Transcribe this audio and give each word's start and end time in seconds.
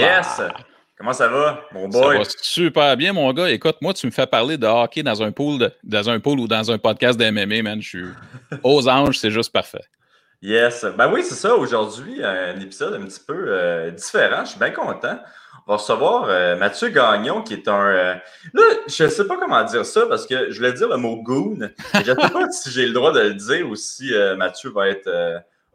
Yes! 0.00 0.40
Comment 0.96 1.12
ça 1.12 1.26
va, 1.28 1.60
mon 1.72 1.88
boy? 1.88 2.16
Ça 2.16 2.18
va 2.18 2.24
super 2.40 2.96
bien, 2.96 3.12
mon 3.12 3.32
gars. 3.32 3.50
Écoute, 3.50 3.76
moi, 3.80 3.92
tu 3.92 4.06
me 4.06 4.12
fais 4.12 4.26
parler 4.26 4.56
de 4.56 4.66
hockey 4.66 5.02
dans 5.02 5.22
un 5.22 5.32
pool, 5.32 5.70
dans 5.82 6.08
un 6.08 6.20
pool 6.20 6.38
ou 6.38 6.46
dans 6.46 6.70
un 6.70 6.78
podcast 6.78 7.18
de 7.18 7.28
MMA, 7.30 7.62
man. 7.62 7.82
Je 7.82 7.88
suis 7.88 8.04
aux 8.62 8.88
anges, 8.88 9.18
c'est 9.18 9.30
juste 9.30 9.52
parfait. 9.52 9.84
Yes. 10.40 10.86
Ben 10.96 11.10
oui, 11.12 11.24
c'est 11.24 11.34
ça. 11.34 11.56
Aujourd'hui, 11.56 12.22
un 12.22 12.60
épisode 12.60 12.94
un 12.94 13.04
petit 13.06 13.20
peu 13.26 13.46
euh, 13.48 13.90
différent. 13.90 14.44
Je 14.44 14.50
suis 14.50 14.58
bien 14.58 14.70
content. 14.70 15.18
On 15.66 15.72
va 15.72 15.78
recevoir 15.78 16.26
euh, 16.28 16.54
Mathieu 16.56 16.90
Gagnon, 16.90 17.42
qui 17.42 17.54
est 17.54 17.66
un. 17.66 17.86
Euh, 17.86 18.14
là, 18.52 18.62
je 18.86 19.04
ne 19.04 19.08
sais 19.08 19.26
pas 19.26 19.36
comment 19.36 19.64
dire 19.64 19.86
ça 19.86 20.02
parce 20.06 20.26
que 20.26 20.52
je 20.52 20.56
voulais 20.58 20.74
dire 20.74 20.88
le 20.88 20.98
mot 20.98 21.16
goon. 21.16 21.70
Je 21.94 21.98
ne 21.98 22.20
sais 22.20 22.28
pas 22.28 22.48
si 22.50 22.70
j'ai 22.70 22.86
le 22.86 22.92
droit 22.92 23.12
de 23.12 23.20
le 23.20 23.34
dire 23.34 23.68
ou 23.68 23.74
si 23.74 24.12
Mathieu 24.36 24.70
va 24.70 24.88
être. 24.88 25.10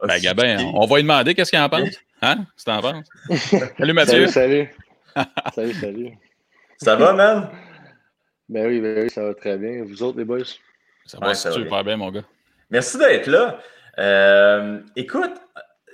ben, 0.06 0.18
Gabin, 0.18 0.58
on 0.72 0.86
va 0.86 0.96
lui 0.96 1.02
demander 1.02 1.34
qu'est-ce 1.34 1.50
qu'il 1.50 1.58
en 1.58 1.68
pense. 1.68 1.88
Hein? 2.22 2.46
Tu 2.62 2.70
en 2.70 2.80
penses? 2.82 3.06
Salut, 3.78 3.92
Mathieu. 3.94 4.26
Salut, 4.26 4.68
salut. 5.16 5.24
salut, 5.54 5.74
salut. 5.74 6.12
Ça 6.76 6.96
va, 6.96 7.12
man? 7.12 7.50
Ben 8.48 8.66
oui, 8.66 8.80
ben 8.80 9.04
oui, 9.04 9.10
ça 9.10 9.22
va 9.22 9.34
très 9.34 9.56
bien. 9.56 9.84
Vous 9.84 10.02
autres, 10.02 10.18
les 10.18 10.24
boys? 10.24 10.44
Ça 11.06 11.18
va 11.18 11.34
super 11.34 11.84
bien. 11.84 11.96
mon 11.96 12.10
gars. 12.10 12.24
Merci 12.70 12.98
d'être 12.98 13.26
là. 13.26 13.58
Euh, 13.98 14.80
écoute, 14.96 15.34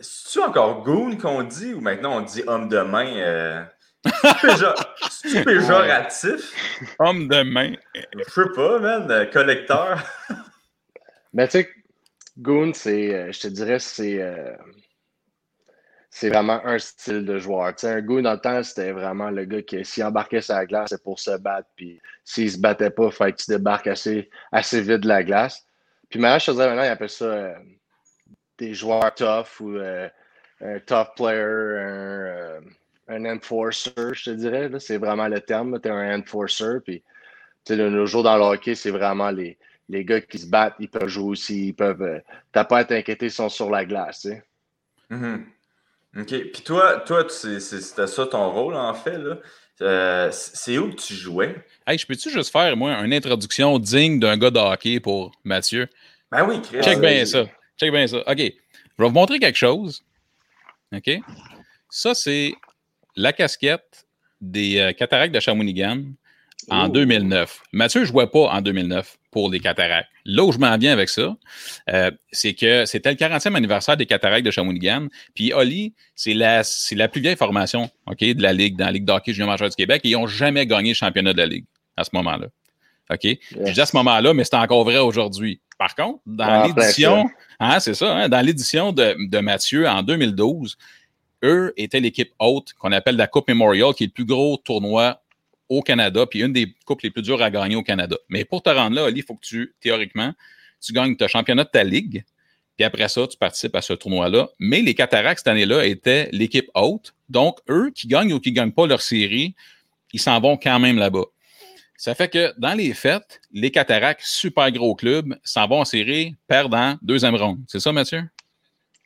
c'est-tu 0.00 0.40
encore 0.40 0.82
goon 0.82 1.16
qu'on 1.16 1.42
dit 1.44 1.74
ou 1.74 1.80
maintenant 1.80 2.18
on 2.18 2.20
dit 2.22 2.42
homme 2.46 2.68
de 2.68 2.80
main? 2.80 3.16
Euh, 3.16 3.64
c'est 5.10 5.44
péjoratif? 5.44 6.52
Homme 6.98 7.28
de 7.28 7.42
main. 7.42 7.74
Je 7.94 8.30
sais 8.30 8.50
pas, 8.54 8.78
man. 8.78 9.10
Euh, 9.10 9.26
collecteur. 9.26 10.02
ben, 11.32 11.46
tu 11.46 11.52
sais, 11.52 11.70
goon, 12.38 12.72
c'est, 12.74 13.32
je 13.32 13.40
te 13.40 13.48
dirais, 13.48 13.78
c'est 13.78 14.20
c'est 16.10 16.28
vraiment 16.28 16.64
un 16.64 16.78
style 16.78 17.24
de 17.24 17.38
joueur. 17.38 17.74
Un 17.82 18.00
goût 18.00 18.20
dans 18.22 18.32
le 18.32 18.40
temps, 18.40 18.62
c'était 18.62 18.92
vraiment 18.92 19.30
le 19.30 19.44
gars 19.44 19.62
qui, 19.62 19.84
s'il 19.84 20.04
embarquait 20.04 20.40
sur 20.40 20.54
la 20.54 20.66
glace, 20.66 20.88
c'est 20.90 21.02
pour 21.02 21.18
se 21.18 21.36
battre. 21.36 21.68
Puis 21.76 22.00
s'il 22.24 22.50
se 22.50 22.58
battait 22.58 22.90
pas, 22.90 23.06
il 23.06 23.12
fallait 23.12 23.32
que 23.32 23.42
tu 23.42 23.50
débarques 23.50 23.86
assez, 23.86 24.30
assez 24.52 24.80
vite 24.80 25.00
de 25.00 25.08
la 25.08 25.22
glace. 25.22 25.66
Puis 26.08 26.18
maintenant, 26.18 26.38
je 26.38 26.46
te 26.46 26.50
dirais, 26.52 26.68
maintenant, 26.68 26.84
ils 26.84 26.88
appellent 26.88 27.10
ça 27.10 27.24
euh, 27.24 27.54
des 28.58 28.72
joueurs 28.74 29.14
tough 29.14 29.60
ou 29.60 29.76
euh, 29.76 30.08
un 30.60 30.78
tough 30.80 31.08
player, 31.16 31.40
un, 31.40 32.26
euh, 32.26 32.60
un 33.08 33.24
enforcer, 33.26 33.92
je 34.12 34.30
te 34.30 34.30
dirais. 34.30 34.70
C'est 34.78 34.98
vraiment 34.98 35.28
le 35.28 35.40
terme. 35.40 35.78
Tu 35.80 35.88
es 35.88 35.92
un 35.92 36.18
enforcer. 36.18 36.80
Puis 36.84 37.02
sais, 37.66 37.76
nos 37.76 38.06
jours 38.06 38.22
dans 38.22 38.36
le 38.36 38.42
hockey, 38.42 38.74
c'est 38.74 38.90
vraiment 38.90 39.30
les, 39.30 39.58
les 39.88 40.04
gars 40.04 40.20
qui 40.20 40.38
se 40.38 40.46
battent, 40.46 40.76
ils 40.78 40.88
peuvent 40.88 41.08
jouer 41.08 41.30
aussi. 41.30 41.68
Ils 41.68 41.74
peuvent. 41.74 42.22
T'as 42.52 42.64
pas 42.64 42.78
à 42.78 42.84
t'inquiéter, 42.84 43.26
ils 43.26 43.30
sont 43.30 43.48
sur 43.48 43.70
la 43.70 43.84
glace. 43.84 44.22
Sais. 44.22 44.42
OK. 46.18 46.28
Puis 46.28 46.62
toi, 46.64 47.00
toi 47.00 47.26
c'était 47.28 48.06
ça 48.06 48.26
ton 48.26 48.50
rôle, 48.50 48.74
en 48.74 48.94
fait. 48.94 49.18
Là. 49.18 49.38
Euh, 49.82 50.30
c'est 50.32 50.78
où 50.78 50.90
que 50.90 50.96
tu 50.96 51.14
jouais? 51.14 51.54
Hey, 51.86 51.98
je 51.98 52.06
peux-tu 52.06 52.30
juste 52.30 52.50
faire, 52.50 52.76
moi, 52.76 52.92
une 53.04 53.12
introduction 53.12 53.78
digne 53.78 54.18
d'un 54.18 54.36
gars 54.38 54.50
de 54.50 54.58
hockey 54.58 55.00
pour 55.00 55.32
Mathieu? 55.44 55.88
Ben 56.30 56.46
oui, 56.48 56.60
Chris. 56.62 56.82
Check 56.82 57.00
bien 57.00 57.24
ça. 57.26 57.44
Check 57.78 57.92
bien 57.92 58.06
ça. 58.06 58.18
OK. 58.18 58.38
Je 58.38 58.42
vais 58.42 59.08
vous 59.08 59.10
montrer 59.10 59.38
quelque 59.38 59.58
chose. 59.58 60.02
OK? 60.94 61.10
Ça, 61.90 62.14
c'est 62.14 62.54
la 63.14 63.32
casquette 63.32 64.06
des 64.40 64.78
euh, 64.78 64.92
cataractes 64.92 65.34
de 65.34 65.40
Shawinigan 65.40 66.04
en 66.70 66.88
2009. 66.88 67.62
Mathieu 67.72 68.00
ne 68.00 68.06
jouait 68.06 68.26
pas 68.26 68.48
en 68.48 68.60
2009 68.60 69.16
pour 69.36 69.50
les 69.50 69.60
cataractes. 69.60 70.08
Là 70.24 70.44
où 70.44 70.50
je 70.50 70.56
m'en 70.56 70.78
viens 70.78 70.94
avec 70.94 71.10
ça, 71.10 71.36
euh, 71.90 72.10
c'est 72.32 72.54
que 72.54 72.86
c'était 72.86 73.10
le 73.10 73.16
40e 73.16 73.54
anniversaire 73.54 73.94
des 73.94 74.06
cataractes 74.06 74.46
de 74.46 74.50
Shawinigan. 74.50 75.08
Puis 75.34 75.52
Oli, 75.52 75.92
c'est 76.14 76.32
la, 76.32 76.64
c'est 76.64 76.94
la 76.94 77.06
plus 77.06 77.20
vieille 77.20 77.36
formation 77.36 77.90
ok, 78.06 78.20
de 78.20 78.42
la 78.42 78.54
Ligue, 78.54 78.78
dans 78.78 78.86
la 78.86 78.92
Ligue 78.92 79.04
d'hockey 79.04 79.34
junior 79.34 79.50
majeur 79.50 79.68
du 79.68 79.76
Québec. 79.76 80.00
Et 80.04 80.08
ils 80.08 80.12
n'ont 80.14 80.26
jamais 80.26 80.64
gagné 80.64 80.92
le 80.92 80.94
championnat 80.94 81.34
de 81.34 81.38
la 81.38 81.44
Ligue 81.44 81.66
à 81.98 82.04
ce 82.04 82.08
moment-là. 82.14 82.46
OK? 83.10 83.26
Je 83.66 83.72
dis 83.72 83.78
à 83.78 83.84
ce 83.84 83.94
moment-là, 83.98 84.32
mais 84.32 84.44
c'est 84.44 84.56
encore 84.56 84.84
vrai 84.84 84.96
aujourd'hui. 84.96 85.60
Par 85.76 85.94
contre, 85.94 86.20
dans 86.24 86.46
ah, 86.46 86.66
l'édition, 86.66 87.28
hein, 87.60 87.78
c'est 87.78 87.92
ça, 87.92 88.16
hein, 88.16 88.28
dans 88.30 88.40
l'édition 88.40 88.92
de, 88.92 89.16
de 89.18 89.38
Mathieu 89.40 89.86
en 89.86 90.02
2012, 90.02 90.78
eux 91.44 91.74
étaient 91.76 92.00
l'équipe 92.00 92.32
haute 92.38 92.72
qu'on 92.72 92.90
appelle 92.90 93.16
la 93.16 93.26
Coupe 93.26 93.48
Memorial, 93.48 93.92
qui 93.92 94.04
est 94.04 94.06
le 94.06 94.12
plus 94.12 94.24
gros 94.24 94.56
tournoi 94.56 95.20
au 95.68 95.82
Canada, 95.82 96.26
puis 96.26 96.42
une 96.42 96.52
des 96.52 96.74
coupes 96.84 97.02
les 97.02 97.10
plus 97.10 97.22
dures 97.22 97.42
à 97.42 97.50
gagner 97.50 97.76
au 97.76 97.82
Canada. 97.82 98.16
Mais 98.28 98.44
pour 98.44 98.62
te 98.62 98.70
rendre 98.70 98.96
là, 98.96 99.06
Ali, 99.06 99.20
il 99.20 99.24
faut 99.24 99.34
que 99.34 99.46
tu, 99.46 99.74
théoriquement, 99.80 100.32
tu 100.80 100.92
gagnes 100.92 101.16
ton 101.16 101.28
championnat 101.28 101.64
de 101.64 101.70
ta 101.70 101.84
ligue, 101.84 102.24
puis 102.76 102.84
après 102.84 103.08
ça, 103.08 103.26
tu 103.26 103.36
participes 103.36 103.74
à 103.74 103.82
ce 103.82 103.94
tournoi-là. 103.94 104.48
Mais 104.58 104.82
les 104.82 104.94
Cataractes, 104.94 105.40
cette 105.40 105.48
année-là, 105.48 105.86
étaient 105.86 106.28
l'équipe 106.32 106.70
haute. 106.74 107.14
Donc, 107.28 107.58
eux, 107.70 107.90
qui 107.94 108.06
gagnent 108.06 108.34
ou 108.34 108.40
qui 108.40 108.50
ne 108.50 108.56
gagnent 108.56 108.72
pas 108.72 108.86
leur 108.86 109.00
série, 109.00 109.54
ils 110.12 110.20
s'en 110.20 110.38
vont 110.40 110.56
quand 110.56 110.78
même 110.78 110.98
là-bas. 110.98 111.24
Ça 111.96 112.14
fait 112.14 112.28
que 112.28 112.52
dans 112.58 112.74
les 112.74 112.92
fêtes, 112.92 113.40
les 113.52 113.70
Cataractes, 113.70 114.22
super 114.22 114.70
gros 114.70 114.94
club, 114.94 115.34
s'en 115.42 115.66
vont 115.66 115.80
en 115.80 115.84
série, 115.86 116.34
perdant 116.46 116.96
deuxième 117.00 117.34
ronde. 117.34 117.60
C'est 117.66 117.80
ça, 117.80 117.92
Mathieu? 117.92 118.22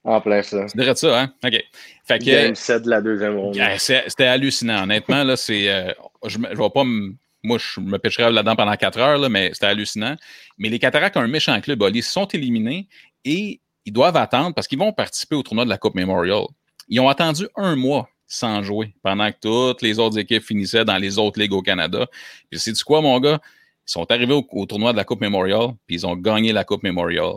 En 0.02 0.20
plein 0.20 0.42
ça. 0.42 0.64
Tu 0.70 0.78
dirais 0.78 0.94
ça, 0.94 1.20
hein? 1.20 1.32
OK. 1.44 1.62
Fait 2.04 2.18
que, 2.18 2.24
Game 2.24 2.54
7 2.54 2.82
de 2.82 2.90
la 2.90 3.02
deuxième 3.02 3.36
ronde. 3.36 3.56
C'était 3.78 4.24
hallucinant. 4.24 4.84
Honnêtement, 4.84 5.24
là, 5.24 5.36
c'est. 5.36 5.68
Euh, 5.68 5.92
je 6.26 6.38
ne 6.38 6.48
vais 6.48 6.70
pas 6.70 6.84
Moi, 6.84 7.58
je 7.58 7.80
me 7.80 7.98
pêcherais 7.98 8.30
là-dedans 8.30 8.56
pendant 8.56 8.74
quatre 8.76 8.98
heures, 8.98 9.18
là, 9.18 9.28
mais 9.28 9.50
c'était 9.52 9.66
hallucinant. 9.66 10.16
Mais 10.56 10.70
les 10.70 10.78
Cataractes 10.78 11.16
ont 11.16 11.20
un 11.20 11.28
méchant 11.28 11.60
club. 11.60 11.84
Ils 11.94 12.02
sont 12.02 12.26
éliminés 12.28 12.88
et 13.24 13.60
ils 13.84 13.92
doivent 13.92 14.16
attendre 14.16 14.54
parce 14.54 14.66
qu'ils 14.66 14.78
vont 14.78 14.92
participer 14.92 15.36
au 15.36 15.42
tournoi 15.42 15.64
de 15.64 15.70
la 15.70 15.76
Coupe 15.78 15.94
Memorial. 15.94 16.44
Ils 16.88 17.00
ont 17.00 17.08
attendu 17.08 17.46
un 17.56 17.76
mois 17.76 18.08
sans 18.26 18.62
jouer 18.62 18.94
pendant 19.02 19.30
que 19.30 19.36
toutes 19.40 19.82
les 19.82 19.98
autres 19.98 20.18
équipes 20.18 20.42
finissaient 20.42 20.84
dans 20.84 20.96
les 20.96 21.18
autres 21.18 21.38
ligues 21.38 21.52
au 21.52 21.62
Canada. 21.62 22.06
Puis 22.48 22.60
c'est 22.60 22.72
du 22.72 22.82
quoi, 22.84 23.02
mon 23.02 23.18
gars? 23.20 23.40
Ils 23.86 23.92
sont 23.92 24.10
arrivés 24.10 24.32
au, 24.32 24.46
au, 24.52 24.66
tournoi 24.66 24.92
de 24.92 24.96
la 24.96 25.04
Coupe 25.04 25.20
Memorial, 25.20 25.70
puis 25.86 25.96
ils 25.96 26.06
ont 26.06 26.16
gagné 26.16 26.52
la 26.52 26.64
Coupe 26.64 26.84
Memorial 26.84 27.32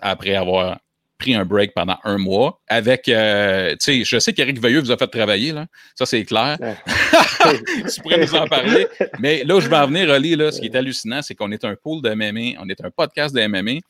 après 0.00 0.34
avoir 0.34 0.78
pris 1.20 1.34
un 1.34 1.44
break 1.44 1.72
pendant 1.74 1.98
un 2.02 2.18
mois 2.18 2.60
avec, 2.66 3.08
euh, 3.08 3.72
tu 3.72 3.76
sais, 3.80 4.04
je 4.04 4.18
sais 4.18 4.32
qu'Éric 4.32 4.60
Veilleux 4.60 4.80
vous 4.80 4.90
a 4.90 4.96
fait 4.96 5.06
travailler, 5.06 5.52
là. 5.52 5.66
Ça, 5.94 6.06
c'est 6.06 6.24
clair. 6.24 6.56
tu 7.94 8.00
pourrais 8.00 8.18
nous 8.18 8.34
en 8.34 8.46
parler. 8.46 8.88
Mais 9.20 9.44
là 9.44 9.56
où 9.56 9.60
je 9.60 9.68
vais 9.68 9.76
en 9.76 9.86
venir, 9.86 10.08
Oli, 10.08 10.34
là, 10.34 10.50
ce 10.50 10.60
qui 10.60 10.66
est 10.66 10.74
hallucinant, 10.74 11.22
c'est 11.22 11.34
qu'on 11.34 11.52
est 11.52 11.64
un 11.64 11.76
pool 11.76 12.02
de 12.02 12.12
MMA, 12.12 12.60
on 12.60 12.68
est 12.68 12.82
un 12.84 12.90
podcast 12.90 13.34
de 13.34 13.46
MMA, 13.46 13.80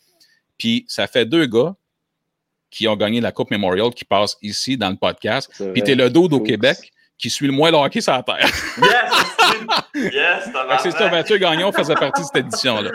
puis 0.59 0.85
ça 0.89 1.07
fait 1.07 1.25
deux 1.25 1.47
gars 1.47 1.75
qui 2.71 2.87
ont 2.89 2.97
gagné 2.97 3.21
la 3.21 3.33
Coupe 3.33 3.51
Memorial 3.51 3.91
qui 3.95 4.05
passent 4.05 4.37
ici 4.43 4.77
dans 4.77 4.91
le 4.91 4.97
podcast. 4.97 5.51
Puis 5.73 5.83
t'es 5.83 5.95
le 5.95 6.11
dos 6.11 6.29
au 6.29 6.41
Québec 6.41 6.93
qui 7.19 7.31
suit 7.31 7.47
le 7.47 7.53
moins 7.53 7.71
le 7.71 7.77
hockey 7.77 8.01
sur 8.01 8.13
la 8.13 8.23
terre. 8.23 8.39
yes! 8.39 8.53
yes! 10.13 10.51
C'est 10.83 10.91
ça, 10.93 11.11
Mathieu 11.11 11.37
Gagnon 11.37 11.71
faisait 11.71 11.95
partie 11.95 12.23
de 12.23 12.27
cette 12.27 12.47
édition-là. 12.47 12.91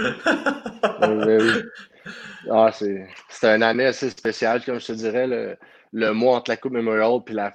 Ah, 2.50 2.72
c'est 2.72 3.08
une 3.44 3.64
année 3.64 3.86
assez 3.86 4.10
spéciale, 4.10 4.64
comme 4.64 4.80
je 4.80 4.88
te 4.88 4.92
dirais. 4.94 5.28
Le, 5.28 5.58
le 5.96 6.12
mois 6.12 6.38
entre 6.38 6.52
la 6.52 6.58
Coupe 6.58 6.74
Memorial 6.74 7.22
et 7.28 7.34
la, 7.34 7.54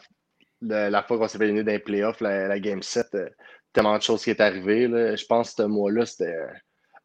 la 0.63 1.03
fois 1.03 1.19
qu'on 1.19 1.29
s'est 1.29 1.39
fait 1.39 1.53
dans 1.53 1.71
les 1.71 1.79
playoffs, 1.79 2.21
la, 2.21 2.59
Game 2.59 2.83
7, 2.83 3.07
euh, 3.15 3.29
tellement 3.73 3.97
de 3.97 4.03
choses 4.03 4.25
qui 4.25 4.31
est 4.31 4.41
arrivé. 4.41 4.89
Je 5.17 5.27
pense 5.27 5.51
que 5.51 5.63
ce 5.63 5.67
mois-là, 5.67 6.07
c'était 6.07 6.37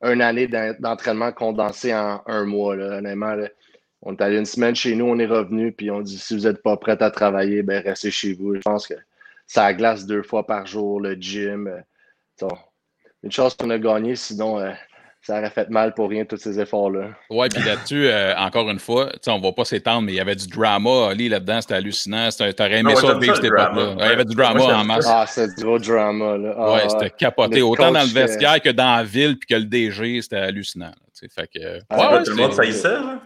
euh, 0.04 0.14
une 0.14 0.22
année 0.22 0.48
d'entraînement 0.80 1.32
condensé 1.32 1.94
en 1.94 2.22
un 2.26 2.46
mois. 2.46 2.76
Là. 2.76 2.98
Honnêtement, 2.98 3.36
on 4.02 4.16
est 4.16 4.22
allé 4.22 4.38
une 4.38 4.46
semaine 4.46 4.76
chez 4.76 4.96
nous, 4.96 5.06
on 5.06 5.20
est 5.20 5.26
revenu, 5.26 5.72
puis 5.74 5.92
on 5.92 6.02
dit 6.02 6.18
si 6.18 6.38
vous 6.38 6.44
n'êtes 6.44 6.62
pas 6.64 6.78
prêt 6.78 7.02
à 7.02 7.12
travailler, 7.12 7.64
ben 7.64 7.84
restez 7.84 8.12
chez 8.12 8.34
vous. 8.34 8.56
Je 8.56 8.62
pense 8.62 8.88
que 8.88 8.94
ça 9.46 9.74
glace 9.74 10.06
deux 10.06 10.24
fois 10.24 10.46
par 10.46 10.66
jour, 10.66 11.02
le 11.02 11.16
gym. 11.16 11.68
Euh, 12.42 12.48
une 13.24 13.32
chance 13.32 13.56
qu'on 13.56 13.70
a 13.72 13.80
gagné, 13.80 14.16
sinon 14.16 14.60
ça 15.26 15.40
aurait 15.40 15.50
fait 15.50 15.70
mal 15.70 15.94
pour 15.96 16.10
rien, 16.10 16.24
tous 16.24 16.38
ces 16.38 16.60
efforts-là. 16.60 17.08
Ouais, 17.32 17.50
puis 17.50 17.64
là-dessus, 17.64 18.08
euh, 18.08 18.36
encore 18.38 18.70
une 18.70 18.78
fois, 18.78 19.10
on 19.28 19.40
ne 19.40 19.44
va 19.44 19.52
pas 19.54 19.66
s'étendre, 19.66 20.04
mais 20.04 20.14
il 20.14 20.16
y 20.16 20.20
avait 20.20 20.36
du 20.36 20.48
drama. 20.48 21.08
Ali, 21.10 21.30
là-dedans, 21.30 21.62
c'était 21.62 21.74
hallucinant. 21.74 22.30
T'aurais 22.30 22.80
aimé 22.80 22.96
ça 22.96 23.18
vivre 23.18 23.36
cette 23.36 23.46
époque-là. 23.46 23.96
il 23.98 24.06
y 24.06 24.12
avait 24.12 24.26
du 24.26 24.36
drama 24.36 24.64
en 24.64 24.84
masse. 24.84 25.08
Ah, 25.10 25.26
c'est 25.28 25.56
du 25.56 25.64
gros 25.64 25.80
drama. 25.80 26.38
Là. 26.38 26.54
Ah, 26.56 26.74
ouais, 26.74 26.90
c'était 26.90 27.10
capoté. 27.10 27.64
Autant 27.64 27.92
dans 27.92 28.02
le 28.02 28.14
vestiaire 28.14 28.62
que 28.62 28.70
dans 28.70 28.98
la 28.98 29.04
ville, 29.04 29.38
puis 29.40 29.48
que 29.48 29.56
le 29.56 29.66
DG, 29.66 30.22
c'était 30.22 30.38
hallucinant. 30.38 30.92
Là, 30.92 31.30
fait 31.34 31.48
que, 31.48 31.80
ah, 31.90 32.18
ouais, 32.18 32.24
tout 32.24 32.32
le 32.32 32.36
monde 32.38 32.54
faillissait, 32.54 32.90
là. 32.90 33.20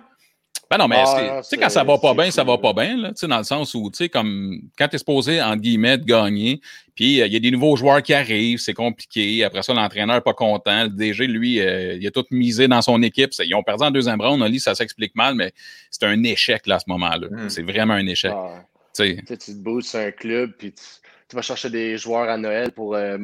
Ben 0.69 0.77
non, 0.77 0.87
mais 0.87 0.97
ah, 1.03 1.39
tu 1.41 1.49
sais, 1.49 1.57
quand 1.57 1.69
ça 1.69 1.83
va 1.83 1.97
pas 1.97 2.13
bien, 2.13 2.29
ça 2.29 2.43
va 2.43 2.55
pas 2.59 2.73
bien, 2.73 2.95
là, 2.95 3.11
dans 3.19 3.37
le 3.39 3.43
sens 3.43 3.73
où, 3.73 3.89
tu 3.89 3.97
sais, 3.97 4.09
comme 4.09 4.61
quand 4.77 4.87
tu 4.87 4.95
es 4.95 4.99
supposé, 4.99 5.41
entre 5.41 5.61
guillemets, 5.61 5.97
de 5.97 6.05
gagner, 6.05 6.61
puis 6.93 7.21
euh, 7.21 7.25
il 7.25 7.33
y 7.33 7.35
a 7.35 7.39
des 7.39 7.49
nouveaux 7.49 7.75
joueurs 7.75 8.03
qui 8.03 8.13
arrivent, 8.13 8.59
c'est 8.59 8.75
compliqué. 8.75 9.43
Après 9.43 9.63
ça, 9.63 9.73
l'entraîneur 9.73 10.17
n'est 10.17 10.21
pas 10.21 10.35
content. 10.35 10.83
Le 10.83 10.89
DG, 10.89 11.25
lui, 11.25 11.59
euh, 11.59 11.95
il 11.95 12.05
a 12.05 12.11
tout 12.11 12.25
misé 12.29 12.67
dans 12.67 12.83
son 12.83 13.01
équipe. 13.01 13.31
Ils 13.39 13.55
ont 13.55 13.63
perdu 13.63 13.83
en 13.83 13.89
deuxième 13.89 14.21
round. 14.21 14.39
On 14.43 14.45
lit, 14.45 14.59
ça 14.59 14.75
s'explique 14.75 15.15
mal, 15.15 15.33
mais 15.33 15.53
c'est 15.89 16.05
un 16.05 16.21
échec, 16.23 16.67
là, 16.67 16.75
à 16.75 16.79
ce 16.79 16.89
moment-là. 16.89 17.27
Hmm. 17.31 17.49
C'est 17.49 17.63
vraiment 17.63 17.95
un 17.95 18.05
échec. 18.05 18.31
Ah. 18.35 18.63
Tu 18.95 19.15
te 19.23 19.51
boostes 19.53 19.95
un 19.95 20.11
club, 20.11 20.51
puis 20.55 20.73
tu, 20.73 21.35
vas 21.35 21.41
chercher 21.41 21.71
des 21.71 21.97
joueurs 21.97 22.29
à 22.29 22.37
Noël 22.37 22.71
pour 22.73 22.93
euh, 22.93 23.17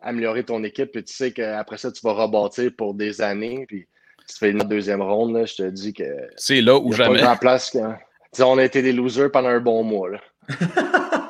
améliorer 0.00 0.44
ton 0.44 0.64
équipe, 0.64 0.92
puis 0.92 1.04
tu 1.04 1.12
sais 1.12 1.32
qu'après 1.32 1.76
ça, 1.76 1.92
tu 1.92 2.00
vas 2.02 2.12
rebâtir 2.12 2.70
pour 2.76 2.94
des 2.94 3.20
années, 3.20 3.66
puis 3.66 3.86
tu 4.28 4.36
fais 4.38 4.50
une 4.50 4.58
deuxième 4.58 5.02
ronde, 5.02 5.34
là, 5.36 5.44
je 5.44 5.54
te 5.54 5.70
dis 5.70 5.92
que. 5.92 6.04
C'est 6.36 6.60
là 6.60 6.78
où 6.78 6.92
jamais. 6.92 7.20
Pas 7.20 7.36
place 7.36 7.76
on 8.44 8.58
a 8.58 8.64
été 8.64 8.82
des 8.82 8.92
losers 8.92 9.30
pendant 9.30 9.48
un 9.48 9.60
bon 9.60 9.82
mois. 9.82 10.10
Là. 10.10 10.20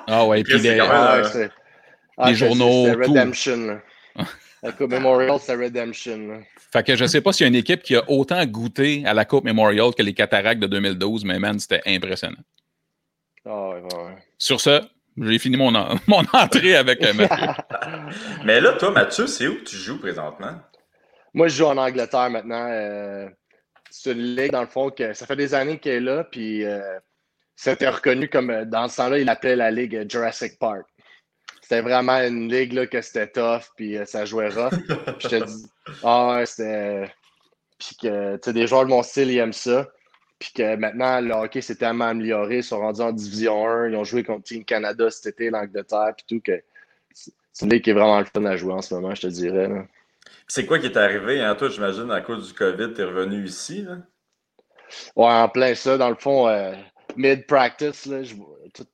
Ah 0.09 0.25
ouais, 0.25 0.45
puis 0.45 0.57
les, 0.61 0.79
ah, 0.79 1.21
les 2.29 2.35
journaux. 2.37 2.87
C'était 2.87 3.07
Redemption. 3.09 3.81
La 4.63 4.71
Coupe 4.71 4.93
Memorial, 4.93 5.37
c'est 5.41 5.57
Redemption. 5.57 6.45
Fait 6.73 6.85
que 6.85 6.95
je 6.95 7.05
sais 7.07 7.21
pas 7.21 7.33
s'il 7.33 7.43
y 7.43 7.47
a 7.47 7.49
une 7.49 7.57
équipe 7.57 7.83
qui 7.83 7.97
a 7.97 8.09
autant 8.09 8.45
goûté 8.47 9.03
à 9.05 9.15
la 9.15 9.25
Coupe 9.25 9.43
Memorial 9.43 9.93
que 9.97 10.05
les 10.05 10.15
Cataractes 10.15 10.61
de 10.61 10.69
2012, 10.69 11.25
mais 11.25 11.41
man, 11.41 11.59
c'était 11.59 11.83
impressionnant. 11.87 12.37
Ah 13.45 13.71
ouais, 13.71 13.83
ouais. 13.83 14.17
Sur 14.39 14.61
ce, 14.61 14.81
j'ai 15.21 15.39
fini 15.41 15.57
mon, 15.57 15.73
mon 16.07 16.23
entrée 16.33 16.77
avec 16.77 17.03
euh, 17.05 17.13
Mathieu. 17.13 17.47
mais 18.45 18.61
là, 18.61 18.75
toi, 18.75 18.93
Mathieu, 18.93 19.27
c'est 19.27 19.49
où 19.49 19.57
que 19.57 19.65
tu 19.65 19.77
joues 19.77 19.99
présentement? 19.99 20.61
Moi, 21.37 21.49
je 21.49 21.57
joue 21.57 21.67
en 21.67 21.77
Angleterre 21.77 22.31
maintenant. 22.31 22.67
Euh, 22.71 23.29
c'est 23.91 24.13
une 24.13 24.37
ligue, 24.37 24.53
dans 24.53 24.63
le 24.63 24.67
fond, 24.67 24.91
que 24.91 25.13
ça 25.13 25.27
fait 25.27 25.37
des 25.37 25.53
années 25.53 25.79
qu'elle 25.79 25.93
est 25.93 26.01
là, 26.01 26.25
puis 26.25 26.65
euh, 26.65 26.99
c'était 27.55 27.91
reconnu 27.91 28.31
comme, 28.31 28.49
euh, 28.49 28.65
dans 28.65 28.89
ce 28.89 28.97
temps-là, 28.97 29.19
il 29.19 29.29
appelait 29.29 29.55
la 29.55 29.71
ligue 29.71 30.11
Jurassic 30.11 30.59
Park. 30.59 30.87
C'était 31.61 31.83
vraiment 31.83 32.17
une 32.23 32.51
ligue 32.51 32.73
là, 32.73 32.87
que 32.87 33.03
c'était 33.03 33.29
tough, 33.29 33.65
puis 33.77 33.99
ça 34.07 34.25
jouait 34.25 34.49
rough. 34.49 34.73
je 35.19 35.29
te 35.29 35.45
dis, 35.45 35.67
ah 36.03 36.37
ouais, 36.37 36.47
c'était. 36.47 37.13
Puis 37.79 37.97
que, 38.01 38.37
tu 38.37 38.41
sais, 38.43 38.53
des 38.55 38.67
joueurs 38.67 38.85
de 38.85 38.91
mon 38.91 39.03
style, 39.03 39.31
ils 39.31 39.37
aiment 39.37 39.53
ça. 39.53 39.87
Puis 40.39 40.53
que 40.55 40.77
maintenant, 40.77 41.21
le 41.21 41.35
hockey 41.35 41.61
s'est 41.61 41.75
tellement 41.75 42.07
amélioré, 42.07 42.59
ils 42.59 42.65
sont 42.65 42.79
rendus 42.79 43.03
en 43.03 43.13
Division 43.13 43.69
1, 43.69 43.91
ils 43.91 43.97
ont 43.97 44.05
joué 44.05 44.25
contre 44.25 44.45
Team 44.45 44.65
Canada 44.65 45.11
cet 45.11 45.35
été, 45.35 45.51
l'Angleterre, 45.51 46.15
puis 46.17 46.25
tout, 46.27 46.41
que 46.43 46.63
c'est 47.13 47.67
une 47.67 47.73
ligue 47.73 47.85
qui 47.85 47.91
est 47.91 47.95
vraiment 47.95 48.21
le 48.21 48.25
fun 48.25 48.45
à 48.47 48.57
jouer 48.57 48.73
en 48.73 48.81
ce 48.81 48.95
moment, 48.95 49.15
je 49.15 49.23
te 49.23 49.27
dirais. 49.27 49.69
Là. 49.69 49.85
C'est 50.47 50.67
quoi 50.67 50.79
qui 50.79 50.87
est 50.87 50.97
arrivé? 50.97 51.41
Hein? 51.41 51.55
Toi, 51.55 51.69
j'imagine, 51.69 52.11
à 52.11 52.21
cause 52.21 52.49
du 52.49 52.55
COVID, 52.55 52.95
tu 52.95 53.01
es 53.01 53.05
revenu 53.05 53.45
ici. 53.45 53.83
Là? 53.83 53.99
Ouais, 55.17 55.27
en 55.27 55.49
plein 55.49 55.75
ça. 55.75 55.99
Dans 55.99 56.09
le 56.09 56.17
fond, 56.17 56.49
euh, 56.49 56.73
mid-practice, 57.17 58.09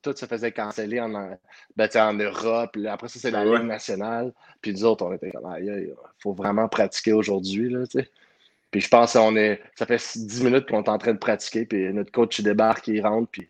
tout, 0.01 0.13
se 0.15 0.25
faisait 0.25 0.51
canceller 0.51 0.99
en, 0.99 1.37
ben, 1.75 1.89
en 1.95 2.13
Europe. 2.13 2.77
après 2.87 3.07
ça, 3.07 3.19
c'est 3.19 3.31
la 3.31 3.45
Ligue 3.45 3.65
nationale. 3.65 4.33
Puis 4.61 4.71
nous 4.73 4.85
autres, 4.85 5.05
on 5.05 5.13
était 5.13 5.31
comme, 5.31 5.55
il 5.59 5.93
faut 6.19 6.33
vraiment 6.33 6.67
pratiquer 6.67 7.13
aujourd'hui. 7.13 7.75
Puis 8.71 8.81
je 8.81 8.89
pense 8.89 9.13
qu'on 9.13 9.35
est. 9.35 9.61
Ça 9.75 9.85
fait 9.85 10.01
10 10.15 10.43
minutes 10.43 10.67
qu'on 10.67 10.83
est 10.83 10.89
en 10.89 10.97
train 10.97 11.13
de 11.13 11.19
pratiquer. 11.19 11.65
Puis 11.65 11.93
notre 11.93 12.11
coach 12.11 12.39
il 12.39 12.45
débarque, 12.45 12.87
il 12.87 13.05
rentre. 13.05 13.29
Puis 13.29 13.49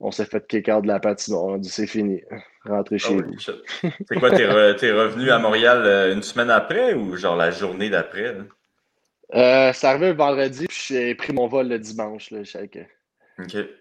on 0.00 0.10
s'est 0.10 0.24
fait 0.24 0.46
kick 0.46 0.68
out 0.68 0.82
de 0.82 0.88
la 0.88 1.00
patinoire. 1.00 1.44
On 1.44 1.54
a 1.54 1.58
dit 1.58 1.68
c'est 1.68 1.86
fini. 1.86 2.22
Rentrez 2.64 2.98
chez 2.98 3.14
vous. 3.14 3.38
C'est 3.38 4.18
quoi, 4.18 4.30
t'es, 4.30 4.46
revenu 4.46 5.30
à 5.30 5.38
Montréal 5.38 5.82
euh, 5.84 6.14
une 6.14 6.22
semaine 6.22 6.50
après 6.50 6.94
ou 6.94 7.16
genre 7.16 7.36
la 7.36 7.50
journée 7.50 7.90
d'après? 7.90 8.36
Euh, 9.34 9.72
c'est 9.72 9.86
arrivé 9.86 10.12
vendredi, 10.12 10.66
puis 10.66 10.84
j'ai 10.88 11.14
pris 11.14 11.32
mon 11.32 11.46
vol 11.46 11.68
le 11.68 11.78
dimanche. 11.78 12.30
Là, 12.30 12.40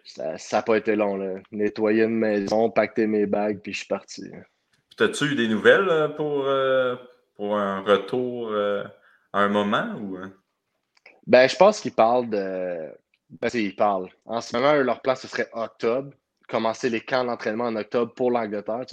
Ça 0.06 0.58
n'a 0.58 0.62
pas 0.62 0.78
été 0.78 0.96
long. 0.96 1.16
Là. 1.16 1.36
Nettoyer 1.52 2.04
une 2.04 2.18
maison, 2.18 2.70
pacter 2.70 3.08
mes 3.08 3.26
bagues, 3.26 3.60
puis 3.60 3.74
je 3.74 3.80
suis 3.80 3.88
parti. 3.88 4.32
T'as-tu 4.98 5.26
eu 5.26 5.36
des 5.36 5.48
nouvelles 5.48 5.90
euh, 5.90 6.08
pour, 6.10 6.48
pour 7.36 7.58
un 7.58 7.82
retour 7.82 8.54
à 8.54 9.40
un 9.40 9.50
moment? 9.50 9.96
Ou... 10.02 10.18
Ben, 11.26 11.48
je 11.48 11.56
pense 11.56 11.80
qu'ils 11.80 11.94
parlent 11.94 12.30
de 12.30 12.92
ben, 13.42 13.50
ils 13.54 13.76
parlent. 13.76 14.10
En 14.26 14.42
ce 14.42 14.56
moment, 14.56 14.74
leur 14.74 15.02
plan, 15.02 15.16
ce 15.16 15.28
serait 15.28 15.50
octobre. 15.54 16.12
Commencer 16.54 16.92
les 16.92 17.02
camps 17.02 17.24
d'entraînement 17.26 17.64
en 17.64 17.76
octobre 17.76 18.14
pour 18.14 18.30
l'Angleterre. 18.30 18.86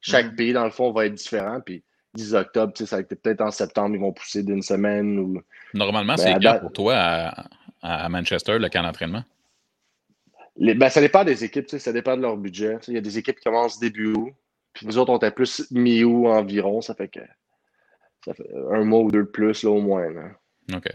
Chaque 0.00 0.32
mm. 0.32 0.34
pays, 0.34 0.52
dans 0.52 0.64
le 0.64 0.70
fond, 0.70 0.90
va 0.90 1.06
être 1.06 1.14
différent. 1.14 1.60
Puis 1.64 1.84
10 2.14 2.34
octobre, 2.34 2.72
ça 2.76 2.96
va 2.96 3.02
être 3.02 3.14
peut-être 3.14 3.40
en 3.40 3.52
septembre, 3.52 3.94
ils 3.94 4.00
vont 4.00 4.12
pousser 4.12 4.42
d'une 4.42 4.62
semaine. 4.62 5.20
Ou... 5.20 5.40
Normalement, 5.74 6.14
ben, 6.14 6.16
c'est 6.16 6.34
quand 6.42 6.58
pour 6.58 6.72
toi 6.72 6.96
à, 7.82 8.08
Manchester, 8.08 8.58
le 8.58 8.68
camp 8.68 8.82
d'entraînement? 8.82 9.22
Ben, 10.58 10.88
ça 10.88 11.00
dépend 11.00 11.22
des 11.22 11.44
équipes, 11.44 11.70
ça 11.70 11.92
dépend 11.92 12.16
de 12.16 12.22
leur 12.22 12.36
budget. 12.36 12.78
Il 12.88 12.94
y 12.94 12.98
a 12.98 13.00
des 13.00 13.16
équipes 13.16 13.36
qui 13.36 13.44
commencent 13.44 13.78
début 13.78 14.12
août, 14.12 14.32
puis 14.72 14.84
nous 14.84 14.98
autres, 14.98 15.12
on 15.12 15.16
était 15.18 15.30
plus 15.30 15.70
mi-août 15.70 16.26
environ. 16.26 16.80
Ça 16.80 16.96
fait 16.96 17.06
que 17.06 17.20
ça 18.24 18.34
fait 18.34 18.50
un 18.72 18.82
mois 18.82 19.02
ou 19.02 19.12
deux 19.12 19.22
de 19.22 19.28
plus, 19.28 19.62
là, 19.62 19.70
au 19.70 19.80
moins. 19.80 20.08
OK. 20.74 20.88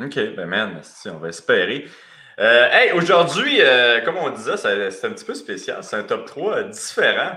OK, 0.00 0.14
ben 0.34 0.46
man, 0.46 0.80
on 1.06 1.18
va 1.18 1.28
espérer. 1.28 1.86
Euh, 2.40 2.68
hey, 2.72 2.92
aujourd'hui, 2.92 3.60
euh, 3.60 4.00
comme 4.00 4.16
on 4.16 4.30
disait, 4.30 4.56
c'est 4.56 5.04
un 5.06 5.10
petit 5.10 5.24
peu 5.24 5.34
spécial. 5.34 5.84
C'est 5.84 5.96
un 5.96 6.02
top 6.02 6.26
3 6.26 6.64
différent. 6.64 7.32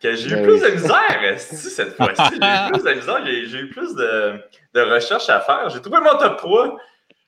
Que 0.00 0.14
j'ai 0.14 0.30
eu 0.30 0.36
ben 0.36 0.44
plus 0.44 0.60
de 0.60 0.68
misère 0.68 1.34
cette 1.38 1.94
fois-ci. 1.96 2.22
J'ai 2.30 2.36
eu 2.36 2.70
plus 2.70 2.84
de 2.84 2.94
misère, 2.94 3.26
j'ai 3.26 3.58
eu 3.58 3.68
plus 3.68 3.96
de, 3.96 4.80
recherches 4.80 5.28
à 5.28 5.40
faire. 5.40 5.70
J'ai 5.70 5.80
trouvé 5.80 5.98
mon 6.00 6.16
top 6.18 6.36
3. 6.38 6.76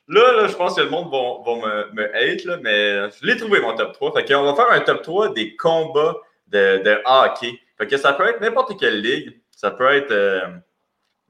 Là, 0.07 0.47
je 0.47 0.55
pense 0.55 0.77
que 0.77 0.83
le 0.83 0.89
monde 0.89 1.11
va, 1.11 1.55
me, 1.55 1.93
me, 1.93 2.15
hate, 2.15 2.45
là, 2.45 2.59
mais 2.63 3.11
je 3.11 3.27
l'ai 3.27 3.37
trouvé 3.37 3.61
mon 3.61 3.75
top 3.75 3.93
3. 3.93 4.13
Fait 4.13 4.25
qu'on 4.25 4.45
va 4.45 4.55
faire 4.55 4.71
un 4.71 4.81
top 4.81 5.03
3 5.03 5.35
des 5.35 5.57
combats 5.57 6.15
de, 6.47 6.81
de 6.85 7.01
hockey. 7.05 7.59
Fait 7.77 7.89
que 7.89 7.97
ça 7.97 8.13
peut 8.13 8.29
être 8.29 8.41
n'importe 8.41 8.79
quelle 8.79 9.01
ligue. 9.01 9.41
Ça 9.51 9.73
peut 9.73 9.93
être, 9.93 10.13
euh, 10.13 10.47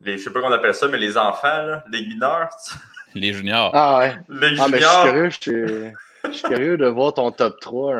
les, 0.00 0.18
je 0.18 0.24
sais 0.24 0.30
pas 0.30 0.40
comment 0.40 0.52
on 0.52 0.58
appelle 0.58 0.74
ça, 0.74 0.88
mais 0.88 0.98
les 0.98 1.16
enfants, 1.16 1.62
là, 1.62 1.84
les 1.90 2.02
mineurs. 2.06 2.48
Les 3.14 3.32
juniors. 3.32 3.70
Ah 3.74 3.98
ouais. 3.98 4.14
Les 4.28 4.60
ah, 4.60 4.66
Mais 4.70 4.80
je 4.80 4.86
suis 4.86 5.02
curieux, 5.02 5.30
je 5.30 6.32
suis, 6.32 6.42
curieux 6.42 6.76
de 6.76 6.86
voir 6.86 7.14
ton 7.14 7.30
top 7.30 7.60
3, 7.60 7.94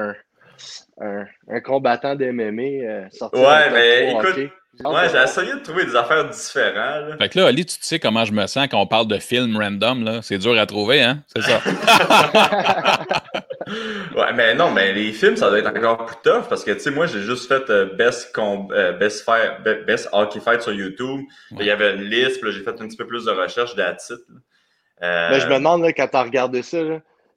un, 1.01 1.25
un, 1.49 1.61
combattant 1.61 2.15
d'MMA 2.15 2.63
euh, 2.63 3.09
sortir. 3.11 3.41
Ouais, 3.41 3.71
mais 3.71 4.13
écoute. 4.13 4.51
Ouais, 4.85 5.09
j'ai 5.13 5.23
essayé 5.23 5.53
de 5.53 5.59
trouver 5.59 5.85
des 5.85 5.97
affaires 5.97 6.29
différentes. 6.29 7.19
Fait 7.19 7.29
que 7.29 7.39
là, 7.39 7.47
Ali, 7.49 7.67
tu 7.67 7.77
sais 7.81 7.99
comment 7.99 8.25
je 8.25 8.33
me 8.33 8.47
sens 8.47 8.67
quand 8.71 8.81
on 8.81 8.87
parle 8.87 9.09
de 9.09 9.19
films 9.19 9.57
random, 9.57 10.05
là. 10.05 10.21
C'est 10.23 10.39
dur 10.39 10.59
à 10.59 10.65
trouver, 10.65 11.03
hein? 11.03 11.23
C'est 11.35 11.43
ça. 11.43 11.61
ouais, 14.17 14.33
mais 14.35 14.55
non, 14.55 14.71
mais 14.71 14.93
les 14.93 15.13
films, 15.13 15.37
ça 15.37 15.51
doit 15.51 15.59
être 15.59 15.77
encore 15.77 16.07
plus 16.07 16.17
tough 16.23 16.49
parce 16.49 16.65
que, 16.65 16.71
tu 16.71 16.81
sais, 16.81 16.91
moi, 16.91 17.07
j'ai 17.07 17.21
juste 17.21 17.47
fait 17.47 17.69
euh, 17.69 17.87
best, 17.97 18.33
euh, 18.39 18.93
best, 18.93 19.29
best, 19.87 20.09
Hockey 20.13 20.41
Fight 20.41 20.63
sur 20.63 20.73
YouTube. 20.73 21.21
Il 21.59 21.67
y 21.67 21.71
avait 21.71 21.97
une 21.97 22.05
liste, 22.05 22.41
puis 22.41 22.51
j'ai 22.53 22.63
fait 22.63 22.81
un 22.81 22.87
petit 22.87 22.97
peu 22.97 23.07
plus 23.07 23.27
de 23.27 23.33
recherche 23.33 23.75
de 23.75 23.83
titre. 25.01 25.31
Mais 25.31 25.41
je 25.41 25.47
me 25.47 25.53
euh, 25.53 25.59
demande, 25.59 25.83
là, 25.83 25.93
quand 25.93 26.09
tu 26.09 26.17
regardé 26.17 26.63
ça, 26.63 26.79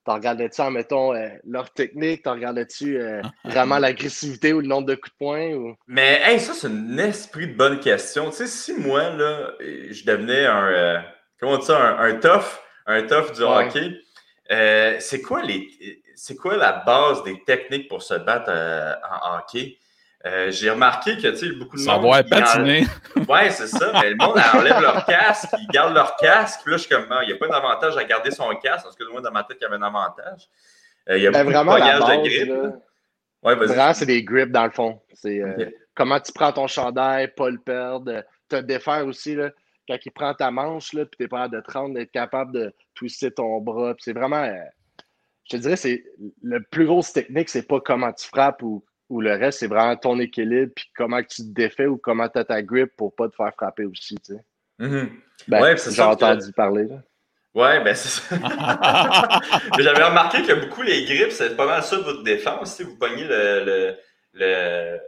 t'en 0.06 0.15
regardais-tu, 0.15 0.62
en 0.62 0.71
mettons, 0.71 1.13
euh, 1.13 1.30
leur 1.48 1.71
technique, 1.71 2.24
t'en 2.24 2.33
regardais-tu 2.33 3.00
euh, 3.00 3.21
vraiment 3.45 3.80
l'agressivité 3.80 4.54
ou 4.54 4.60
le 4.60 4.68
nombre 4.68 4.88
de 4.88 4.95
coups 4.95 5.12
de 5.12 5.18
poing? 5.18 5.54
Ou... 5.54 5.75
Mais 5.88 6.21
hey, 6.24 6.39
ça, 6.39 6.54
c'est 6.54 6.68
un 6.68 6.98
esprit 6.98 7.48
de 7.48 7.54
bonne 7.54 7.80
question. 7.80 8.30
Tu 8.30 8.38
sais, 8.38 8.48
si 8.48 8.74
moi, 8.74 9.10
là, 9.12 9.51
je 9.60 10.04
devenais 10.06 10.45
un, 10.45 11.04
comment 11.39 11.54
on 11.54 11.57
dit 11.57 11.65
ça, 11.65 11.98
un, 12.00 12.15
tough, 12.15 12.60
un 12.86 13.04
tough 13.04 13.31
du 13.33 13.44
hockey, 13.44 14.00
c'est 15.00 15.21
quoi 15.21 15.42
les 15.42 15.68
c'est 16.15 16.36
quoi 16.36 16.56
la 16.56 16.71
base 16.71 17.24
des 17.24 17.44
techniques 17.44 17.89
pour 17.89 18.03
se 18.03 18.13
battre 18.13 18.51
en 18.51 19.38
hockey? 19.38 19.77
Euh, 20.25 20.51
j'ai 20.51 20.70
remarqué 20.70 21.18
que, 21.18 21.27
tu 21.27 21.38
sais, 21.38 21.51
beaucoup 21.51 21.75
de 21.75 21.82
monde. 21.82 21.96
Savoir 21.96 22.24
patiner. 22.24 22.86
Ouais, 23.27 23.50
c'est 23.50 23.68
ça. 23.68 23.92
Mais 24.01 24.12
le 24.12 24.15
monde 24.15 24.39
enlève 24.53 24.82
leur 24.82 25.06
casque, 25.06 25.50
ils 25.60 25.68
gardent 25.68 25.94
leur 25.94 26.15
casque. 26.15 26.62
Puis 26.62 26.72
là, 26.72 26.77
je 26.77 26.84
suis 26.84 26.96
comme, 26.96 27.06
ah, 27.10 27.20
il 27.24 27.27
n'y 27.27 27.34
a 27.34 27.38
pas 27.38 27.48
d'avantage 27.48 27.98
à 27.98 28.03
garder 28.06 28.32
son 28.32 28.50
casque. 28.56 28.86
Parce 28.86 28.96
que 28.96 29.03
moi, 29.12 29.20
dans 29.20 29.32
ma 29.32 29.44
tête, 29.44 29.58
il 29.60 29.63
y 29.63 29.65
avait 29.65 29.75
un 29.75 29.82
avantage. 29.82 30.48
Euh, 31.10 31.18
il 31.18 31.24
y 31.24 31.27
a 31.27 31.32
ben, 31.32 31.44
beaucoup 31.44 31.56
vraiment, 31.56 31.75
de 31.75 31.80
de 31.82 32.27
grippe. 32.27 32.75
Ouais, 33.44 33.56
vraiment, 33.56 33.94
c'est 33.94 34.06
des 34.06 34.24
grips 34.24 34.51
dans 34.51 34.63
le 34.63 34.72
fond. 34.72 35.01
C'est 35.13 35.42
euh, 35.42 35.70
comment 35.94 36.20
tu 36.22 36.32
prends 36.32 36.53
ton 36.53 36.68
chandail, 36.68 37.27
pas 37.36 37.50
le 37.50 37.60
perdre. 37.60 38.24
Te 38.48 38.56
défaire 38.56 39.06
aussi, 39.06 39.36
là, 39.36 39.50
quand 39.89 39.98
il 40.06 40.12
prend 40.12 40.34
ta 40.34 40.51
manche, 40.51 40.94
là, 40.94 41.06
puis 41.06 41.18
tu 41.18 41.24
es 41.25 41.27
pas 41.27 41.50
de 41.50 41.60
te 41.60 41.72
rendre, 41.72 41.96
d'être 41.96 42.12
capable 42.12 42.53
de 42.53 42.74
twister 42.94 43.30
ton 43.30 43.60
bras. 43.60 43.94
C'est 44.00 44.13
vraiment. 44.13 44.50
je 45.44 45.58
te 45.58 45.62
dirais, 45.62 45.75
c'est 45.75 46.06
le 46.42 46.63
plus 46.63 46.86
grosse 46.86 47.12
technique, 47.12 47.50
c'est 47.50 47.68
pas 47.68 47.82
comment 47.82 48.13
tu 48.13 48.25
frappes 48.25 48.62
ou 48.63 48.86
ou 49.13 49.22
le 49.22 49.34
reste, 49.36 49.60
c'est 49.60 49.67
vraiment 49.67 49.96
ton 49.96 50.20
équilibre, 50.20 50.72
puis 50.75 50.89
comment 50.96 51.22
tu 51.22 51.43
te 51.43 51.53
défais 51.53 51.86
ou 51.86 51.98
comment 51.98 52.27
tu 52.27 52.39
as 52.39 52.46
ta 52.46 52.63
grip 52.63 52.96
pour 52.98 53.13
pas 53.13 53.29
te 53.29 53.36
faire 53.36 53.53
frapper 53.53 53.86
aussi, 53.86 54.15
tu 54.15 54.34
sais. 54.34 54.43
Mm-hmm. 54.79 55.10
ben, 55.48 55.62
ouais, 55.62 55.75
j'ai 55.77 56.01
entendu 56.01 56.51
parler. 56.51 56.86
Là. 56.86 56.96
Ouais, 57.53 57.84
ben 57.84 57.93
c'est 57.93 58.10
ça. 58.10 58.36
j'avais 59.77 60.03
remarqué 60.03 60.41
que 60.41 60.53
beaucoup 60.53 60.82
les 60.82 61.05
grips, 61.05 61.32
c'est 61.32 61.55
pas 61.55 61.67
mal 61.67 61.84
ça 61.84 61.98
de 61.98 62.01
votre 62.01 62.24
défense. 62.24 62.75
Si 62.75 62.82
vous 62.82 62.96
pognez 62.98 63.25
le, 63.25 63.96
le, 64.34 65.00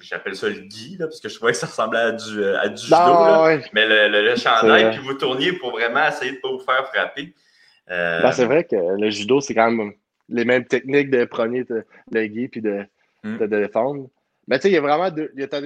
j'appelle 0.00 0.36
ça 0.36 0.50
le 0.50 0.60
gui, 0.60 0.98
là, 0.98 1.06
parce 1.06 1.20
que 1.20 1.30
je 1.30 1.34
trouvais 1.36 1.52
que 1.52 1.58
ça 1.58 1.66
ressemblait 1.66 2.00
à 2.00 2.12
du, 2.12 2.44
à 2.44 2.68
du 2.68 2.82
judo. 2.82 2.94
Là. 2.94 3.58
Mais 3.72 3.88
le, 3.88 4.22
le, 4.22 4.36
chandail, 4.36 4.90
puis 4.90 5.00
vous 5.02 5.14
tourniez 5.14 5.54
pour 5.54 5.70
vraiment 5.70 6.06
essayer 6.06 6.32
de 6.32 6.36
ne 6.36 6.42
pas 6.42 6.50
vous 6.50 6.60
faire 6.60 6.86
frapper. 6.88 7.34
Euh... 7.90 8.20
Ben, 8.20 8.32
c'est 8.32 8.44
vrai 8.44 8.64
que 8.64 8.76
le 8.76 9.08
judo, 9.08 9.40
c'est 9.40 9.54
quand 9.54 9.70
même 9.70 9.94
les 10.28 10.44
mêmes 10.44 10.66
techniques 10.66 11.08
de 11.08 11.24
premier 11.24 11.64
le 12.12 12.26
gui 12.26 12.48
puis 12.48 12.60
de 12.60 12.84
Mm. 13.24 13.38
de, 13.38 13.46
défendre. 13.46 14.10
Mais 14.46 14.58
tu 14.58 14.62
sais, 14.62 14.70
il 14.70 14.74
y 14.74 14.76
a 14.76 14.82
vraiment 14.82 15.10
deux, 15.10 15.30
il 15.34 15.40
y 15.40 15.44
a 15.44 15.48
ta 15.48 15.60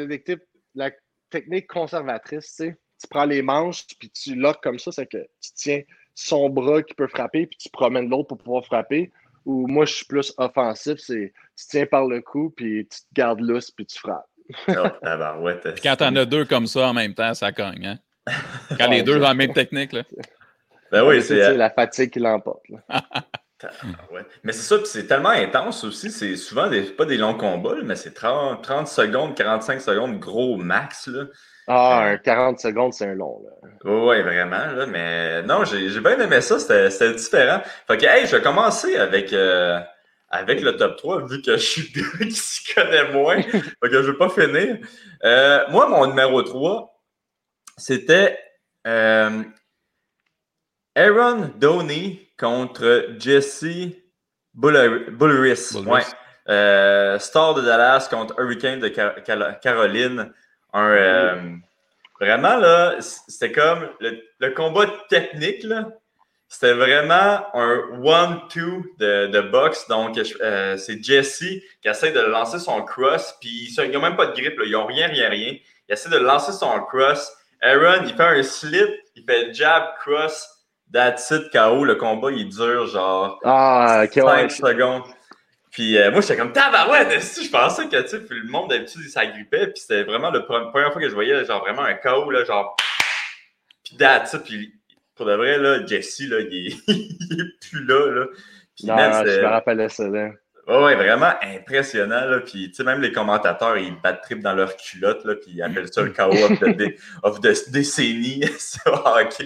la 0.74 0.90
technique 1.28 1.66
conservatrice, 1.66 2.46
tu 2.46 2.64
sais. 2.64 2.78
Tu 3.00 3.06
prends 3.08 3.24
les 3.24 3.42
manches, 3.42 3.84
puis 3.98 4.10
tu 4.10 4.34
lock 4.34 4.62
comme 4.62 4.78
ça, 4.78 4.90
c'est 4.90 5.06
que 5.06 5.18
tu 5.40 5.50
tiens 5.54 5.82
son 6.14 6.48
bras 6.48 6.82
qui 6.82 6.94
peut 6.94 7.06
frapper, 7.06 7.46
puis 7.46 7.58
tu 7.58 7.68
promènes 7.70 8.08
l'autre 8.08 8.28
pour 8.28 8.38
pouvoir 8.38 8.64
frapper. 8.64 9.12
Ou 9.44 9.66
moi, 9.66 9.84
je 9.84 9.94
suis 9.94 10.04
plus 10.04 10.32
offensif, 10.36 10.98
c'est 10.98 11.32
tu 11.56 11.66
tiens 11.68 11.86
par 11.86 12.06
le 12.06 12.20
cou, 12.20 12.52
puis 12.56 12.86
tu 12.90 13.00
te 13.00 13.06
gardes 13.12 13.40
lousse, 13.40 13.70
puis 13.70 13.86
tu 13.86 13.98
frappes. 13.98 14.26
oh, 14.68 15.42
ouais, 15.42 15.60
quand 15.82 15.96
t'en 15.96 16.16
as 16.16 16.24
deux 16.24 16.44
comme 16.44 16.66
ça 16.66 16.88
en 16.88 16.94
même 16.94 17.14
temps, 17.14 17.34
ça 17.34 17.52
cogne, 17.52 17.86
hein? 17.86 17.98
Quand 18.78 18.90
les 18.90 19.02
deux 19.02 19.18
dans 19.18 19.28
la 19.28 19.34
même 19.34 19.52
technique, 19.52 19.92
là. 19.92 20.02
Ben 20.90 21.06
oui, 21.06 21.22
c'est 21.22 21.56
la 21.56 21.70
fatigue 21.70 22.10
qui 22.10 22.18
l'emporte. 22.18 22.62
Ouais. 24.12 24.22
Mais 24.44 24.52
c'est 24.52 24.62
ça, 24.62 24.78
puis 24.78 24.86
c'est 24.86 25.06
tellement 25.06 25.30
intense 25.30 25.82
aussi. 25.84 26.10
C'est 26.10 26.36
souvent 26.36 26.68
des, 26.68 26.82
pas 26.82 27.04
des 27.04 27.16
longs 27.16 27.34
combats, 27.34 27.74
mais 27.82 27.96
c'est 27.96 28.12
30, 28.12 28.62
30, 28.62 28.86
secondes, 28.86 29.36
45 29.36 29.80
secondes, 29.80 30.18
gros 30.18 30.56
max. 30.56 31.08
Là. 31.08 31.24
Ah, 31.66 32.16
40 32.22 32.60
secondes, 32.60 32.94
c'est 32.94 33.06
un 33.06 33.14
long. 33.14 33.42
Là. 33.44 33.68
Oui, 33.84 34.22
vraiment. 34.22 34.66
Là, 34.72 34.86
mais 34.86 35.42
non, 35.42 35.64
j'ai 35.64 36.00
bien 36.00 36.18
aimé 36.18 36.40
ça. 36.40 36.58
C'était 36.58 37.14
différent. 37.14 37.60
Fait 37.86 37.98
que, 37.98 38.06
hey, 38.06 38.26
je 38.26 38.36
vais 38.36 38.42
commencer 38.42 38.96
avec, 38.96 39.32
euh, 39.32 39.78
avec 40.30 40.60
le 40.62 40.76
top 40.76 40.96
3, 40.96 41.26
vu 41.26 41.42
que 41.42 41.56
je 41.56 41.62
suis 41.62 41.92
le 41.94 42.02
gars 42.02 42.24
qui 42.26 42.32
s'y 42.32 42.74
connaît 42.74 43.12
moins. 43.12 43.42
fait 43.42 43.60
que 43.82 43.90
je 43.90 43.96
ne 43.98 44.12
vais 44.12 44.18
pas 44.18 44.28
finir. 44.30 44.78
Euh, 45.24 45.64
moi, 45.70 45.88
mon 45.88 46.06
numéro 46.06 46.42
3, 46.42 46.94
c'était 47.76 48.38
euh, 48.86 49.42
Aaron 50.98 51.52
Downey 51.60 52.28
contre 52.36 53.14
Jesse 53.20 53.94
Bulleris. 54.52 55.76
Ouais. 55.86 56.00
Euh, 56.48 57.18
Star 57.20 57.54
de 57.54 57.62
Dallas 57.62 58.08
contre 58.10 58.34
Hurricane 58.40 58.80
de 58.80 58.88
Caroline. 59.62 60.32
Un, 60.72 60.88
euh, 60.88 61.36
vraiment, 62.20 62.56
là, 62.56 62.96
c'était 63.00 63.52
comme 63.52 63.88
le, 64.00 64.50
combat 64.50 64.86
technique, 65.08 65.62
là. 65.62 65.88
C'était 66.48 66.72
vraiment 66.72 67.46
un 67.54 68.00
one-two 68.02 68.82
de, 68.98 69.28
de 69.28 69.40
boxe. 69.40 69.86
Donc, 69.86 70.18
euh, 70.40 70.76
c'est 70.78 71.00
Jesse 71.00 71.44
qui 71.80 71.88
essaie 71.88 72.10
de 72.10 72.20
lancer 72.20 72.58
son 72.58 72.82
cross. 72.82 73.36
Puis, 73.40 73.72
ils 73.76 73.90
n'ont 73.92 74.00
même 74.00 74.16
pas 74.16 74.26
de 74.26 74.32
grip. 74.32 74.58
Là. 74.58 74.64
Ils 74.66 74.72
n'ont 74.72 74.86
rien, 74.86 75.06
rien, 75.06 75.28
rien. 75.28 75.56
Il 75.88 75.92
essaie 75.92 76.10
de 76.10 76.16
lancer 76.16 76.52
son 76.52 76.80
cross. 76.80 77.30
Aaron, 77.62 78.02
il 78.04 78.14
fait 78.16 78.22
un 78.22 78.42
slip. 78.42 78.90
Il 79.14 79.24
fait 79.24 79.54
jab, 79.54 79.94
cross. 80.00 80.57
That's 80.92 81.30
it, 81.30 81.50
KO. 81.52 81.84
Le 81.84 81.96
combat, 81.96 82.30
il 82.30 82.48
dure 82.48 82.86
genre 82.86 83.38
ah, 83.44 84.04
5 84.10 84.50
secondes. 84.50 85.02
Puis 85.70 85.98
euh, 85.98 86.10
moi, 86.10 86.22
j'étais 86.22 86.36
comme 86.36 86.52
tabarouette, 86.52 87.20
si 87.22 87.44
je 87.44 87.50
pensais 87.50 87.86
que 87.88 88.02
tu 88.02 88.08
sais, 88.08 88.20
le 88.30 88.50
monde 88.50 88.70
d'habitude, 88.70 89.02
il 89.04 89.10
s'agrippait, 89.10 89.68
puis 89.68 89.80
c'était 89.80 90.02
vraiment 90.02 90.30
la 90.30 90.40
première 90.40 90.92
fois 90.92 91.00
que 91.00 91.08
je 91.08 91.14
voyais 91.14 91.44
genre 91.44 91.60
vraiment 91.60 91.82
un 91.82 91.94
KO, 91.94 92.30
là, 92.30 92.44
genre. 92.44 92.74
Puis 93.84 93.96
that's 93.96 94.32
it, 94.32 94.42
puis 94.42 94.74
pour 95.14 95.26
de 95.26 95.34
vrai, 95.34 95.58
là, 95.58 95.84
Jesse, 95.84 96.20
là, 96.20 96.40
il 96.40 96.68
est, 96.68 96.76
il 96.88 97.40
est 97.40 97.68
plus 97.68 97.84
là, 97.84 98.10
là. 98.12 98.26
Puis, 98.76 98.86
non, 98.86 98.96
je 98.96 99.40
me 99.40 99.46
rappelle 99.46 99.90
ça, 99.90 100.08
là. 100.08 100.30
Ouais, 100.68 100.84
ouais, 100.84 100.94
vraiment 100.96 101.32
impressionnant. 101.42 102.26
Là. 102.26 102.40
Puis, 102.40 102.68
tu 102.68 102.74
sais, 102.74 102.84
même 102.84 103.00
les 103.00 103.10
commentateurs, 103.10 103.78
ils 103.78 103.98
battent 104.00 104.22
trip 104.22 104.40
dans 104.40 104.54
leur 104.54 104.76
culotte, 104.76 105.24
là, 105.24 105.34
puis 105.34 105.52
ils 105.54 105.62
appellent 105.62 105.92
ça 105.92 106.02
le 106.02 106.10
KO 106.10 106.30
of 106.30 106.60
the, 106.60 106.94
of 107.22 107.40
the 107.40 107.70
décennie. 107.70 108.44
ok. 108.86 109.44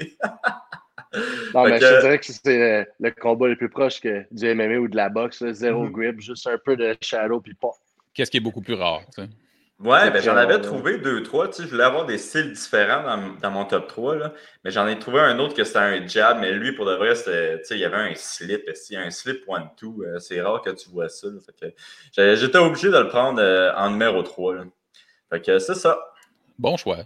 Non, 1.54 1.64
mais 1.64 1.80
je 1.80 2.00
dirais 2.00 2.18
que 2.18 2.26
c'est 2.26 2.86
le 3.00 3.10
combat 3.10 3.48
le 3.48 3.56
plus 3.56 3.68
proche 3.68 4.00
que 4.00 4.24
du 4.30 4.54
MMA 4.54 4.78
ou 4.78 4.88
de 4.88 4.96
la 4.96 5.08
boxe. 5.08 5.44
Zéro 5.52 5.84
mhm. 5.84 5.92
grip, 5.92 6.20
juste 6.20 6.46
un 6.46 6.58
peu 6.58 6.76
de 6.76 6.96
shadow, 7.00 7.40
puis 7.40 7.54
pas. 7.54 7.72
Qu'est-ce 8.14 8.30
qui 8.30 8.38
est 8.38 8.40
beaucoup 8.40 8.62
plus 8.62 8.74
rare? 8.74 9.02
T'sais? 9.10 9.28
Ouais, 9.82 10.12
ben, 10.12 10.22
j'en 10.22 10.36
avais 10.36 10.60
trouvé 10.60 10.98
deux, 10.98 11.24
trois. 11.24 11.48
Tu 11.48 11.54
sais, 11.54 11.62
je 11.64 11.68
voulais 11.70 11.82
avoir 11.82 12.06
des 12.06 12.16
styles 12.16 12.52
différents 12.52 13.02
dans, 13.02 13.34
dans 13.40 13.50
mon 13.50 13.64
top 13.64 13.88
3. 13.88 14.14
Là. 14.14 14.32
Mais 14.64 14.70
j'en 14.70 14.86
ai 14.86 14.96
trouvé 14.96 15.18
un 15.18 15.40
autre 15.40 15.54
que 15.54 15.64
c'était 15.64 15.78
un 15.80 16.06
jab. 16.06 16.38
Mais 16.40 16.52
lui, 16.52 16.72
pour 16.72 16.86
de 16.86 16.94
vrai, 16.94 17.16
c'était, 17.16 17.58
tu 17.58 17.64
sais, 17.64 17.74
il 17.74 17.80
y 17.80 17.84
avait 17.84 17.96
un 17.96 18.14
slip. 18.14 18.62
Un 18.92 19.10
slip 19.10 19.42
one-two. 19.48 20.04
Euh, 20.04 20.20
c'est 20.20 20.40
rare 20.40 20.62
que 20.62 20.70
tu 20.70 20.88
vois 20.90 21.08
ça. 21.08 21.26
j'étais 22.16 22.58
obligé 22.58 22.90
de 22.90 22.98
le 22.98 23.08
prendre 23.08 23.40
euh, 23.42 23.72
en 23.74 23.90
numéro 23.90 24.22
3. 24.22 24.54
Là. 24.54 24.64
Fait 25.30 25.40
que 25.40 25.58
c'est 25.58 25.74
ça. 25.74 25.98
Bon 26.58 26.76
choix. 26.76 26.98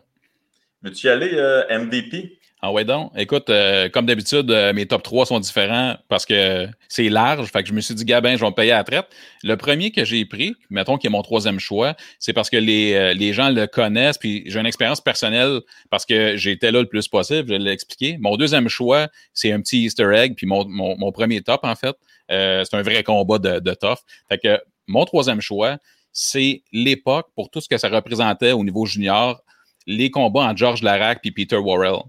Veux-tu 0.82 1.06
y 1.06 1.10
aller 1.10 1.30
euh, 1.32 1.64
MVP? 1.70 2.38
Ah 2.62 2.72
ouais 2.72 2.84
donc. 2.84 3.12
Écoute, 3.16 3.50
euh, 3.50 3.90
comme 3.90 4.06
d'habitude, 4.06 4.50
euh, 4.50 4.72
mes 4.72 4.86
top 4.86 5.02
3 5.02 5.26
sont 5.26 5.38
différents 5.40 5.96
parce 6.08 6.24
que 6.24 6.66
c'est 6.88 7.10
large. 7.10 7.46
Fait 7.48 7.62
que 7.62 7.68
je 7.68 7.74
me 7.74 7.82
suis 7.82 7.94
dit, 7.94 8.04
Gabin, 8.06 8.36
je 8.36 8.40
vais 8.40 8.46
me 8.46 8.54
payer 8.54 8.72
à 8.72 8.78
la 8.78 8.84
traite. 8.84 9.06
Le 9.42 9.56
premier 9.56 9.90
que 9.90 10.06
j'ai 10.06 10.24
pris, 10.24 10.54
mettons 10.70 10.96
qui 10.96 11.06
est 11.06 11.10
mon 11.10 11.22
troisième 11.22 11.60
choix, 11.60 11.94
c'est 12.18 12.32
parce 12.32 12.48
que 12.48 12.56
les, 12.56 12.94
euh, 12.94 13.12
les 13.12 13.34
gens 13.34 13.50
le 13.50 13.66
connaissent, 13.66 14.16
puis 14.16 14.42
j'ai 14.46 14.58
une 14.58 14.66
expérience 14.66 15.02
personnelle 15.02 15.60
parce 15.90 16.06
que 16.06 16.36
j'étais 16.38 16.72
là 16.72 16.80
le 16.80 16.88
plus 16.88 17.08
possible, 17.08 17.50
je 17.50 17.54
l'ai 17.54 17.72
expliqué. 17.72 18.16
Mon 18.20 18.36
deuxième 18.36 18.68
choix, 18.70 19.08
c'est 19.34 19.52
un 19.52 19.60
petit 19.60 19.84
Easter 19.84 20.10
egg, 20.14 20.34
puis 20.34 20.46
mon, 20.46 20.64
mon, 20.66 21.12
premier 21.12 21.42
top, 21.42 21.60
en 21.62 21.74
fait, 21.74 21.94
c'est 22.28 22.74
un 22.74 22.82
vrai 22.82 23.02
combat 23.02 23.38
de, 23.38 23.60
de 23.60 23.74
tough. 23.74 23.98
Fait 24.30 24.38
que 24.38 24.58
mon 24.86 25.04
troisième 25.04 25.42
choix, 25.42 25.76
c'est 26.12 26.62
l'époque 26.72 27.28
pour 27.34 27.50
tout 27.50 27.60
ce 27.60 27.68
que 27.68 27.76
ça 27.76 27.88
représentait 27.88 28.52
au 28.52 28.64
niveau 28.64 28.86
junior, 28.86 29.42
les 29.86 30.10
combats 30.10 30.44
entre 30.44 30.56
George 30.56 30.82
Larac 30.82 31.20
et 31.24 31.30
Peter 31.30 31.56
Worrell. 31.56 32.00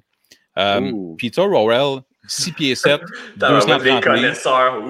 Euh, 0.57 0.91
Peter 1.17 1.41
Rowell, 1.41 2.01
6 2.27 2.51
pieds 2.53 2.75
7, 2.75 3.01
230 3.37 4.03
connaisseurs. 4.03 4.83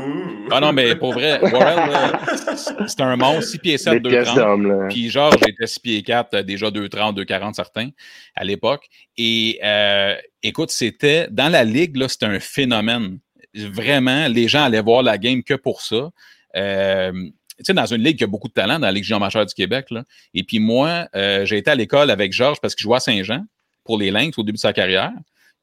Ah 0.52 0.60
non, 0.60 0.74
mais 0.74 0.96
pour 0.96 1.14
vrai, 1.14 1.40
Worrell, 1.40 2.18
c'est 2.88 3.02
un 3.02 3.16
monstre, 3.16 3.44
6 3.44 3.60
pieds 3.60 3.78
7, 3.78 4.02
230. 4.02 4.90
Puis 4.90 5.10
Georges 5.10 5.36
était 5.48 5.68
6 5.68 5.80
pieds 5.80 6.04
4, 6.04 6.34
euh, 6.34 6.44
déjà 6.44 6.72
230, 6.72 7.16
240 7.16 7.56
certains 7.56 7.90
à 8.36 8.44
l'époque. 8.44 8.88
Et 9.18 9.60
euh, 9.64 10.16
écoute, 10.42 10.72
c'était 10.72 11.28
dans 11.30 11.52
la 11.52 11.64
ligue, 11.64 12.08
c'était 12.08 12.26
un 12.26 12.40
phénomène. 12.40 13.20
Vraiment, 13.54 14.28
les 14.28 14.48
gens 14.48 14.64
allaient 14.64 14.82
voir 14.82 15.04
la 15.04 15.18
game 15.18 15.44
que 15.44 15.54
pour 15.54 15.82
ça. 15.82 16.10
Euh, 16.56 17.12
tu 17.58 17.64
sais, 17.64 17.74
dans 17.74 17.86
une 17.86 18.04
ligue 18.04 18.18
qui 18.18 18.24
a 18.24 18.28
beaucoup 18.28 18.48
de 18.48 18.54
talent, 18.54 18.76
dans 18.76 18.86
la 18.86 18.92
Ligue 18.92 19.04
Jean 19.04 19.20
Major 19.20 19.46
du 19.46 19.54
Québec. 19.54 19.88
Là. 19.90 20.04
Et 20.34 20.44
puis 20.44 20.60
moi, 20.60 21.08
euh, 21.16 21.46
j'ai 21.46 21.58
été 21.58 21.72
à 21.72 21.76
l'école 21.76 22.12
avec 22.12 22.32
Georges 22.32 22.60
parce 22.62 22.76
qu'il 22.76 22.84
jouait 22.84 22.98
à 22.98 23.00
Saint-Jean 23.00 23.46
pour 23.84 23.98
les 23.98 24.12
Lynx 24.12 24.38
au 24.38 24.44
début 24.44 24.58
de 24.58 24.62
sa 24.62 24.74
carrière. 24.74 25.12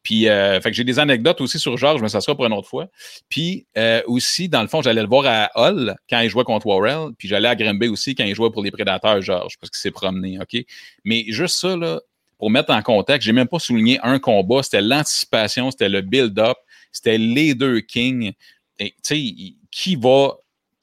Puis, 0.05 0.29
euh, 0.29 0.61
fait 0.61 0.71
que 0.71 0.77
j'ai 0.77 0.85
des 0.85 0.99
anecdotes 0.99 1.41
aussi 1.41 1.59
sur 1.59 1.79
Georges, 1.79 2.03
mais 2.03 2.11
ça 2.11 2.21
sera 2.21 2.37
pour 2.37 2.45
une 2.45 2.53
autre 2.53 2.69
fois. 2.69 2.89
Puis, 3.31 3.67
euh, 3.77 4.03
aussi, 4.07 4.51
dans 4.51 4.61
le 4.61 4.69
fond, 4.69 4.83
j'allais 4.83 5.01
le 5.01 5.09
voir 5.09 5.25
à 5.27 5.51
Hull 5.57 5.97
quand 6.09 6.21
il 6.21 6.29
jouait 6.29 6.45
contre 6.45 6.67
Warrell. 6.67 7.13
Puis, 7.19 7.27
j'allais 7.27 7.49
à 7.49 7.57
Grimby 7.57 7.89
aussi 7.89 8.15
quand 8.15 8.25
il 8.25 8.35
jouait 8.35 8.51
pour 8.51 8.63
les 8.63 8.71
Prédateurs, 8.71 9.23
Georges, 9.23 9.57
parce 9.59 9.71
qu'il 9.71 9.81
s'est 9.81 9.91
promené, 9.91 10.39
OK? 10.39 10.63
Mais 11.05 11.25
juste 11.29 11.57
ça, 11.57 11.75
là, 11.75 12.01
pour 12.39 12.51
mettre 12.51 12.71
en 12.71 12.83
contexte, 12.83 13.25
j'ai 13.25 13.33
même 13.33 13.49
pas 13.49 13.59
souligné 13.59 13.99
un 14.03 14.19
combat. 14.19 14.63
C'était 14.63 14.83
l'anticipation, 14.83 15.71
c'était 15.71 15.89
le 15.89 16.03
build-up, 16.03 16.59
c'était 16.93 17.17
les 17.17 17.55
deux 17.55 17.81
kings. 17.81 18.33
Tu 18.79 18.93
sais, 19.03 19.25
qui 19.71 19.97
va 19.97 20.35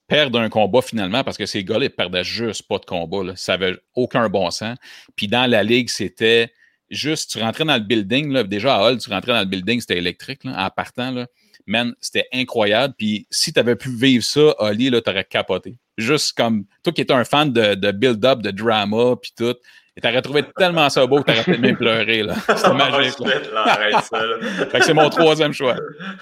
perdre 0.08 0.40
un 0.40 0.50
combat 0.50 0.82
finalement? 0.82 1.24
Parce 1.24 1.38
que 1.38 1.46
ces 1.46 1.64
gars-là, 1.64 1.86
ils 1.86 1.92
perdaient 1.92 2.24
juste 2.24 2.64
pas 2.64 2.80
de 2.80 2.86
combat. 2.86 3.24
Là. 3.24 3.36
Ça 3.36 3.54
avait 3.54 3.78
aucun 3.94 4.28
bon 4.30 4.50
sens. 4.50 4.78
Puis 5.16 5.28
dans 5.28 5.48
la 5.48 5.62
ligue, 5.62 5.90
c'était 5.90 6.52
juste, 6.92 7.32
tu 7.32 7.40
rentrais 7.40 7.66
dans 7.66 7.74
le 7.74 7.80
building, 7.80 8.32
là, 8.32 8.44
déjà 8.44 8.76
à 8.76 8.84
Hall, 8.84 9.00
tu 9.00 9.10
rentrais 9.10 9.32
dans 9.32 9.40
le 9.40 9.46
building, 9.46 9.80
c'était 9.80 9.98
électrique, 9.98 10.44
là, 10.44 10.66
en 10.66 10.70
partant, 10.70 11.12
là. 11.12 11.26
Man, 11.68 11.94
c'était 12.02 12.28
incroyable. 12.34 12.96
Puis 12.98 13.28
si 13.30 13.54
tu 13.54 13.60
avais 13.60 13.76
pu 13.76 13.90
vivre 13.90 14.24
ça, 14.24 14.56
Oli, 14.60 14.90
là, 14.90 15.00
t'aurais 15.00 15.24
capoté. 15.24 15.78
Juste 15.98 16.36
comme, 16.36 16.66
toi 16.84 16.92
qui 16.92 17.02
étais 17.02 17.14
un 17.14 17.24
fan 17.24 17.54
de, 17.54 17.76
de 17.76 17.92
build-up, 17.92 18.42
de 18.42 18.52
drama, 18.52 19.16
puis 19.22 19.32
tout, 19.38 19.56
et 19.96 20.02
t'aurais 20.02 20.22
trouvé 20.22 20.44
tellement 20.58 20.90
ça 20.90 21.06
beau 21.06 21.22
que 21.22 21.32
t'aurais 21.32 21.44
peut-être 21.44 21.60
même 21.60 21.78
pleuré, 21.78 22.24
là. 22.24 22.36
C'était 22.56 22.74
magique, 22.74 23.20
là. 23.20 24.82
c'est 24.82 24.94
mon 24.94 25.10
troisième 25.10 25.54
choix. 25.54 25.76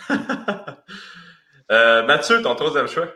euh, 1.71 2.05
Mathieu, 2.05 2.41
ton 2.41 2.55
troisième 2.55 2.88
choix? 2.88 3.07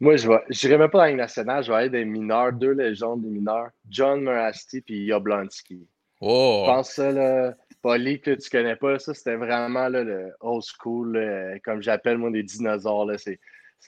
Moi, 0.00 0.16
je 0.16 0.28
n'irai 0.28 0.76
même 0.76 0.90
pas 0.90 0.98
dans 0.98 1.04
la 1.04 1.14
nationale, 1.14 1.64
je 1.64 1.70
vais 1.70 1.78
aller 1.78 1.88
des 1.88 2.04
mineurs, 2.04 2.52
deux 2.52 2.72
légendes 2.72 3.22
des 3.22 3.30
mineurs, 3.30 3.70
John 3.88 4.20
Murasti 4.20 4.82
puis 4.82 5.06
Yablonski. 5.06 5.86
Oh. 6.20 6.64
Je 6.66 6.70
pense 6.70 6.98
là, 6.98 7.54
Polly, 7.82 8.20
que 8.20 8.32
tu 8.32 8.50
connais 8.50 8.76
pas, 8.76 8.98
ça, 8.98 9.14
c'était 9.14 9.36
vraiment 9.36 9.88
le 9.88 10.32
old 10.40 10.62
school, 10.62 11.60
comme 11.64 11.82
j'appelle 11.82 12.18
moi 12.18 12.30
des 12.30 12.42
dinosaures. 12.42 13.10
C'est, 13.18 13.38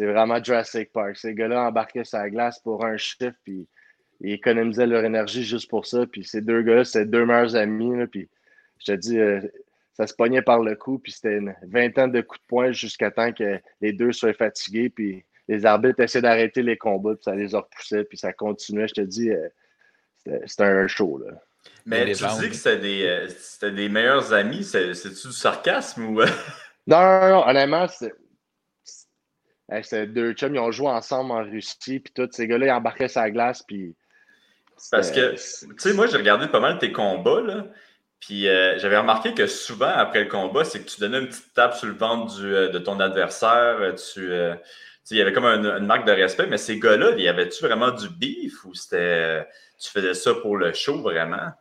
vraiment 0.07 0.43
Jurassic 0.43 0.93
Park. 0.93 1.17
Ces 1.17 1.35
gars-là 1.35 1.69
embarquaient 1.69 2.05
sur 2.05 2.19
la 2.19 2.31
glace 2.31 2.61
pour 2.61 2.85
un 2.85 2.97
chiffre, 2.97 3.35
puis 3.45 3.67
ils 4.21 4.33
économisaient 4.33 4.87
leur 4.87 5.05
énergie 5.05 5.43
juste 5.43 5.69
pour 5.69 5.87
ça. 5.87 6.07
Puis 6.07 6.25
ces 6.25 6.41
deux 6.41 6.63
gars-là, 6.63 6.85
c'était 6.85 7.07
deux 7.07 7.25
meilleurs 7.25 7.57
amis. 7.57 8.07
Puis 8.07 8.29
je 8.79 8.93
te 8.93 8.97
dis, 8.97 9.19
euh, 9.19 9.41
ça 9.95 10.07
se 10.07 10.15
pognait 10.15 10.43
par 10.43 10.63
le 10.63 10.77
cou, 10.77 10.99
puis 10.99 11.13
c'était 11.13 11.39
une 11.39 11.55
vingtaine 11.63 12.13
de 12.13 12.21
coups 12.21 12.41
de 12.41 12.47
poing 12.47 12.73
jusqu'à 12.73 13.11
temps 13.11 13.33
que 13.33 13.61
les 13.81 13.93
deux 13.93 14.13
soient 14.13 14.33
fatigués, 14.33 14.91
puis 14.91 15.25
les 15.49 15.67
arbitres 15.67 16.01
essaient 16.01 16.23
d'arrêter 16.23 16.63
les 16.63 16.77
combats, 16.77 17.15
puis 17.15 17.25
ça 17.25 17.35
les 17.35 17.55
a 17.55 17.61
repoussés, 17.61 18.05
puis 18.05 18.19
ça 18.19 18.33
continuait. 18.33 18.87
Je 18.87 18.95
te 18.95 19.01
dis, 19.01 19.31
euh, 19.31 19.49
c'était 20.47 20.65
un 20.65 20.87
show. 20.87 21.19
Là. 21.19 21.33
Mais 21.89 22.13
tu 22.13 22.25
dis 22.41 22.51
que 22.51 22.55
c'était 22.55 22.77
des, 22.77 23.07
euh, 23.07 23.27
des, 23.71 23.89
meilleurs 23.89 24.35
amis. 24.35 24.63
C'est-tu 24.63 25.29
du 25.29 25.33
sarcasme 25.33 26.05
ou. 26.05 26.21
non, 26.87 27.01
non, 27.01 27.29
non, 27.31 27.49
honnêtement, 27.49 27.87
c'est. 27.89 28.13
deux 30.07 30.35
chums, 30.35 30.55
ils 30.55 30.59
ont 30.59 30.71
joué 30.71 30.89
ensemble 30.89 31.33
en 31.33 31.43
Russie, 31.43 32.01
puis 32.01 32.13
tous 32.15 32.29
ces 32.31 32.47
gars-là, 32.47 32.67
ils 32.67 32.73
embarquaient 32.73 33.09
sur 33.09 33.23
la 33.23 33.31
glace, 33.31 33.63
puis. 33.67 33.97
Parce 34.91 35.11
que, 35.11 35.33
tu 35.33 35.39
sais, 35.79 35.95
moi, 35.95 36.07
j'ai 36.07 36.19
regardé 36.19 36.47
pas 36.47 36.61
mal 36.61 36.79
tes 36.79 36.93
combats, 36.93 37.41
là. 37.41 37.65
Puis 38.21 38.49
euh, 38.49 38.79
j'avais 38.79 38.99
remarqué 38.99 39.33
que 39.33 39.47
souvent, 39.47 39.89
après 39.89 40.25
le 40.25 40.29
combat, 40.29 40.65
c'est 40.65 40.81
que 40.81 40.91
tu 40.91 41.01
donnais 41.01 41.21
une 41.21 41.29
petite 41.29 41.55
tape 41.55 41.75
sur 41.75 41.87
le 41.87 41.95
ventre 41.95 42.37
du, 42.37 42.51
de 42.51 42.79
ton 42.79 43.01
adversaire. 43.01 43.95
Tu, 44.13 44.31
il 45.11 45.17
y 45.17 45.23
avait 45.23 45.33
comme 45.33 45.47
une, 45.47 45.87
marque 45.87 46.05
de 46.05 46.13
respect, 46.13 46.49
mais 46.49 46.59
ces 46.59 46.79
gars-là, 46.79 47.13
y 47.17 47.29
avait-tu 47.29 47.65
vraiment 47.65 47.93
du 47.93 48.11
beef 48.11 48.65
ou 48.67 48.75
c'était 48.75 49.49
tu 49.81 49.89
faisais 49.89 50.15
ça 50.15 50.35
pour 50.35 50.57
le 50.57 50.75
show 50.75 51.01
vraiment? 51.01 51.53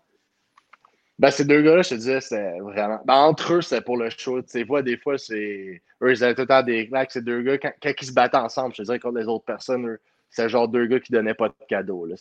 Ben, 1.20 1.32
ces 1.32 1.46
deux 1.46 1.64
gars-là, 1.64 1.82
je 1.82 1.90
te 1.90 1.96
disais, 1.96 2.22
c'était 2.22 2.60
vraiment. 2.60 3.02
Ben, 3.06 3.16
entre 3.16 3.56
eux, 3.56 3.62
c'était 3.62 3.82
pour 3.82 3.98
le 3.98 4.10
show. 4.10 4.42
Tu 4.42 4.64
vois, 4.64 4.84
des 4.84 4.98
fois, 4.98 5.18
c'est. 5.18 5.82
Eux, 6.02 6.12
ils 6.12 6.24
avaient 6.24 6.36
tout 6.36 6.42
le 6.42 6.48
temps 6.48 6.62
des 6.62 6.88
claques. 6.88 7.12
Ces 7.12 7.22
deux 7.22 7.42
gars, 7.42 7.58
quand, 7.58 7.72
quand, 7.82 7.92
ils 8.00 8.06
se 8.06 8.14
battaient 8.14 8.38
ensemble, 8.38 8.74
je 8.76 8.84
te 8.84 8.86
dirais, 8.86 9.00
contre 9.00 9.18
les 9.18 9.26
autres 9.26 9.46
personnes, 9.46 9.88
eux, 9.88 10.00
c'est 10.30 10.50
genre 10.50 10.68
deux 10.68 10.86
gars 10.86 11.00
qui 11.00 11.12
donnaient 11.12 11.34
pas 11.34 11.50
de 11.50 11.56
cadeaux. 11.68 12.06
Là. 12.06 12.16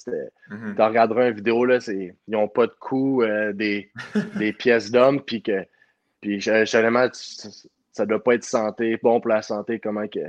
Mm 0.49 0.75
Tu 0.75 0.83
regarderas 0.83 1.29
une 1.29 1.35
vidéo, 1.35 1.65
là, 1.65 1.79
ils 1.89 2.15
n'ont 2.29 2.49
pas 2.49 2.67
de 2.67 2.75
coups, 2.79 3.27
euh, 3.27 3.53
des, 3.53 3.91
des, 4.37 4.53
pièces 4.53 4.91
d'hommes, 4.91 5.21
puis 5.21 5.43
que. 5.43 5.67
Puis, 6.23 6.41
généralement, 6.41 7.09
ça 7.93 8.07
doit 8.07 8.23
pas 8.23 8.35
être 8.35 8.45
santé, 8.45 8.99
bon 9.03 9.21
pour 9.21 9.29
la 9.29 9.43
santé, 9.43 9.79
comment 9.79 10.09
que, 10.09 10.21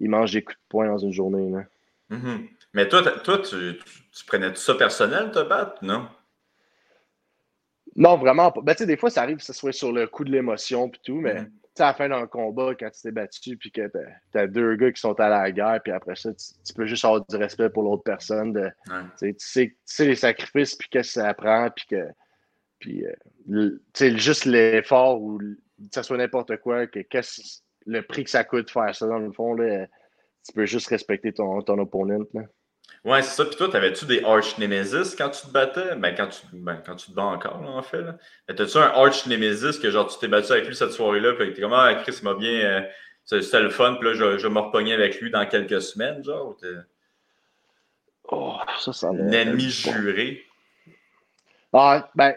ils 0.00 0.10
mangent 0.10 0.32
des 0.32 0.42
coups 0.42 0.56
de 0.56 0.68
poing 0.68 0.88
dans 0.88 0.98
une 0.98 1.12
journée. 1.12 1.48
Là. 1.50 1.64
Mm 2.10 2.46
Mais 2.74 2.88
toi, 2.88 3.02
toi 3.02 3.38
tu, 3.38 3.78
tu, 4.12 4.24
prenais 4.26 4.50
tout 4.50 4.60
ça 4.60 4.74
personnel, 4.74 5.30
te 5.30 5.42
battre, 5.42 5.76
non? 5.82 6.08
Non, 7.96 8.16
vraiment 8.16 8.52
pas. 8.52 8.60
Ben, 8.60 8.74
tu 8.74 8.78
sais, 8.78 8.86
des 8.86 8.96
fois, 8.96 9.10
ça 9.10 9.22
arrive 9.22 9.38
que 9.38 9.44
ce 9.44 9.52
soit 9.52 9.72
sur 9.72 9.90
le 9.90 10.06
coup 10.06 10.24
de 10.24 10.30
l'émotion 10.30 10.88
puis 10.88 11.00
tout, 11.02 11.20
mais 11.20 11.44
tu 11.44 11.50
sais, 11.74 11.82
à 11.82 11.86
la 11.86 11.94
fin 11.94 12.08
d'un 12.08 12.26
combat, 12.26 12.74
quand 12.78 12.90
tu 12.90 13.02
t'es 13.02 13.10
battu 13.10 13.56
puis 13.56 13.70
que 13.70 13.90
t'as 14.32 14.40
as 14.40 14.46
deux 14.46 14.76
gars 14.76 14.92
qui 14.92 15.00
sont 15.00 15.18
à 15.18 15.28
la 15.28 15.50
guerre, 15.50 15.80
puis 15.82 15.92
après 15.92 16.14
ça, 16.14 16.30
tu, 16.32 16.74
peux 16.74 16.86
juste 16.86 17.04
avoir 17.04 17.24
du 17.26 17.36
respect 17.36 17.70
pour 17.70 17.84
l'autre 17.84 18.02
personne. 18.02 18.52
De, 18.52 18.70
tu, 19.18 19.34
sais, 19.38 19.68
tu 19.68 19.76
sais 19.84 20.06
les 20.06 20.14
sacrifices, 20.14 20.74
puis 20.74 20.88
qu'est-ce 20.90 21.14
que 21.14 21.20
ça 21.22 21.34
prend, 21.34 21.70
puis 21.70 21.86
que. 21.90 22.08
Puis, 22.78 23.04
euh, 23.06 23.78
juste 24.18 24.44
l'effort 24.44 25.20
ou 25.20 25.38
que 25.38 25.94
ce 25.94 26.02
soit 26.02 26.18
n'importe 26.18 26.58
quoi, 26.58 26.86
que 26.86 27.00
qu'est-ce 27.00 27.62
le 27.86 28.02
prix 28.02 28.24
que 28.24 28.30
ça 28.30 28.44
coûte 28.44 28.66
de 28.66 28.70
faire 28.70 28.94
ça, 28.94 29.06
dans 29.06 29.18
le 29.18 29.32
fond, 29.32 29.54
là, 29.54 29.86
tu 30.44 30.52
peux 30.52 30.66
juste 30.66 30.88
respecter 30.88 31.32
ton, 31.32 31.62
ton 31.62 31.78
opponent. 31.78 32.24
Là. 32.34 32.42
Ouais, 33.06 33.22
c'est 33.22 33.36
ça. 33.36 33.44
Puis 33.44 33.54
toi, 33.54 33.68
t'avais-tu 33.68 34.04
des 34.04 34.24
arch 34.24 34.58
nemesis 34.58 35.14
quand 35.14 35.30
tu 35.30 35.46
te 35.46 35.52
battais? 35.52 35.94
Ben, 35.94 36.12
quand 36.12 36.26
tu, 36.26 36.40
ben, 36.52 36.82
quand 36.84 36.96
tu 36.96 37.06
te 37.06 37.12
bats 37.12 37.26
encore, 37.26 37.62
en 37.62 37.80
fait. 37.80 38.02
Là. 38.02 38.16
T'as-tu 38.48 38.78
un 38.78 38.80
arch 38.80 39.26
nemesis 39.28 39.78
que 39.78 39.92
genre 39.92 40.08
tu 40.08 40.18
t'es 40.18 40.26
battu 40.26 40.50
avec 40.50 40.66
lui 40.66 40.74
cette 40.74 40.90
soirée-là, 40.90 41.34
puis 41.34 41.54
t'es 41.54 41.60
comme 41.62 41.72
Ah, 41.72 41.94
Chris 42.02 42.18
m'a 42.24 42.34
bien. 42.34 42.50
Euh, 42.50 42.82
c'était 43.24 43.60
le 43.60 43.70
fun, 43.70 43.94
puis 43.94 44.08
là, 44.08 44.14
je, 44.14 44.38
je 44.38 44.48
me 44.48 44.58
repognais 44.58 44.94
avec 44.94 45.20
lui 45.20 45.30
dans 45.30 45.46
quelques 45.46 45.80
semaines, 45.82 46.24
genre. 46.24 46.56
Oh, 48.24 48.56
ça, 48.80 48.92
ça 48.92 49.08
Un 49.10 49.30
ennemi 49.30 49.70
juré. 49.70 50.44
Ah, 51.72 52.10
ben, 52.16 52.34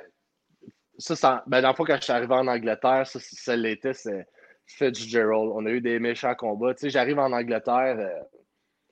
ça, 1.00 1.16
ça, 1.16 1.44
ben, 1.48 1.62
dans 1.62 1.70
le 1.70 1.76
fond, 1.76 1.84
quand 1.84 1.96
je 1.96 2.04
suis 2.04 2.14
arrivé 2.14 2.36
en 2.36 2.46
Angleterre, 2.46 3.08
ça, 3.08 3.20
ça 3.20 3.56
l'était, 3.56 3.96
c'est 3.96 4.28
Fitzgerald. 4.68 5.50
On 5.52 5.66
a 5.66 5.70
eu 5.72 5.82
des 5.82 5.98
méchants 5.98 6.36
combats. 6.36 6.76
Tu 6.76 6.82
sais, 6.82 6.90
j'arrive 6.92 7.18
en 7.18 7.32
Angleterre. 7.32 7.96
Euh, 7.98 8.39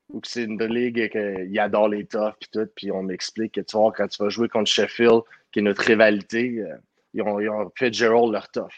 ou 0.10 0.22
que 0.22 0.28
c'est 0.28 0.44
une 0.44 0.64
ligue 0.64 1.10
qu'il 1.10 1.60
adore 1.60 1.90
les 1.90 2.06
toughs 2.06 2.36
puis 2.40 2.50
tout, 2.52 2.70
puis 2.76 2.92
on 2.92 3.04
m'explique 3.04 3.56
que 3.56 3.62
tu 3.62 3.78
vois, 3.78 3.92
quand 3.92 4.08
tu 4.08 4.24
vas 4.24 4.30
jouer 4.30 4.48
contre 4.48 4.70
Sheffield, 4.70 5.22
qui 5.52 5.60
est 5.60 5.64
notre 5.64 5.84
rivalité, 5.84 6.60
euh, 6.60 6.76
ils, 7.14 7.22
ont, 7.22 7.40
ils, 7.40 7.50
ont, 7.50 7.72
fait 7.76 7.94
Gerald 7.94 8.32
leur 8.32 8.50
tough. 8.50 8.72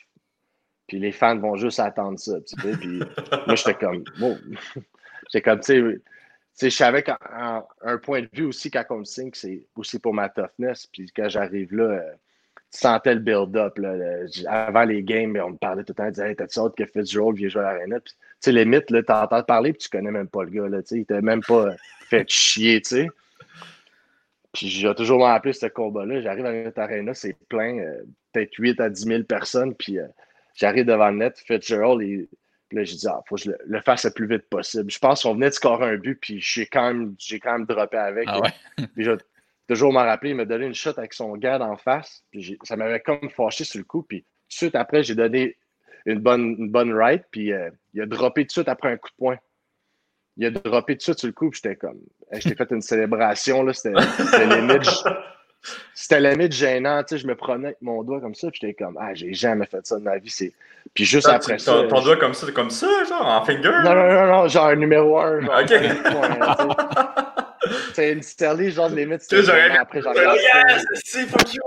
Puis 0.87 0.99
les 0.99 1.11
fans 1.11 1.37
vont 1.37 1.55
juste 1.55 1.79
attendre 1.79 2.17
ça, 2.17 2.39
tu 2.41 2.59
sais. 2.59 2.77
Puis 2.77 2.99
moi, 3.45 3.55
j'étais 3.55 3.75
comme, 3.75 4.03
bon. 4.19 4.37
j'étais 5.31 5.41
comme, 5.41 5.59
tu 5.59 6.01
sais, 6.53 6.69
je 6.69 6.75
savais 6.75 7.03
qu'un 7.03 7.97
point 8.01 8.21
de 8.21 8.29
vue 8.33 8.45
aussi, 8.45 8.71
quand 8.71 8.85
on 8.89 8.99
me 8.99 9.05
signe, 9.05 9.29
c'est 9.33 9.63
aussi 9.75 9.99
pour 9.99 10.13
ma 10.13 10.29
toughness. 10.29 10.87
Puis 10.87 11.11
quand 11.15 11.29
j'arrive 11.29 11.73
là, 11.75 11.83
euh, 11.83 12.13
tu 12.71 12.79
sentais 12.79 13.15
le 13.15 13.19
build-up. 13.19 13.79
Avant 14.47 14.83
les 14.83 15.03
games, 15.03 15.39
on 15.43 15.51
me 15.51 15.57
parlait 15.57 15.83
tout 15.83 15.93
le 15.93 15.95
temps, 15.95 16.07
on 16.07 16.11
disait 16.11 16.29
hey, 16.29 16.35
T'as-tu 16.35 16.59
hâte 16.59 16.75
que 16.75 16.85
Fitzgerald 16.85 17.35
vienne 17.35 17.49
jouer 17.49 17.61
à 17.61 17.73
l'arena? 17.73 17.99
Tu 17.99 18.13
sais, 18.41 18.51
les 18.51 18.65
mythes, 18.65 18.87
tu 18.87 18.95
entends 18.97 19.43
parler 19.43 19.73
puis 19.73 19.83
tu 19.83 19.89
connais 19.89 20.11
même 20.11 20.27
pas 20.27 20.43
le 20.43 20.49
gars. 20.49 20.67
Là, 20.67 20.79
il 20.91 21.05
t'a 21.05 21.21
même 21.21 21.41
pas 21.41 21.75
fait 22.09 22.29
chier, 22.29 22.81
tu 22.81 22.89
sais. 22.89 23.07
Puis 24.53 24.67
j'ai 24.67 24.93
toujours 24.95 25.23
rappelé 25.23 25.53
ce 25.53 25.67
combat-là. 25.67 26.21
J'arrive 26.21 26.45
à 26.45 26.51
notre 26.51 26.79
arena, 26.79 27.13
c'est 27.13 27.37
plein, 27.49 27.77
euh, 27.79 28.01
peut-être 28.33 28.53
8 28.57 28.79
à 28.81 28.89
10 28.89 29.03
000 29.03 29.23
personnes. 29.23 29.75
Puis 29.75 29.99
euh, 29.99 30.07
j'arrive 30.55 30.85
devant 30.85 31.09
le 31.09 31.17
net, 31.17 31.37
Fitzgerald, 31.37 32.01
et 32.01 32.27
puis 32.67 32.77
là, 32.77 32.83
j'ai 32.83 32.95
dit, 32.95 33.07
ah, 33.07 33.21
faut 33.27 33.35
que 33.35 33.41
je 33.41 33.51
le, 33.65 33.81
fasse 33.81 34.05
le 34.05 34.11
plus 34.11 34.27
vite 34.27 34.49
possible. 34.49 34.89
Je 34.89 34.99
pense 34.99 35.23
qu'on 35.23 35.33
venait 35.33 35.49
de 35.49 35.53
scorer 35.53 35.85
un 35.87 35.97
but, 35.97 36.15
puis 36.15 36.39
j'ai 36.39 36.65
quand 36.65 36.87
même, 36.87 37.15
j'ai 37.17 37.39
quand 37.39 37.53
même 37.53 37.65
droppé 37.65 37.97
avec. 37.97 38.27
Ah 38.27 38.39
ouais? 38.41 39.17
toujours 39.67 39.93
m'en 39.93 39.99
rappeler, 39.99 40.31
il 40.31 40.35
m'a 40.35 40.45
donné 40.45 40.65
une 40.65 40.73
shot 40.73 40.93
avec 40.97 41.13
son 41.13 41.35
garde 41.37 41.61
en 41.61 41.77
face. 41.77 42.23
Puis 42.31 42.57
ça 42.63 42.75
m'avait 42.75 42.99
comme 42.99 43.29
fâché 43.29 43.63
sur 43.63 43.77
le 43.77 43.85
coup. 43.85 44.01
Puis 44.01 44.21
tout 44.21 44.25
de 44.49 44.53
suite 44.53 44.75
après, 44.75 45.03
j'ai 45.03 45.13
donné 45.13 45.57
une 46.05 46.19
bonne, 46.19 46.55
une 46.57 46.69
bonne 46.69 46.93
right. 46.93 47.23
Puis 47.31 47.53
euh, 47.53 47.69
il 47.93 48.01
a 48.01 48.05
droppé 48.05 48.43
tout 48.43 48.47
de 48.47 48.51
suite 48.51 48.67
après 48.69 48.91
un 48.91 48.97
coup 48.97 49.09
de 49.09 49.15
poing. 49.17 49.37
Il 50.37 50.45
a 50.45 50.51
droppé 50.51 50.93
tout 50.93 50.99
de 50.99 51.03
suite 51.03 51.19
sur 51.19 51.27
le 51.27 51.33
coup. 51.33 51.49
Puis 51.49 51.61
j'étais 51.63 51.75
comme. 51.75 51.99
J'étais 52.31 52.55
fait 52.55 52.71
une 52.71 52.81
célébration. 52.81 53.65
C'était 53.73 53.93
limite. 54.45 54.89
C'était 55.93 56.19
limite 56.31 56.53
gênant. 56.53 57.03
Tu 57.03 57.15
sais, 57.15 57.21
je 57.21 57.27
me 57.27 57.35
prenais 57.35 57.67
avec 57.67 57.81
mon 57.81 58.03
doigt 58.03 58.21
comme 58.21 58.35
ça. 58.35 58.49
Puis 58.49 58.59
j'étais 58.61 58.73
comme. 58.73 58.97
Ah, 58.99 59.13
j'ai 59.13 59.33
jamais 59.33 59.65
fait 59.65 59.85
ça 59.85 59.97
de 59.97 60.03
ma 60.03 60.17
vie. 60.17 60.33
Puis 60.93 61.05
juste 61.05 61.27
après 61.27 61.59
ça. 61.59 61.83
Ton, 61.89 62.01
doigt 62.01 62.17
comme 62.17 62.33
ça, 62.33 62.51
comme 62.51 62.69
ça, 62.69 62.87
genre 63.07 63.25
en 63.25 63.45
finger? 63.45 63.71
Non, 63.83 63.95
non, 63.95 64.09
non, 64.09 64.27
non, 64.27 64.47
genre 64.47 64.67
un 64.67 64.75
numéro 64.75 65.19
un. 65.19 65.41
Genre, 65.41 65.61
OK. 65.61 67.18
C'est 67.93 68.11
une 68.11 68.21
Sterling, 68.21 68.69
genre 68.69 68.89
de 68.89 68.95
limite. 68.95 69.21
Tu 69.27 69.43
sais, 69.43 69.71
après, 69.77 70.01
genre. 70.01 70.13
Yes, 70.15 70.85
c'est 70.93 71.25
fuck 71.25 71.53
you! 71.53 71.61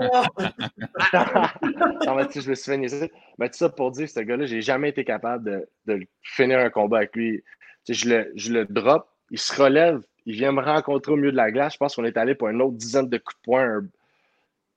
non, 2.05 2.15
mais 2.15 2.27
tu 2.27 2.41
je 2.41 2.49
me 2.49 2.55
suis 2.55 2.71
fait 2.71 2.77
niaiser. 2.77 3.11
Mais 3.37 3.49
tout 3.49 3.57
ça 3.57 3.69
pour 3.69 3.91
dire, 3.91 4.09
ce 4.09 4.19
gars-là, 4.19 4.45
j'ai 4.45 4.61
jamais 4.61 4.89
été 4.89 5.03
capable 5.03 5.43
de, 5.43 5.67
de, 5.85 6.05
finir 6.21 6.59
un 6.59 6.69
combat 6.69 6.97
avec 6.97 7.15
lui. 7.15 7.43
Tu 7.85 7.93
sais, 7.93 7.99
je 7.99 8.09
le, 8.09 8.31
je 8.35 8.53
le 8.53 8.65
drop, 8.65 9.07
il 9.31 9.39
se 9.39 9.53
relève, 9.61 10.01
il 10.25 10.35
vient 10.35 10.51
me 10.51 10.61
rencontrer 10.61 11.11
au 11.11 11.15
milieu 11.15 11.31
de 11.31 11.37
la 11.37 11.51
glace. 11.51 11.73
Je 11.73 11.77
pense 11.77 11.95
qu'on 11.95 12.05
est 12.05 12.17
allé 12.17 12.35
pour 12.35 12.49
une 12.49 12.61
autre 12.61 12.77
dizaine 12.77 13.09
de 13.09 13.17
coups 13.17 13.35
de 13.35 13.43
poing. 13.43 13.81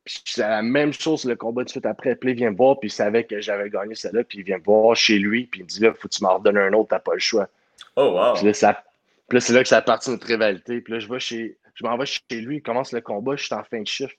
C'est 0.06 0.40
la 0.40 0.62
même 0.62 0.92
chose 0.92 1.24
le 1.24 1.34
combat 1.34 1.64
de 1.64 1.68
suite 1.68 1.86
après. 1.86 2.14
Puis 2.14 2.30
il 2.30 2.36
vient 2.36 2.50
me 2.50 2.56
voir, 2.56 2.78
puis 2.78 2.88
il 2.88 2.92
savait 2.92 3.24
que 3.24 3.40
j'avais 3.40 3.70
gagné 3.70 3.94
celle-là, 3.94 4.24
puis 4.24 4.38
il 4.38 4.44
vient 4.44 4.58
me 4.58 4.62
voir 4.62 4.94
chez 4.94 5.18
lui, 5.18 5.46
puis 5.46 5.60
il 5.60 5.62
me 5.64 5.68
dit 5.68 5.80
là, 5.80 5.92
faut 5.94 6.08
que 6.08 6.14
tu 6.14 6.22
m'en 6.22 6.38
redonnes 6.38 6.58
un 6.58 6.72
autre, 6.72 6.90
t'as 6.90 7.00
pas 7.00 7.14
le 7.14 7.20
choix. 7.20 7.48
Oh, 7.96 8.12
wow. 8.12 8.34
Puis 8.34 8.46
là, 8.46 8.54
ça 8.54 8.84
puis 9.28 9.36
là, 9.36 9.40
c'est 9.40 9.52
là 9.52 9.62
que 9.62 9.68
ça 9.68 9.82
parti 9.82 10.10
notre 10.10 10.26
rivalité. 10.26 10.80
Puis 10.80 10.92
là, 10.92 10.98
je 10.98 11.08
vais 11.08 11.18
chez. 11.18 11.58
Je 11.74 11.84
m'en 11.84 11.96
vais 11.98 12.06
chez 12.06 12.40
lui, 12.40 12.56
il 12.56 12.62
commence 12.62 12.92
le 12.92 13.00
combat, 13.00 13.36
je 13.36 13.44
suis 13.44 13.54
en 13.54 13.62
fin 13.64 13.80
de 13.80 13.86
chiffre, 13.86 14.14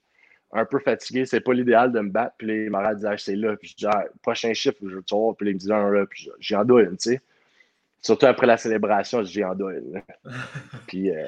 un 0.52 0.66
peu 0.66 0.80
fatigué, 0.80 1.26
c'est 1.26 1.40
pas 1.42 1.54
l'idéal 1.54 1.92
de 1.92 2.00
me 2.00 2.10
battre. 2.10 2.36
Puis 2.38 2.48
là, 2.48 2.54
il 2.54 2.70
m'a 2.70 2.94
dit, 2.94 3.06
ah, 3.08 3.18
c'est 3.18 3.36
là. 3.36 3.56
Puis 3.58 3.70
je 3.70 3.76
dis, 3.76 3.86
ah, 3.88 4.06
prochain 4.22 4.54
chiffre, 4.54 4.78
je 4.82 4.96
vais 4.96 5.02
te 5.02 5.16
voir. 5.16 5.36
Puis 5.36 5.46
là, 5.46 5.52
il 5.52 5.54
me 5.56 5.60
dit, 5.60 5.72
un 5.72 5.90
là, 5.90 6.06
puis 6.06 6.30
j'ai 6.40 6.56
en 6.56 6.66
dois 6.66 6.84
une, 6.84 6.98
tu 6.98 7.12
sais. 7.12 7.22
Surtout 8.02 8.28
après 8.28 8.46
la 8.46 8.58
célébration, 8.58 9.24
j'ai 9.24 9.44
en 9.44 9.56
dois 9.56 9.74
une. 9.74 10.02
puis 10.88 11.10
euh, 11.10 11.26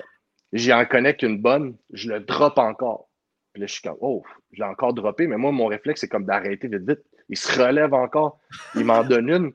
j'y 0.54 0.72
en 0.72 0.86
connais 0.86 1.16
qu'une 1.16 1.42
bonne, 1.42 1.76
je 1.92 2.10
le 2.10 2.20
drop 2.20 2.58
encore. 2.60 3.10
Puis 3.54 3.62
là, 3.62 3.68
je 3.68 3.74
suis 3.74 3.82
comme, 3.82 3.98
oh, 4.02 4.24
je 4.52 4.60
l'ai 4.60 4.70
encore 4.70 4.94
droppé, 4.94 5.26
mais 5.26 5.38
moi, 5.38 5.52
mon 5.52 5.66
réflexe, 5.66 6.02
c'est 6.02 6.08
comme 6.08 6.26
d'arrêter 6.26 6.68
vite, 6.68 6.88
vite. 6.88 7.04
Il 7.28 7.38
se 7.38 7.60
relève 7.60 7.94
encore, 7.94 8.40
il 8.76 8.86
m'en 8.86 9.04
donne 9.04 9.30
une. 9.30 9.52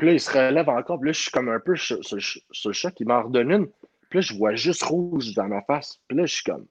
Puis 0.00 0.06
là, 0.06 0.14
il 0.14 0.20
se 0.20 0.32
relève 0.32 0.70
encore. 0.70 0.98
Puis 0.98 1.08
là, 1.08 1.12
je 1.12 1.20
suis 1.20 1.30
comme 1.30 1.50
un 1.50 1.60
peu 1.60 1.76
sur, 1.76 1.98
le 1.98 2.72
choc. 2.72 2.94
Il 3.00 3.06
m'en 3.06 3.22
redonne 3.22 3.50
une. 3.52 3.66
Puis 4.08 4.18
là, 4.18 4.20
je 4.22 4.32
vois 4.32 4.54
juste 4.54 4.82
rouge 4.82 5.34
dans 5.34 5.46
ma 5.46 5.60
face. 5.60 6.00
Puis 6.08 6.16
là, 6.16 6.24
je 6.24 6.32
suis 6.36 6.42
comme, 6.42 6.64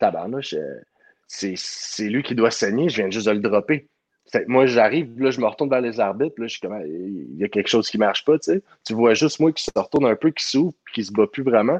tabarnouche, 0.00 0.54
euh, 0.54 0.80
c'est 1.28 2.08
lui 2.08 2.24
qui 2.24 2.34
doit 2.34 2.50
saigner. 2.50 2.88
Je 2.88 2.96
viens 2.96 3.08
juste 3.08 3.28
de 3.28 3.30
le 3.30 3.38
dropper. 3.38 3.86
moi, 4.48 4.66
j'arrive, 4.66 5.16
là, 5.22 5.30
je 5.30 5.40
me 5.40 5.46
retourne 5.46 5.70
vers 5.70 5.80
les 5.80 6.00
arbitres. 6.00 6.34
Là, 6.38 6.48
je 6.48 6.54
suis 6.54 6.60
comme, 6.60 6.76
il 6.84 7.36
y 7.36 7.44
a 7.44 7.48
quelque 7.48 7.68
chose 7.68 7.88
qui 7.88 7.98
ne 7.98 8.04
marche 8.04 8.24
pas. 8.24 8.36
Tu, 8.40 8.54
sais. 8.54 8.62
tu 8.84 8.94
vois 8.94 9.14
juste 9.14 9.38
moi 9.38 9.52
qui 9.52 9.62
se 9.62 9.70
retourne 9.72 10.06
un 10.06 10.16
peu, 10.16 10.32
qui 10.32 10.44
s'ouvre, 10.44 10.74
puis 10.86 10.94
qui 10.94 11.04
se 11.04 11.12
bat 11.12 11.28
plus 11.28 11.44
vraiment. 11.44 11.78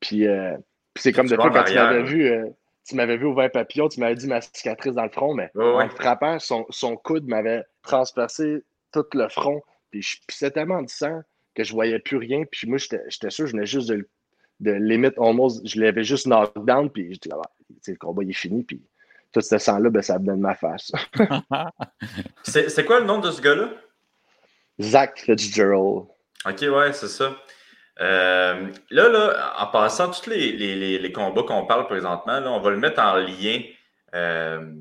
Puis, 0.00 0.26
euh, 0.26 0.56
c'est 0.96 1.12
comme 1.12 1.28
de 1.28 1.36
fois 1.36 1.50
quand 1.50 1.62
tu 1.62 1.74
m'avais 1.74 2.02
vu. 2.02 2.26
Euh, 2.26 2.46
tu 2.88 2.96
m'avais 2.96 3.16
vu 3.16 3.26
au 3.26 3.34
vin 3.34 3.48
papillon, 3.48 3.88
tu 3.88 4.00
m'avais 4.00 4.16
dit 4.16 4.26
ma 4.26 4.40
cicatrice 4.40 4.94
dans 4.94 5.04
le 5.04 5.10
front, 5.10 5.32
mais 5.32 5.52
en 5.54 5.88
frappant, 5.90 6.40
son, 6.40 6.66
son 6.70 6.96
coude 6.96 7.28
m'avait 7.28 7.62
transpercé 7.84 8.64
tout 8.92 9.04
le 9.14 9.28
front. 9.28 9.62
Puis 9.92 10.02
je 10.02 10.16
pissais 10.26 10.50
tellement 10.50 10.82
de 10.82 10.88
sang 10.88 11.22
que 11.54 11.62
je 11.62 11.72
voyais 11.72 12.00
plus 12.00 12.16
rien. 12.16 12.42
Puis 12.50 12.68
moi, 12.68 12.78
j'étais 12.78 13.30
sûr, 13.30 13.46
je 13.46 13.52
venais 13.52 13.66
juste 13.66 13.88
de, 13.88 14.08
de 14.58 14.72
limite 14.72 15.14
almost, 15.18 15.64
je 15.64 15.80
l'avais 15.80 16.02
juste 16.02 16.26
knockdown. 16.26 16.90
Puis 16.90 17.14
je 17.14 17.20
dis, 17.20 17.28
ah, 17.32 17.42
le 17.86 17.94
combat 17.96 18.24
il 18.24 18.30
est 18.30 18.32
fini. 18.32 18.64
Puis 18.64 18.82
tout 19.32 19.40
ce 19.40 19.58
sang-là, 19.58 19.90
ben, 19.90 20.02
ça 20.02 20.18
venait 20.18 20.32
de 20.32 20.40
ma 20.40 20.54
face. 20.54 20.90
c'est 22.42 22.84
quoi 22.84 23.00
le 23.00 23.06
nom 23.06 23.18
de 23.18 23.30
ce 23.30 23.40
gars-là? 23.40 23.70
Zach 24.80 25.20
Fitzgerald. 25.20 26.06
Ok, 26.44 26.60
ouais, 26.62 26.92
c'est 26.92 27.08
ça. 27.08 27.36
Euh, 28.00 28.70
là, 28.90 29.08
là, 29.08 29.54
en 29.58 29.66
passant 29.66 30.10
tous 30.10 30.28
les, 30.28 30.52
les, 30.52 30.98
les, 30.98 31.12
combats 31.12 31.42
qu'on 31.42 31.66
parle 31.66 31.86
présentement, 31.86 32.40
là, 32.40 32.50
on 32.50 32.60
va 32.60 32.70
le 32.70 32.78
mettre 32.78 33.00
en 33.00 33.16
lien 33.16 33.60
euh, 34.14 34.72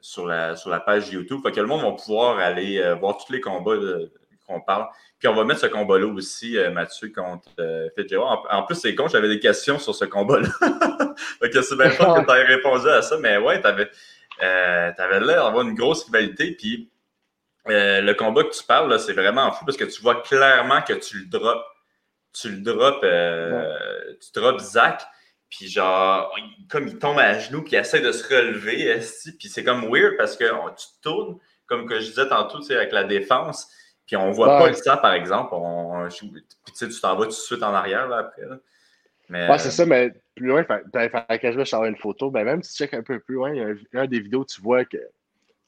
sur, 0.00 0.26
la, 0.26 0.56
sur 0.56 0.70
la 0.70 0.80
page 0.80 1.10
YouTube. 1.10 1.40
Fait 1.42 1.50
que 1.50 1.60
le 1.60 1.66
monde 1.66 1.82
va 1.82 1.92
pouvoir 1.92 2.38
aller 2.38 2.78
euh, 2.78 2.94
voir 2.94 3.18
tous 3.18 3.32
les 3.32 3.40
combats 3.40 3.76
de, 3.76 4.12
qu'on 4.52 4.60
parle. 4.60 4.86
Puis 5.18 5.28
on 5.28 5.34
va 5.34 5.44
mettre 5.44 5.60
ce 5.60 5.66
combat-là 5.66 6.06
aussi, 6.06 6.58
euh, 6.58 6.70
Mathieu, 6.70 7.12
contre 7.14 7.48
euh, 7.58 7.88
Fitzgerald. 7.96 8.40
En, 8.50 8.64
plus, 8.64 8.76
c'est 8.76 8.94
con, 8.94 9.08
j'avais 9.08 9.28
des 9.28 9.40
questions 9.40 9.78
sur 9.78 9.94
ce 9.94 10.04
combat-là. 10.04 10.48
que 11.40 11.62
c'est 11.62 11.76
bien 11.76 11.90
fort 11.90 12.14
que 12.20 12.26
tu 12.26 12.36
aies 12.36 12.42
répondu 12.42 12.88
à 12.88 13.02
ça, 13.02 13.16
mais 13.18 13.38
ouais, 13.38 13.60
tu 13.60 13.66
avais, 13.66 13.90
euh, 14.42 14.92
l'air 14.98 15.44
d'avoir 15.44 15.62
une 15.62 15.74
grosse 15.74 16.04
rivalité. 16.04 16.52
Puis 16.52 16.90
le 17.66 18.12
combat 18.14 18.44
que 18.44 18.50
tu 18.50 18.64
parles, 18.64 18.98
c'est 18.98 19.12
vraiment 19.12 19.52
fou 19.52 19.64
parce 19.64 19.76
que 19.76 19.84
tu 19.84 20.02
vois 20.02 20.22
clairement 20.22 20.82
que 20.82 20.94
tu 20.94 21.18
le 21.18 21.26
drops. 21.26 21.64
Tu 22.32 22.48
le 22.50 22.58
drops, 22.58 23.00
tu 24.20 24.40
drops 24.40 24.62
Zach. 24.62 25.02
Puis 25.48 25.68
genre, 25.68 26.34
comme 26.70 26.88
il 26.88 26.98
tombe 26.98 27.18
à 27.18 27.38
genoux, 27.38 27.62
puis 27.62 27.72
il 27.74 27.78
essaie 27.78 28.00
de 28.00 28.10
se 28.10 28.26
relever, 28.26 28.98
puis 29.38 29.48
c'est 29.48 29.62
comme 29.62 29.84
weird 29.92 30.16
parce 30.16 30.36
que 30.36 30.44
tu 30.44 30.86
te 30.96 31.02
tournes, 31.02 31.38
comme 31.66 31.86
que 31.86 32.00
je 32.00 32.06
disais 32.06 32.26
tantôt, 32.26 32.58
avec 32.72 32.90
la 32.90 33.04
défense, 33.04 33.68
puis 34.06 34.16
on 34.16 34.30
voit 34.30 34.58
pas 34.58 34.68
le 34.68 34.74
sang, 34.74 34.96
par 34.96 35.14
exemple. 35.14 35.50
On, 35.52 36.08
puis 36.08 36.44
tu 36.76 37.00
t'en 37.00 37.16
vas 37.16 37.24
tout 37.24 37.30
de 37.30 37.34
suite 37.34 37.62
en 37.62 37.74
arrière 37.74 38.08
là, 38.08 38.18
après. 38.18 38.42
Ouais, 39.30 39.58
c'est 39.58 39.70
ça, 39.70 39.86
mais 39.86 40.12
plus 40.34 40.46
loin, 40.46 40.64
ben, 40.68 40.82
quand 40.92 41.52
je 41.52 41.56
vais 41.56 41.64
chercher 41.64 41.88
une 41.88 41.96
photo, 41.96 42.30
ben 42.30 42.44
même 42.44 42.62
si 42.62 42.72
tu 42.72 42.78
checkes 42.78 42.94
un 42.94 43.02
peu 43.02 43.18
plus 43.20 43.36
loin, 43.36 43.54
il 43.54 43.58
y 43.92 43.96
a 43.96 44.00
un, 44.02 44.06
des 44.06 44.20
vidéos, 44.20 44.44
tu 44.44 44.60
vois 44.60 44.84
que 44.84 44.98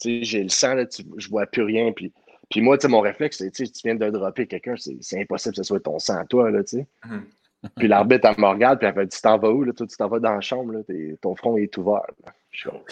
j'ai 0.03 0.43
le 0.43 0.49
sang, 0.49 0.75
là, 0.75 0.87
tu, 0.87 1.03
je 1.17 1.29
vois 1.29 1.47
plus 1.47 1.63
rien. 1.63 1.93
Puis, 1.93 2.13
puis 2.51 2.61
moi, 2.61 2.77
mon 2.89 3.01
réflexe, 3.01 3.39
c'est 3.39 3.51
tu 3.51 3.65
viens 3.85 3.95
de 3.95 4.11
dropper 4.11 4.47
quelqu'un, 4.47 4.75
c'est 4.77 5.21
impossible 5.21 5.55
que 5.55 5.63
ce 5.63 5.63
soit 5.63 5.81
ton 5.81 5.99
sang 5.99 6.19
à 6.19 6.25
toi. 6.25 6.51
Là, 6.51 6.61
sais. 6.65 6.87
Mm-hmm. 7.07 7.23
Puis 7.79 7.89
l'arbitre, 7.89 8.29
elle 8.29 8.43
me 8.43 8.47
regarde, 8.47 8.79
puis 8.79 8.87
elle 8.87 8.95
fait 8.95 9.09
Tu 9.09 9.23
t'en 9.23 9.39
vas 9.39 9.49
où 9.49 9.63
là? 9.63 9.73
tu 9.73 9.87
t'en 9.87 10.07
vas 10.07 10.19
dans 10.19 10.35
la 10.35 10.43
chambre, 10.43 10.75
là, 10.75 10.81
ton 11.23 11.35
front 11.35 11.57
est 11.57 11.75
ouvert. 11.79 12.03
Je 12.51 12.59
suis 12.59 12.71
oh, 12.71 12.83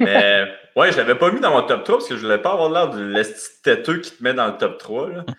Mais 0.00 0.46
ouais, 0.76 0.92
je 0.92 0.96
l'avais 0.96 1.14
pas 1.14 1.30
mis 1.30 1.40
dans 1.40 1.50
mon 1.50 1.62
top 1.62 1.84
3 1.84 1.98
parce 1.98 2.08
que 2.08 2.16
je 2.16 2.22
voulais 2.22 2.38
pas 2.38 2.52
avoir 2.52 2.70
l'air 2.70 2.90
de 2.90 3.02
l'esti 3.02 3.62
têteux 3.62 3.98
qui 3.98 4.12
te 4.12 4.22
met 4.22 4.34
dans 4.34 4.46
le 4.46 4.56
top 4.56 4.78
3. 4.78 5.08
Là. 5.08 5.24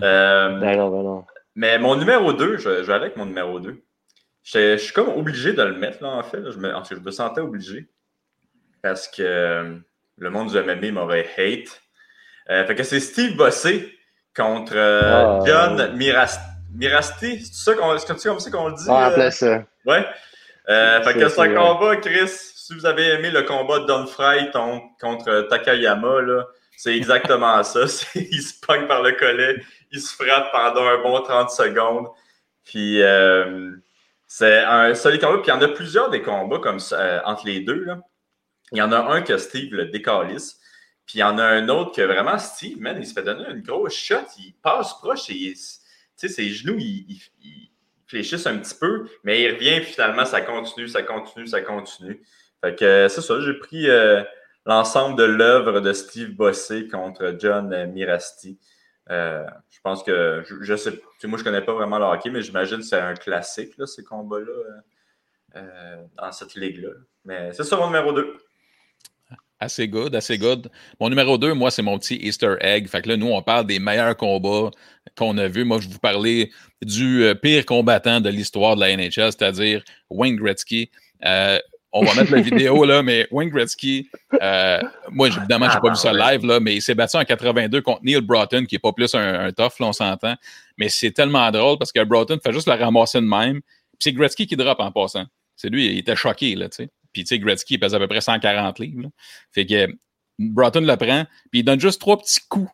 Euh, 0.00 0.58
ben 0.58 0.78
non, 0.78 0.88
ben 0.88 1.02
non. 1.02 1.24
Mais 1.54 1.78
mon 1.78 1.94
numéro 1.96 2.32
2, 2.32 2.56
je, 2.56 2.68
vais 2.68 2.92
aller 2.92 3.04
avec 3.04 3.16
mon 3.16 3.26
numéro 3.26 3.60
2. 3.60 3.76
Je, 4.42 4.76
suis 4.78 4.92
comme 4.92 5.10
obligé 5.10 5.52
de 5.52 5.62
le 5.62 5.74
mettre, 5.74 6.02
là, 6.02 6.08
en 6.08 6.22
fait. 6.22 6.50
Je, 6.50 6.58
me, 6.58 6.74
en 6.74 6.82
fait, 6.82 6.96
je 6.96 7.00
me 7.00 7.10
sentais 7.10 7.42
obligé. 7.42 7.88
Parce 8.82 9.06
que 9.06 9.22
euh, 9.22 9.76
le 10.18 10.30
monde 10.30 10.50
du 10.50 10.58
MMA 10.58 10.92
m'aurait 10.92 11.28
hate. 11.36 11.82
Euh, 12.50 12.66
fait 12.66 12.74
que 12.74 12.82
c'est 12.82 13.00
Steve 13.00 13.36
Bossé 13.36 13.96
contre 14.34 14.72
euh, 14.74 15.00
ah, 15.04 15.40
John 15.46 15.96
Mirasti. 15.96 17.44
C'est 17.44 17.70
ça 17.70 17.74
qu'on, 17.74 17.96
c'est 17.98 18.06
comme 18.06 18.18
ça 18.18 18.50
qu'on 18.50 18.68
le 18.68 18.74
dit? 18.74 18.86
Ah, 18.88 19.12
euh, 19.16 19.30
ça. 19.30 19.64
Ouais. 19.86 20.04
fait 20.66 21.14
que 21.14 21.28
c'est 21.28 21.40
un 21.40 21.54
combat, 21.54 21.96
Chris. 21.96 22.30
Si 22.64 22.74
vous 22.74 22.86
avez 22.86 23.08
aimé 23.08 23.32
le 23.32 23.42
combat 23.42 23.80
de 23.80 23.86
Don 23.86 24.06
Fry 24.06 24.48
contre 25.00 25.48
Takayama, 25.50 26.46
c'est 26.76 26.96
exactement 26.96 27.60
ça. 27.64 27.86
il 28.14 28.40
se 28.40 28.60
pogne 28.64 28.86
par 28.86 29.02
le 29.02 29.10
collet, 29.12 29.60
il 29.90 30.00
se 30.00 30.14
frappe 30.14 30.52
pendant 30.52 30.86
un 30.86 31.02
bon 31.02 31.20
30 31.20 31.50
secondes. 31.50 32.06
Puis 32.62 33.02
euh, 33.02 33.72
c'est 34.28 34.62
un 34.62 34.94
solide 34.94 35.22
combat. 35.22 35.38
Puis 35.38 35.50
il 35.50 35.54
y 35.54 35.58
en 35.58 35.60
a 35.60 35.66
plusieurs 35.66 36.08
des 36.10 36.22
combats 36.22 36.60
comme 36.60 36.78
euh, 36.92 37.20
entre 37.24 37.46
les 37.46 37.58
deux. 37.62 37.84
Il 38.70 38.78
y 38.78 38.82
en 38.82 38.92
a 38.92 39.12
un 39.12 39.22
que 39.22 39.38
Steve 39.38 39.74
le 39.74 39.86
décalisse. 39.86 40.60
Puis 41.04 41.18
il 41.18 41.22
y 41.22 41.24
en 41.24 41.38
a 41.38 41.44
un 41.44 41.68
autre 41.68 41.96
que 41.96 42.02
vraiment 42.02 42.38
Steve, 42.38 42.78
man, 42.78 42.96
il 42.96 43.04
se 43.04 43.12
fait 43.12 43.24
donner 43.24 43.42
une 43.50 43.62
grosse 43.62 43.96
shot. 43.96 44.22
Il 44.38 44.54
passe 44.62 44.94
proche 45.00 45.30
et 45.30 45.54
ses 46.16 46.50
genoux, 46.50 46.76
ils, 46.78 47.20
fléchissent 48.06 48.46
un 48.46 48.58
petit 48.58 48.76
peu, 48.78 49.08
mais 49.24 49.42
il 49.42 49.52
revient. 49.52 49.80
Puis 49.80 49.94
finalement, 49.94 50.24
ça 50.24 50.42
continue, 50.42 50.86
ça 50.86 51.02
continue, 51.02 51.48
ça 51.48 51.60
continue. 51.60 52.22
Fait 52.62 52.74
que 52.76 53.08
c'est 53.08 53.20
ça, 53.20 53.40
j'ai 53.40 53.54
pris 53.54 53.90
euh, 53.90 54.22
l'ensemble 54.66 55.18
de 55.18 55.24
l'œuvre 55.24 55.80
de 55.80 55.92
Steve 55.92 56.34
Bossé 56.34 56.88
contre 56.88 57.36
John 57.38 57.90
Mirasti. 57.92 58.58
Euh, 59.10 59.44
je 59.70 59.80
pense 59.82 60.02
que, 60.02 60.44
je, 60.60 60.76
sais, 60.76 60.92
moi 61.24 61.38
je 61.38 61.44
connais 61.44 61.62
pas 61.62 61.74
vraiment 61.74 61.98
le 61.98 62.04
hockey, 62.04 62.30
mais 62.30 62.42
j'imagine 62.42 62.78
que 62.78 62.84
c'est 62.84 63.00
un 63.00 63.14
classique, 63.14 63.76
là, 63.76 63.86
ces 63.86 64.04
combats-là, 64.04 64.46
euh, 64.46 65.56
euh, 65.56 66.02
dans 66.16 66.32
cette 66.32 66.54
ligue-là. 66.54 66.90
Mais 67.24 67.52
c'est 67.52 67.64
ça 67.64 67.76
mon 67.76 67.86
numéro 67.86 68.12
2. 68.12 68.36
Assez 69.58 69.86
good, 69.86 70.14
assez 70.14 70.38
good. 70.38 70.70
Mon 70.98 71.08
numéro 71.08 71.38
2, 71.38 71.54
moi, 71.54 71.70
c'est 71.70 71.82
mon 71.82 71.98
petit 71.98 72.16
Easter 72.16 72.56
egg. 72.60 72.88
Fait 72.88 73.02
que 73.02 73.08
là, 73.08 73.16
nous, 73.16 73.28
on 73.28 73.42
parle 73.42 73.66
des 73.66 73.78
meilleurs 73.78 74.16
combats 74.16 74.70
qu'on 75.16 75.38
a 75.38 75.46
vus. 75.46 75.64
Moi, 75.64 75.78
je 75.80 75.88
vous 75.88 76.00
parlais 76.00 76.50
du 76.80 77.32
pire 77.40 77.64
combattant 77.64 78.20
de 78.20 78.28
l'histoire 78.28 78.74
de 78.74 78.80
la 78.80 78.96
NHL, 78.96 79.30
c'est-à-dire 79.30 79.84
Wayne 80.10 80.34
Gretzky 80.34 80.90
on 81.92 82.04
va 82.04 82.14
mettre 82.14 82.32
la 82.32 82.40
vidéo, 82.40 82.84
là, 82.84 83.02
mais 83.02 83.28
Wayne 83.30 83.50
Gretzky, 83.50 84.08
euh, 84.40 84.80
moi, 85.10 85.28
évidemment, 85.28 85.68
je 85.68 85.74
n'ai 85.74 85.80
pas 85.80 85.90
vu 85.90 85.96
ça 85.96 86.12
ah, 86.18 86.32
live, 86.32 86.46
là, 86.46 86.58
mais 86.58 86.76
il 86.76 86.82
s'est 86.82 86.94
battu 86.94 87.16
en 87.16 87.24
82 87.24 87.82
contre 87.82 88.02
Neil 88.02 88.20
Broughton, 88.20 88.64
qui 88.64 88.74
n'est 88.74 88.78
pas 88.78 88.92
plus 88.92 89.14
un, 89.14 89.46
un 89.46 89.52
tough, 89.52 89.78
là, 89.78 89.88
on 89.88 89.92
s'entend. 89.92 90.34
Mais 90.78 90.88
c'est 90.88 91.10
tellement 91.10 91.50
drôle 91.50 91.78
parce 91.78 91.92
que 91.92 92.02
Broughton 92.02 92.38
fait 92.42 92.52
juste 92.52 92.66
la 92.66 92.76
ramasser 92.76 93.20
de 93.20 93.26
même. 93.26 93.60
Puis 93.60 93.98
c'est 94.00 94.12
Gretzky 94.12 94.46
qui 94.46 94.56
drop 94.56 94.80
en 94.80 94.90
passant. 94.90 95.26
C'est 95.54 95.68
lui, 95.68 95.86
il 95.86 95.98
était 95.98 96.16
choqué, 96.16 96.54
là, 96.54 96.68
tu 96.68 96.76
sais. 96.76 96.90
Puis, 97.12 97.24
tu 97.24 97.28
sais, 97.28 97.38
Gretzky, 97.38 97.74
il 97.74 97.78
pèse 97.78 97.94
à 97.94 97.98
peu 97.98 98.08
près 98.08 98.22
140 98.22 98.78
livres. 98.78 99.10
Fait 99.52 99.66
que 99.66 99.86
Broughton 100.38 100.80
le 100.80 100.96
prend, 100.96 101.24
puis 101.50 101.60
il 101.60 101.62
donne 101.62 101.78
juste 101.78 102.00
trois 102.00 102.16
petits 102.16 102.40
coups 102.48 102.70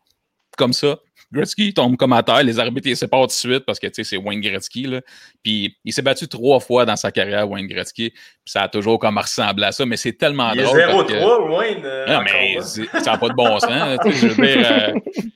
comme 0.57 0.73
ça. 0.73 0.99
Gretzky 1.31 1.75
tombe 1.75 1.97
comme 1.97 2.13
à 2.13 2.23
terre, 2.23 2.43
les 2.43 2.59
arbitres 2.59 2.89
les 2.89 2.95
séparent 2.95 3.23
tout 3.23 3.27
de 3.27 3.33
suite 3.33 3.65
parce 3.67 3.79
que 3.79 3.87
c'est 3.93 4.17
Wayne 4.17 4.41
Gretzky. 4.41 4.85
Là. 4.85 5.01
Puis 5.43 5.77
il 5.85 5.93
s'est 5.93 6.03
battu 6.03 6.27
trois 6.27 6.59
fois 6.61 6.85
dans 6.85 6.97
sa 6.97 7.11
carrière, 7.11 7.49
Wayne 7.51 7.67
Gretzky. 7.67 8.11
Puis 8.11 8.21
ça 8.47 8.63
a 8.63 8.69
toujours 8.69 8.99
comme 8.99 9.19
ressemblé 9.19 9.67
à 9.67 9.73
ça, 9.73 9.85
mais 9.85 9.97
c'est 9.97 10.15
tellement 10.15 10.53
il 10.53 10.63
drôle. 10.63 10.79
Il 10.79 11.17
0-3, 11.17 11.59
Wayne. 11.59 11.83
Euh, 11.85 12.07
non, 12.07 12.23
mais 12.23 12.61
ça 12.61 13.13
n'a 13.13 13.19
pas 13.19 13.29
de 13.29 13.35
bon 13.35 13.59
sens. 13.59 13.99
je 14.05 14.27
veux 14.29 14.47
dire, 14.47 14.67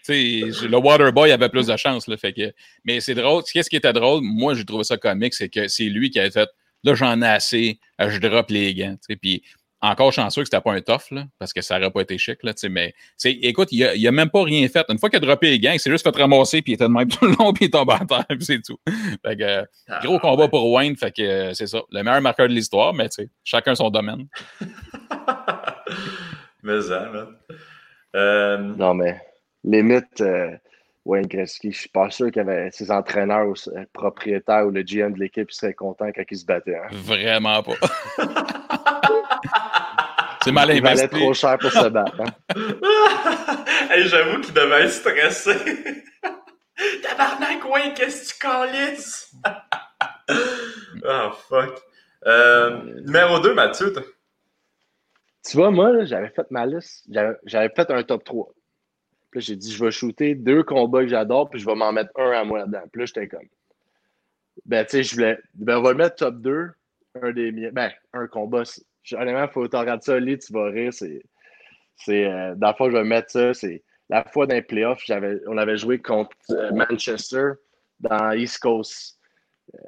euh, 0.09 0.69
le 0.69 0.77
Waterboy 0.77 1.31
avait 1.31 1.49
plus 1.49 1.67
de 1.67 1.77
chance. 1.77 2.09
Là, 2.09 2.17
fait 2.17 2.33
que, 2.33 2.53
mais 2.85 3.01
c'est 3.01 3.15
drôle. 3.15 3.43
Qu'est-ce 3.53 3.69
qui 3.69 3.77
était 3.77 3.93
drôle? 3.93 4.21
Moi, 4.23 4.55
j'ai 4.55 4.65
trouvé 4.65 4.85
ça 4.85 4.97
comique, 4.97 5.35
c'est 5.35 5.49
que 5.49 5.69
c'est 5.69 5.85
lui 5.85 6.11
qui 6.11 6.21
a 6.21 6.31
fait 6.31 6.49
là, 6.85 6.95
j'en 6.95 7.23
ai 7.23 7.27
assez, 7.27 7.79
je 7.99 8.19
drop 8.19 8.51
les 8.51 8.75
gants. 8.75 8.97
Puis 9.21 9.43
encore 9.83 10.13
chanceux 10.13 10.43
que 10.43 10.47
c'était 10.47 10.61
pas 10.61 10.73
un 10.73 10.81
tough, 10.81 11.11
là, 11.11 11.25
parce 11.41 11.53
que 11.53 11.61
ça 11.61 11.79
n'aurait 11.79 11.91
pas 11.91 12.03
été 12.03 12.17
chic. 12.17 12.39
Là, 12.45 12.53
mais 12.71 12.95
écoute, 13.25 13.69
il 13.73 13.85
a, 13.85 14.09
a 14.09 14.13
même 14.13 14.31
pas 14.31 14.45
rien 14.45 14.67
fait. 14.69 14.87
Une 14.89 14.99
fois 14.99 15.11
qu'il 15.11 15.17
a 15.17 15.21
droppé 15.21 15.51
les 15.51 15.59
gangs, 15.59 15.75
il 15.75 15.81
s'est 15.81 15.91
juste 15.91 16.05
fait 16.05 16.17
ramasser, 16.17 16.63
puis 16.63 16.73
il 16.73 16.75
était 16.77 16.85
de 16.85 16.91
même 16.91 17.09
tout 17.11 17.27
le 17.27 17.35
long, 17.37 17.53
puis 17.53 17.67
il 17.67 17.71
tombe 17.71 17.91
à 17.91 17.99
terre, 17.99 18.25
puis 18.29 18.45
c'est 18.45 18.63
tout. 18.63 18.79
Fait 19.27 19.37
que, 19.37 19.67
ah, 19.89 20.01
gros 20.05 20.21
combat 20.21 20.47
pour 20.49 20.71
Wayne, 20.71 20.97
fait 20.97 21.11
que 21.11 21.23
euh, 21.23 21.55
c'est 21.55 21.67
ça. 21.67 21.83
Le 21.91 22.03
meilleur 22.03 22.23
marqueur 22.23 22.49
de 22.49 22.53
l'histoire, 22.53 22.95
mais 22.95 23.09
chacun 23.43 23.75
son 23.75 23.91
domaine. 23.91 24.29
mais 26.63 26.81
ça, 26.81 27.11
là. 27.13 27.27
Euh... 28.15 28.59
Non, 28.59 28.95
mais 28.95 29.21
limite, 29.65 30.21
euh, 30.21 30.51
Wayne 31.05 31.27
Gretzky, 31.27 31.73
je 31.73 31.81
suis 31.81 31.89
pas 31.89 32.11
sûr 32.11 32.31
qu'avec 32.31 32.73
ses 32.73 32.91
entraîneurs 32.93 33.49
ou 33.49 33.57
ses 33.57 33.71
propriétaires 33.93 34.67
ou 34.67 34.71
le 34.71 34.83
GM 34.83 35.15
de 35.15 35.19
l'équipe 35.19 35.51
serait 35.51 35.75
content 35.75 36.11
quand 36.15 36.23
il 36.31 36.37
se 36.37 36.45
battait. 36.45 36.77
Hein. 36.77 36.89
Vraiment 36.93 37.63
pas. 37.63 37.73
C'est 40.45 40.53
mal 40.53 40.71
investi. 40.71 40.79
Il 40.79 40.97
valait 40.97 41.09
trop 41.09 41.35
cher 41.35 41.59
pour 41.59 41.71
se 41.71 41.89
battre. 41.89 42.21
Hein? 42.21 42.55
hey, 43.91 44.07
J'avoue 44.09 44.41
qu'il 44.41 44.55
devait 44.55 44.85
être 44.85 44.93
stressé. 44.93 45.55
Tabarnak, 47.03 47.65
ouais, 47.71 47.93
qu'est-ce 47.95 48.35
que 48.35 48.35
tu 48.35 48.39
calisses? 48.39 49.33
oh, 51.05 51.31
fuck. 51.49 51.83
Euh, 52.27 53.01
numéro 53.03 53.41
2, 53.41 53.55
Mathieu. 53.55 53.93
Tu 55.45 55.57
vois, 55.57 55.71
moi, 55.71 56.05
j'avais 56.05 56.31
fait 56.31 56.51
ma 56.51 56.67
liste. 56.67 57.05
J'avais 57.45 57.71
fait 57.75 57.91
un 57.91 58.03
top 58.03 58.25
3. 58.25 58.53
Puis 59.31 59.41
j'ai 59.41 59.57
dit, 59.57 59.73
je 59.73 59.83
vais 59.83 59.91
shooter 59.91 60.35
deux 60.35 60.63
combats 60.63 61.03
que 61.03 61.09
j'adore, 61.09 61.49
puis 61.49 61.59
je 61.59 61.67
vais 61.67 61.75
m'en 61.75 61.93
mettre 61.93 62.11
un 62.17 62.31
à 62.33 62.45
moi 62.45 62.61
là-dedans. 62.61 62.83
Puis 62.93 63.01
là, 63.01 63.07
j'étais 63.07 63.29
comme. 63.29 63.49
Ben, 64.67 64.85
tu 64.85 64.91
sais, 64.91 65.03
je 65.03 65.15
voulais. 65.15 65.39
Ben, 65.55 65.79
on 65.79 65.83
va 65.83 65.91
le 65.93 65.97
mettre 65.97 66.17
top 66.17 66.37
2. 66.41 66.71
Un 67.23 67.33
des 67.33 67.53
miens. 67.53 67.71
Ben, 67.73 67.91
un 68.13 68.27
combat 68.27 68.65
honnêtement, 69.13 69.49
faut 69.49 69.63
que 69.65 69.69
tu 69.69 69.77
regardes 69.77 70.03
ça, 70.03 70.19
lit, 70.19 70.39
tu 70.39 70.53
vas 70.53 70.67
rire. 70.67 70.93
C'est, 70.93 72.25
euh, 72.27 72.55
dans 72.57 72.69
le 72.69 72.75
fond, 72.75 72.91
je 72.91 72.97
vais 72.97 73.05
mettre 73.05 73.31
ça. 73.31 73.55
C'est 73.55 73.83
la 74.09 74.25
fois 74.25 74.47
dans 74.47 74.55
les 74.55 74.63
playoffs, 74.63 75.03
j'avais, 75.05 75.41
on 75.47 75.57
avait 75.57 75.77
joué 75.77 76.01
contre 76.01 76.37
euh, 76.51 76.73
Manchester 76.73 77.53
dans 78.01 78.33
East 78.33 78.59
Coast. 78.59 79.19
Euh, 79.75 79.79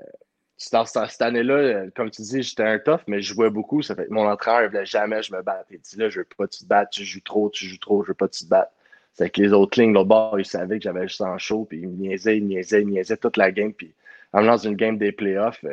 cette 0.56 1.20
année-là, 1.20 1.90
comme 1.94 2.10
tu 2.10 2.22
dis, 2.22 2.42
j'étais 2.42 2.62
un 2.62 2.78
tough, 2.78 3.00
mais 3.06 3.20
je 3.20 3.34
jouais 3.34 3.50
beaucoup. 3.50 3.82
Ça 3.82 3.94
fait 3.94 4.08
mon 4.08 4.26
entraîneur 4.26 4.62
ne 4.62 4.68
voulait 4.68 4.86
jamais 4.86 5.22
je 5.22 5.34
me 5.34 5.42
batte. 5.42 5.66
Il 5.70 5.80
dit 5.80 5.96
là, 5.96 6.08
je 6.08 6.20
veux 6.20 6.26
pas 6.38 6.46
te 6.46 6.64
battre, 6.64 6.90
tu 6.90 7.04
joues 7.04 7.20
trop, 7.20 7.50
tu 7.50 7.66
joues 7.66 7.78
trop, 7.78 8.02
je 8.02 8.08
veux 8.08 8.14
pas 8.14 8.28
te 8.28 8.44
battre. 8.46 8.72
C'est 9.12 9.30
que 9.30 9.42
les 9.42 9.52
autres 9.52 9.80
lignes, 9.80 9.92
là 9.92 10.04
bas, 10.04 10.32
ils 10.38 10.46
savaient 10.46 10.78
que 10.78 10.84
j'avais 10.84 11.06
juste 11.06 11.20
en 11.20 11.36
chaud, 11.38 11.66
puis 11.68 11.80
ils 11.80 11.88
me 11.88 11.96
niaisaient, 11.96 12.38
ils 12.38 12.50
ils 12.50 13.16
toute 13.18 13.36
la 13.36 13.52
game. 13.52 13.72
Puis 13.72 13.94
en 14.32 14.42
dans 14.42 14.56
une 14.56 14.74
game 14.74 14.96
des 14.96 15.12
playoffs, 15.12 15.64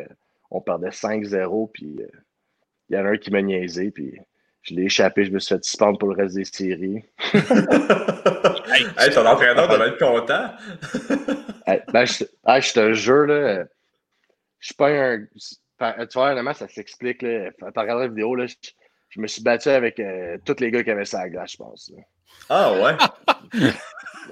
on 0.49 0.61
perdait 0.61 0.89
5-0, 0.89 1.71
puis 1.71 1.99
il 2.91 2.95
y 2.95 2.99
en 2.99 3.05
a 3.05 3.09
un 3.11 3.17
qui 3.17 3.31
m'a 3.31 3.41
niaisé, 3.41 3.89
puis 3.89 4.19
je 4.63 4.75
l'ai 4.75 4.83
échappé, 4.83 5.23
je 5.23 5.31
me 5.31 5.39
suis 5.39 5.55
fait 5.55 5.63
suspendre 5.63 5.97
pour 5.97 6.09
le 6.13 6.21
reste 6.21 6.35
des 6.35 6.43
séries. 6.43 7.03
hey, 7.33 9.09
ton 9.13 9.25
entraîneur 9.25 9.69
devait 9.69 9.87
être 9.87 9.97
content. 9.97 10.51
ben, 11.93 12.05
je, 12.05 12.25
je, 12.25 12.73
te 12.73 12.93
jure, 12.93 13.27
là, 13.27 13.63
je 14.59 14.65
suis 14.65 14.75
pas 14.75 14.89
un. 14.89 15.25
Tu 15.25 16.13
vois, 16.13 16.31
honnêtement, 16.31 16.53
ça 16.53 16.67
s'explique. 16.67 17.19
Tu 17.19 17.53
regardes 17.75 18.01
la 18.01 18.07
vidéo, 18.09 18.35
là, 18.35 18.45
je, 19.09 19.21
me 19.21 19.27
suis 19.27 19.41
battu 19.41 19.69
avec 19.69 19.99
euh, 19.99 20.37
tous 20.45 20.59
les 20.59 20.69
gars 20.69 20.83
qui 20.83 20.91
avaient 20.91 21.05
ça 21.05 21.21
à 21.21 21.29
glace, 21.29 21.53
je 21.53 21.57
pense. 21.57 21.91
Ah 22.49 22.73
ouais? 22.73 22.97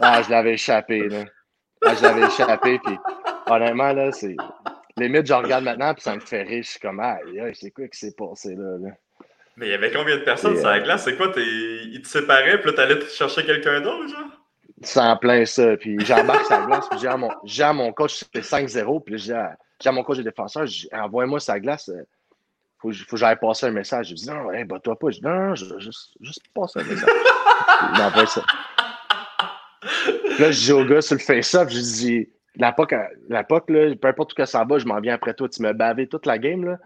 ah, 0.02 0.22
je 0.22 0.30
l'avais 0.30 0.54
échappé. 0.54 1.08
Là. 1.08 1.24
Ah, 1.86 1.96
je 1.96 2.04
l'avais 2.04 2.28
échappé, 2.28 2.78
puis 2.84 2.98
honnêtement, 3.48 3.94
là, 3.94 4.12
c'est 4.12 4.36
limite, 5.00 5.26
je 5.26 5.34
regarde 5.34 5.64
maintenant, 5.64 5.94
puis 5.94 6.04
ça 6.04 6.16
me 6.16 6.20
fait 6.20 6.64
suis 6.64 6.80
comme, 6.80 7.00
ah, 7.00 7.18
c'est 7.54 7.72
quoi 7.72 7.88
qui 7.88 8.00
s'est 8.00 8.16
passé 8.16 8.56
là, 8.56 8.78
Mais 9.58 9.68
il 9.68 9.72
y 9.72 9.74
avait 9.74 9.92
combien 9.92 10.18
de 10.18 10.24
personnes 10.24 10.56
sur 10.56 10.68
la 10.68 10.78
euh, 10.78 10.84
glace? 10.84 11.04
C'est 11.04 11.16
quoi? 11.16 11.32
Ils 11.38 12.02
te 12.02 12.08
séparaient, 12.08 12.60
puis 12.60 12.72
là, 12.72 12.76
t'allais 12.76 13.02
chercher 13.08 13.46
quelqu'un 13.46 13.82
d'autre, 13.82 14.08
genre? 14.08 14.30
C'est 14.82 15.00
en 15.00 15.18
plein 15.18 15.46
ça. 15.46 15.76
Puis 15.78 15.98
j'embarque 16.06 16.50
la 16.50 16.66
glace, 16.66 16.88
puis 16.90 17.00
j'ai 17.00 17.74
mon, 17.74 17.74
mon 17.74 17.94
coach, 17.94 18.16
c'était 18.16 18.42
5-0, 18.42 19.04
puis 19.04 19.18
J'ai 19.18 19.92
mon 19.92 20.04
coach 20.04 20.18
de 20.18 20.24
défenseur, 20.24 20.66
envoie-moi 20.94 21.40
sa 21.40 21.60
glace. 21.60 21.90
Euh, 21.90 22.04
faut, 22.80 22.94
faut 22.94 23.06
que 23.12 23.18
j'aille 23.18 23.38
passer 23.40 23.66
un 23.66 23.72
message. 23.72 24.10
Je 24.10 24.14
dis 24.14 24.30
non, 24.30 24.52
hey, 24.52 24.66
toi 24.84 24.98
pas. 24.98 25.10
Je 25.10 25.18
dis 25.18 25.26
non, 25.26 25.54
je 25.56 25.66
juste, 25.80 26.12
juste 26.22 26.42
passer 26.54 26.80
un 26.80 26.84
message. 26.84 27.10
il 27.94 28.00
m'envoie 28.00 28.26
ça. 28.26 28.42
là, 30.40 30.52
je 30.52 30.60
dis 30.60 30.72
au 30.72 30.86
gars 30.86 31.02
sur 31.02 31.16
le 31.16 31.22
face-up, 31.22 31.70
je 31.70 31.80
dis 31.80 32.30
la 32.56 32.72
POC, 32.72 32.96
POC 33.48 33.70
là, 33.70 33.96
peu 33.96 34.08
importe 34.08 34.34
où 34.34 34.36
que 34.36 34.46
ça 34.46 34.64
va, 34.64 34.80
je 34.80 34.86
m'en 34.86 35.00
viens 35.00 35.14
après 35.14 35.34
toi. 35.34 35.48
Tu 35.50 35.62
m'as 35.62 35.74
bavé 35.74 36.08
toute 36.08 36.26
la 36.26 36.38
game. 36.38 36.66
Là. 36.66 36.78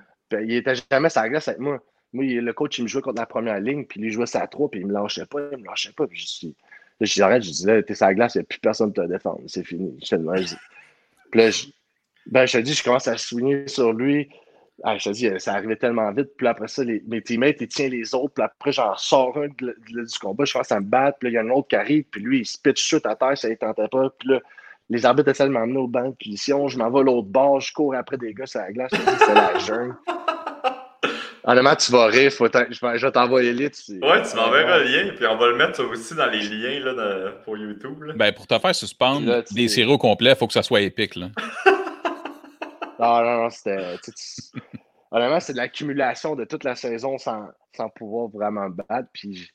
Il 0.41 0.54
était 0.54 0.73
jamais 0.91 1.10
sa 1.10 1.28
glace 1.30 1.47
avec 1.47 1.60
moi. 1.60 1.80
Moi, 2.12 2.26
le 2.26 2.54
coach, 2.54 2.78
il 2.78 2.84
me 2.84 2.88
jouait 2.88 3.02
contre 3.02 3.19
la 3.19 3.26
première 3.26 3.60
ligne, 3.60 3.86
puis 3.86 3.99
il 3.99 4.12
jouait 4.12 4.28
sa 4.28 4.45
3, 4.45 4.69
puis 4.69 4.82
il 4.82 4.88
me 4.88 4.93
lâchait 4.93 5.26
pas, 5.26 5.39
il 5.52 5.58
me 5.58 5.65
lâchait 5.65 5.93
pas. 5.93 6.06
Puis 6.06 6.19
je 6.19 6.28
suis. 6.28 6.56
Là, 6.99 7.08
je 7.08 7.21
arrête, 7.23 7.41
je 7.41 7.49
dis 7.49 7.65
là, 7.65 7.82
t'es 7.82 7.95
sa 7.95 8.13
glace, 8.13 8.36
il 8.36 8.39
n'y 8.39 8.43
a 8.43 8.45
plus 8.45 8.60
personne 8.60 8.93
pour 8.93 9.04
te 9.04 9.10
défendre. 9.10 9.41
C'est 9.47 9.63
fini. 9.63 9.97
Je 10.04 10.15
te 10.15 10.39
dis. 10.39 10.56
Puis 11.32 11.39
là, 11.39 11.49
je, 11.49 11.65
ben, 12.28 12.45
je 12.45 12.58
te 12.58 12.63
dis, 12.63 12.73
je 12.73 12.84
commence 12.84 13.08
à 13.08 13.17
souligner 13.17 13.67
sur 13.67 13.93
lui. 13.93 14.30
Ah, 14.84 14.97
je 14.97 15.10
te 15.10 15.10
dis, 15.10 15.30
ça 15.39 15.54
arrivait 15.54 15.76
tellement 15.76 16.12
vite. 16.12 16.30
Puis 16.38 16.47
après 16.47 16.67
ça, 16.67 16.84
les, 16.84 17.04
mes 17.08 17.21
teammates, 17.21 17.62
ils 17.62 17.67
tiennent 17.67 17.91
les 17.91 18.13
autres. 18.13 18.34
Puis 18.36 18.43
après, 18.43 18.71
j'en 18.71 18.95
sors 18.95 19.38
un 19.38 19.47
du 19.47 19.73
combat. 20.19 20.45
Je 20.45 20.54
commence 20.54 20.71
à 20.71 20.80
me 20.80 20.86
battre. 20.86 21.17
Puis 21.19 21.28
là, 21.28 21.32
il 21.32 21.34
y 21.34 21.38
a 21.38 21.41
un 21.41 21.56
autre 21.56 21.67
qui 21.67 21.76
arrive. 21.76 22.04
Puis 22.12 22.21
lui, 22.21 22.39
il 22.39 22.45
se 22.45 22.58
pitch 22.60 22.84
shoot 22.84 23.06
à 23.06 23.15
terre. 23.15 23.38
Ça 23.38 23.49
ne 23.49 23.56
tentait 23.56 23.88
pas. 23.88 24.10
Puis 24.19 24.30
là, 24.30 24.41
les 24.93 25.06
arbitres 25.08 25.29
essaient 25.29 25.45
de 25.45 25.49
m'emmener 25.49 25.79
au 25.79 25.88
banc 25.88 26.10
de 26.10 26.15
punition. 26.15 26.67
Je 26.67 26.77
m'en 26.77 26.91
vais 26.91 27.01
l'autre 27.01 27.27
bord. 27.27 27.60
Je 27.60 27.73
cours 27.73 27.95
après 27.95 28.17
des 28.17 28.34
gars 28.34 28.45
sur 28.45 28.60
la 28.60 28.71
glace. 28.71 28.91
Je 28.93 28.97
me 28.97 29.06
dis, 29.06 29.23
c'est 29.25 29.34
la 29.34 29.58
jeune. 29.58 29.95
Honnêtement, 31.43 31.75
tu 31.84 31.91
vas 31.91 32.06
rire. 32.06 32.32
Faut 32.32 32.45
je 32.47 33.06
vais 33.06 33.12
t'envoyer 33.12 33.53
le 33.53 33.63
lien. 33.63 33.69
Ouais, 34.08 34.21
tu 34.21 34.36
m'enverras 34.36 34.79
le 34.79 34.86
lien. 34.86 35.13
Puis 35.15 35.25
on 35.25 35.36
va 35.38 35.47
le 35.47 35.56
mettre 35.56 35.84
aussi 35.84 36.13
dans 36.13 36.27
les 36.27 36.43
liens 36.43 36.79
là, 36.79 37.32
pour 37.43 37.58
YouTube. 37.58 38.03
Ben, 38.15 38.32
pour 38.34 38.45
te 38.45 38.58
faire 38.60 38.75
suspendre 38.75 39.43
des 39.51 39.67
séries 39.67 39.91
au 39.91 39.97
complet, 39.97 40.32
il 40.32 40.36
faut 40.36 40.45
que 40.45 40.53
ça 40.53 40.63
soit 40.63 40.82
épique. 40.82 41.15
Là. 41.15 41.29
non, 42.99 43.23
non, 43.23 43.43
non. 43.43 43.49
C'était. 43.49 43.97
Honnêtement, 45.12 45.39
c'est 45.39 45.53
de 45.53 45.58
l'accumulation 45.58 46.36
de 46.36 46.45
toute 46.45 46.63
la 46.63 46.75
saison 46.75 47.17
sans, 47.17 47.47
sans 47.75 47.89
pouvoir 47.89 48.29
vraiment 48.29 48.69
battre. 48.69 49.10
Puis, 49.12 49.49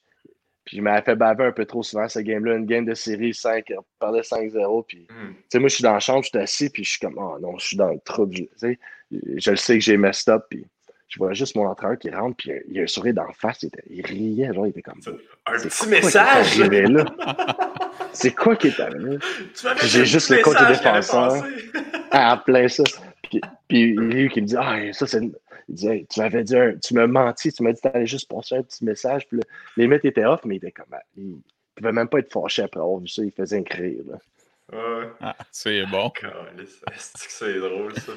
puis 0.68 0.76
je 0.76 0.82
m'avais 0.82 1.00
fait 1.00 1.16
baver 1.16 1.44
un 1.44 1.52
peu 1.52 1.64
trop 1.64 1.82
souvent 1.82 2.06
ce 2.10 2.18
game-là. 2.18 2.56
Une 2.56 2.66
game 2.66 2.84
de 2.84 2.92
série 2.92 3.32
5, 3.32 3.72
on 3.78 3.82
parlait 3.98 4.20
5-0. 4.20 4.84
Puis, 4.86 5.06
hmm. 5.08 5.28
tu 5.32 5.34
sais, 5.48 5.58
moi, 5.60 5.68
je 5.70 5.74
suis 5.76 5.82
dans 5.82 5.94
la 5.94 5.98
chambre, 5.98 6.22
je 6.24 6.28
suis 6.28 6.38
assis, 6.38 6.68
puis 6.68 6.84
je 6.84 6.90
suis 6.90 6.98
comme, 6.98 7.14
oh 7.16 7.38
non, 7.40 7.56
je 7.56 7.68
suis 7.68 7.76
dans 7.78 7.88
le 7.88 7.98
trouble. 8.00 8.34
Tu 8.34 8.48
sais, 8.58 8.78
je 9.10 9.50
le 9.50 9.56
sais 9.56 9.78
que 9.78 9.80
j'ai 9.80 9.96
messed 9.96 10.28
up. 10.28 10.44
Puis, 10.50 10.66
je 11.08 11.18
vois 11.18 11.32
juste 11.32 11.56
mon 11.56 11.66
entraîneur 11.66 11.98
qui 11.98 12.10
rentre, 12.10 12.36
puis 12.36 12.52
il 12.68 12.76
y 12.76 12.80
a 12.80 12.82
un 12.82 12.86
sourire 12.86 13.14
d'en 13.14 13.32
face, 13.32 13.62
il, 13.62 13.70
il, 13.88 14.04
riait, 14.04 14.52
genre, 14.52 14.66
il 14.66 14.70
était 14.70 14.82
comme. 14.82 15.00
Un 15.46 15.52
petit 15.52 15.88
message! 15.88 16.60
C'est 18.12 18.34
quoi 18.34 18.54
qui 18.54 18.68
est 18.68 18.78
arrivé? 18.78 19.16
J'ai 19.84 20.04
juste 20.04 20.28
le 20.28 20.42
côté 20.42 20.66
défenseur. 20.66 21.44
Ah, 22.10 22.42
plein 22.44 22.68
ça. 22.68 22.84
Puis, 23.22 23.40
puis 23.68 23.94
lui 23.94 24.30
qui 24.30 24.40
me 24.40 24.46
dit 24.46 24.56
Ah, 24.58 24.78
ça, 24.92 25.06
c'est. 25.06 25.20
Il 25.68 25.74
disait 25.74 26.06
Tu 26.10 26.20
m'avais 26.20 26.44
dit, 26.44 26.56
tu 26.82 26.94
m'as 26.94 27.06
menti, 27.06 27.52
tu 27.52 27.62
m'as 27.62 27.72
dit 27.72 27.80
que 27.80 27.88
t'allais 27.88 28.06
juste 28.06 28.28
passer 28.28 28.56
un 28.56 28.62
petit 28.62 28.84
message. 28.84 29.28
Puis 29.28 29.40
les 29.76 29.86
mecs 29.86 30.04
étaient 30.04 30.24
off, 30.24 30.40
mais 30.44 30.56
il 30.56 30.58
était 30.58 30.72
comme. 30.72 30.96
Il 31.16 31.30
ne 31.30 31.36
pouvait 31.74 31.92
même 31.92 32.08
pas 32.08 32.18
être 32.18 32.32
fâché 32.32 32.62
après 32.62 32.80
avoir 32.80 32.98
vu 32.98 33.08
ça, 33.08 33.22
il 33.22 33.32
faisait 33.32 33.60
écrire. 33.60 34.02
Là. 34.08 34.18
Ouais. 34.72 35.08
Ah, 35.20 35.36
c'est 35.50 35.84
bon. 35.86 36.12
C'est 36.96 37.58
drôle, 37.58 37.94
ça? 37.98 38.12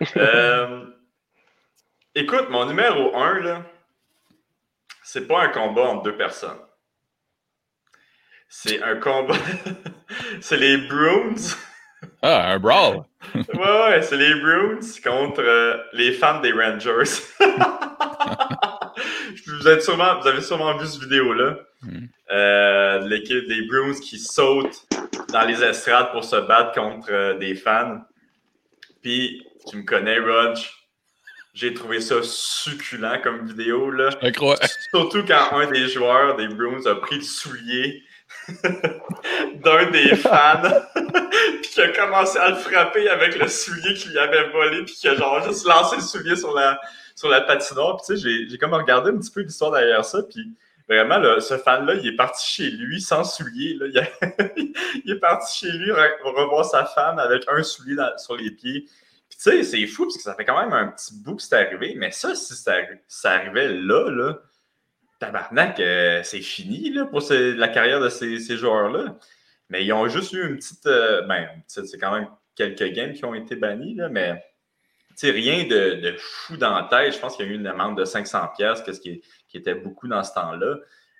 euh, 0.16 0.86
Écoute, 2.14 2.48
mon 2.50 2.66
numéro 2.66 3.14
1, 3.14 3.40
là, 3.40 3.62
c'est 5.04 5.28
pas 5.28 5.44
un 5.44 5.48
combat 5.50 5.82
entre 5.82 6.02
deux 6.02 6.16
personnes. 6.16 6.58
C'est 8.48 8.82
un 8.82 8.96
combat. 8.96 9.36
c'est 10.40 10.56
les 10.56 10.78
Bruins. 10.78 11.36
Ah, 12.22 12.52
un 12.52 12.58
brawl. 12.58 13.04
ouais, 13.34 13.44
ouais, 13.54 14.02
c'est 14.02 14.16
les 14.16 14.34
Bruins 14.40 14.80
contre 15.04 15.40
euh, 15.40 15.76
les 15.92 16.12
fans 16.12 16.40
des 16.40 16.52
Rangers. 16.52 17.10
vous, 19.46 19.66
avez 19.66 19.80
sûrement, 19.80 20.20
vous 20.20 20.26
avez 20.26 20.40
sûrement 20.40 20.76
vu 20.76 20.86
cette 20.86 21.02
vidéo-là. 21.02 21.58
Hmm. 21.82 22.06
Euh, 22.30 22.98
l'équipe 23.06 23.46
des 23.46 23.62
Bruins 23.66 23.98
qui 24.00 24.18
saute 24.18 24.86
dans 25.32 25.42
les 25.42 25.62
estrades 25.62 26.10
pour 26.12 26.24
se 26.24 26.36
battre 26.36 26.72
contre 26.72 27.08
euh, 27.10 27.38
des 27.38 27.54
fans. 27.54 28.00
Puis, 29.02 29.46
tu 29.70 29.76
me 29.76 29.84
connais, 29.84 30.18
Rodge. 30.18 30.70
J'ai 31.54 31.72
trouvé 31.74 32.00
ça 32.00 32.16
succulent 32.22 33.20
comme 33.22 33.46
vidéo. 33.46 33.90
Là. 33.90 34.10
Surtout 34.90 35.24
quand 35.24 35.52
un 35.52 35.70
des 35.70 35.88
joueurs 35.88 36.36
des 36.36 36.48
Bruins 36.48 36.84
a 36.86 36.94
pris 36.96 37.16
le 37.16 37.22
soulier 37.22 38.02
d'un 39.62 39.90
des 39.90 40.16
fans, 40.16 40.62
puis 41.62 41.70
qui 41.70 41.80
a 41.80 41.88
commencé 41.88 42.38
à 42.38 42.50
le 42.50 42.56
frapper 42.56 43.08
avec 43.08 43.38
le 43.38 43.48
soulier 43.48 43.94
qu'il 43.94 44.12
lui 44.12 44.18
avait 44.18 44.48
volé, 44.50 44.84
puis 44.84 44.94
qui 44.94 45.08
a 45.08 45.14
genre 45.14 45.42
juste 45.46 45.66
lancé 45.66 45.96
le 45.96 46.02
soulier 46.02 46.36
sur 46.36 46.54
la, 46.54 46.80
sur 47.14 47.28
la 47.28 47.40
patinoire. 47.42 47.96
Puis 47.96 48.16
tu 48.16 48.20
sais, 48.20 48.48
j'ai 48.48 48.58
comme 48.58 48.74
regardé 48.74 49.10
un 49.10 49.18
petit 49.18 49.30
peu 49.30 49.40
l'histoire 49.40 49.72
derrière 49.72 50.04
ça, 50.04 50.22
puis 50.22 50.54
vraiment, 50.88 51.20
ce 51.40 51.58
fan-là, 51.58 51.94
il 51.94 52.06
est 52.06 52.16
parti 52.16 52.46
chez 52.46 52.70
lui 52.70 53.00
sans 53.00 53.24
soulier. 53.24 53.74
Là. 53.74 53.86
Il, 55.04 55.10
est 55.12 55.20
parti 55.20 55.66
chez 55.66 55.72
lui 55.72 55.92
revoir 55.92 56.64
sa 56.64 56.84
femme 56.84 57.18
avec 57.18 57.44
un 57.48 57.62
soulier 57.62 57.96
sur 58.16 58.36
les 58.36 58.50
pieds 58.50 58.86
tu 59.38 59.50
sais, 59.50 59.62
c'est 59.62 59.86
fou 59.86 60.04
parce 60.04 60.16
que 60.16 60.22
ça 60.22 60.34
fait 60.34 60.44
quand 60.44 60.60
même 60.60 60.72
un 60.72 60.88
petit 60.88 61.14
bout 61.14 61.36
que 61.36 61.42
c'est 61.42 61.54
arrivé, 61.54 61.94
mais 61.96 62.10
ça, 62.10 62.34
si 62.34 62.54
ça, 62.54 63.30
arrivait 63.30 63.68
là, 63.68 64.10
là, 64.10 64.38
tabarnak, 65.18 65.80
euh, 65.80 66.22
c'est 66.22 66.40
fini 66.40 66.90
là, 66.90 67.06
pour 67.06 67.22
la 67.30 67.68
carrière 67.68 68.00
de 68.00 68.08
ces, 68.08 68.56
joueurs-là. 68.56 69.16
Mais 69.70 69.84
ils 69.84 69.92
ont 69.92 70.08
juste 70.08 70.32
eu 70.32 70.46
une 70.46 70.56
petite. 70.56 70.86
Euh, 70.86 71.22
ben, 71.22 71.48
c'est 71.66 71.98
quand 71.98 72.12
même 72.12 72.28
quelques 72.54 72.92
games 72.92 73.12
qui 73.12 73.24
ont 73.24 73.34
été 73.34 73.56
bannis, 73.56 73.94
là, 73.94 74.08
mais 74.08 74.42
rien 75.22 75.64
de, 75.66 76.14
fou 76.18 76.56
dans 76.56 76.74
la 76.74 76.84
tête. 76.84 77.14
Je 77.14 77.18
pense 77.18 77.36
qu'il 77.36 77.46
y 77.46 77.48
a 77.48 77.52
eu 77.52 77.54
une 77.56 77.66
amende 77.66 77.98
de 77.98 78.04
500$, 78.04 78.92
ce 78.92 79.00
qui, 79.00 79.22
qui 79.48 79.56
était 79.56 79.74
beaucoup 79.74 80.08
dans 80.08 80.22
ce 80.22 80.32
temps-là. 80.34 80.76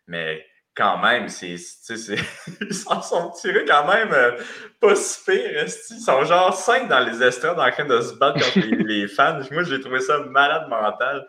Mais 0.07 0.47
quand 0.79 0.99
même, 0.99 1.29
c'est, 1.29 1.57
ils 1.91 2.73
s'en 2.75 3.03
sont 3.03 3.31
tirés 3.31 3.65
quand 3.67 3.85
même 3.93 4.11
euh, 4.13 4.31
pas 4.81 4.95
si 4.95 5.19
pire. 5.27 5.65
Ils 5.67 6.01
sont 6.01 6.25
genre 6.25 6.55
cinq 6.55 6.89
dans 6.89 7.01
les 7.01 7.21
estrades 7.21 7.59
en 7.59 7.71
train 7.71 7.85
de 7.85 8.01
se 8.01 8.15
battre 8.15 8.39
contre 8.39 8.67
les, 8.87 9.09
fans. 9.09 9.41
Moi, 9.51 9.65
j'ai 9.65 9.81
trouvé 9.81 9.99
ça 9.99 10.21
malade 10.31 10.69
mental. 10.69 11.27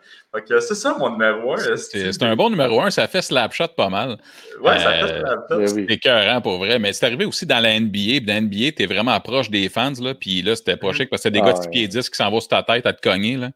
c'est 0.60 0.74
ça 0.76 0.94
mon 0.96 1.10
numéro 1.10 1.54
1. 1.54 1.76
C'est, 1.76 2.22
un 2.22 2.36
bon 2.36 2.50
numéro 2.50 2.80
1. 2.80 2.90
Ça 2.90 3.08
fait 3.08 3.22
slapshot 3.22 3.68
pas 3.76 3.88
mal. 3.88 4.18
Ouais, 4.62 4.78
ça 4.78 4.92
fait 4.92 5.02
euh, 5.02 5.20
slapshot. 5.20 5.66
C'est 5.66 5.94
écœurant 5.94 6.40
pour 6.40 6.58
vrai. 6.58 6.78
Mais 6.78 6.92
c'est 6.92 7.06
arrivé 7.06 7.24
aussi 7.24 7.44
dans 7.44 7.58
la 7.58 7.78
NBA. 7.78 8.20
Dans 8.20 8.34
la 8.34 8.40
NBA, 8.42 8.72
t'es 8.76 8.86
vraiment 8.86 9.18
proche 9.18 9.50
des 9.50 9.68
fans. 9.68 9.92
Là, 10.00 10.14
puis 10.14 10.42
là, 10.42 10.54
c'était 10.54 10.76
pas 10.76 10.90
mm. 10.90 10.94
chic 10.94 11.10
parce 11.10 11.22
que 11.22 11.24
c'est 11.24 11.32
des 11.32 11.40
gars 11.40 11.54
de 11.54 11.68
pieds 11.68 11.88
10 11.88 12.08
qui 12.08 12.16
s'en 12.16 12.30
vont 12.30 12.38
sur 12.38 12.50
ta 12.50 12.62
tête 12.62 12.86
à 12.86 12.92
te 12.92 13.00
cogner. 13.00 13.36
Là. 13.36 13.50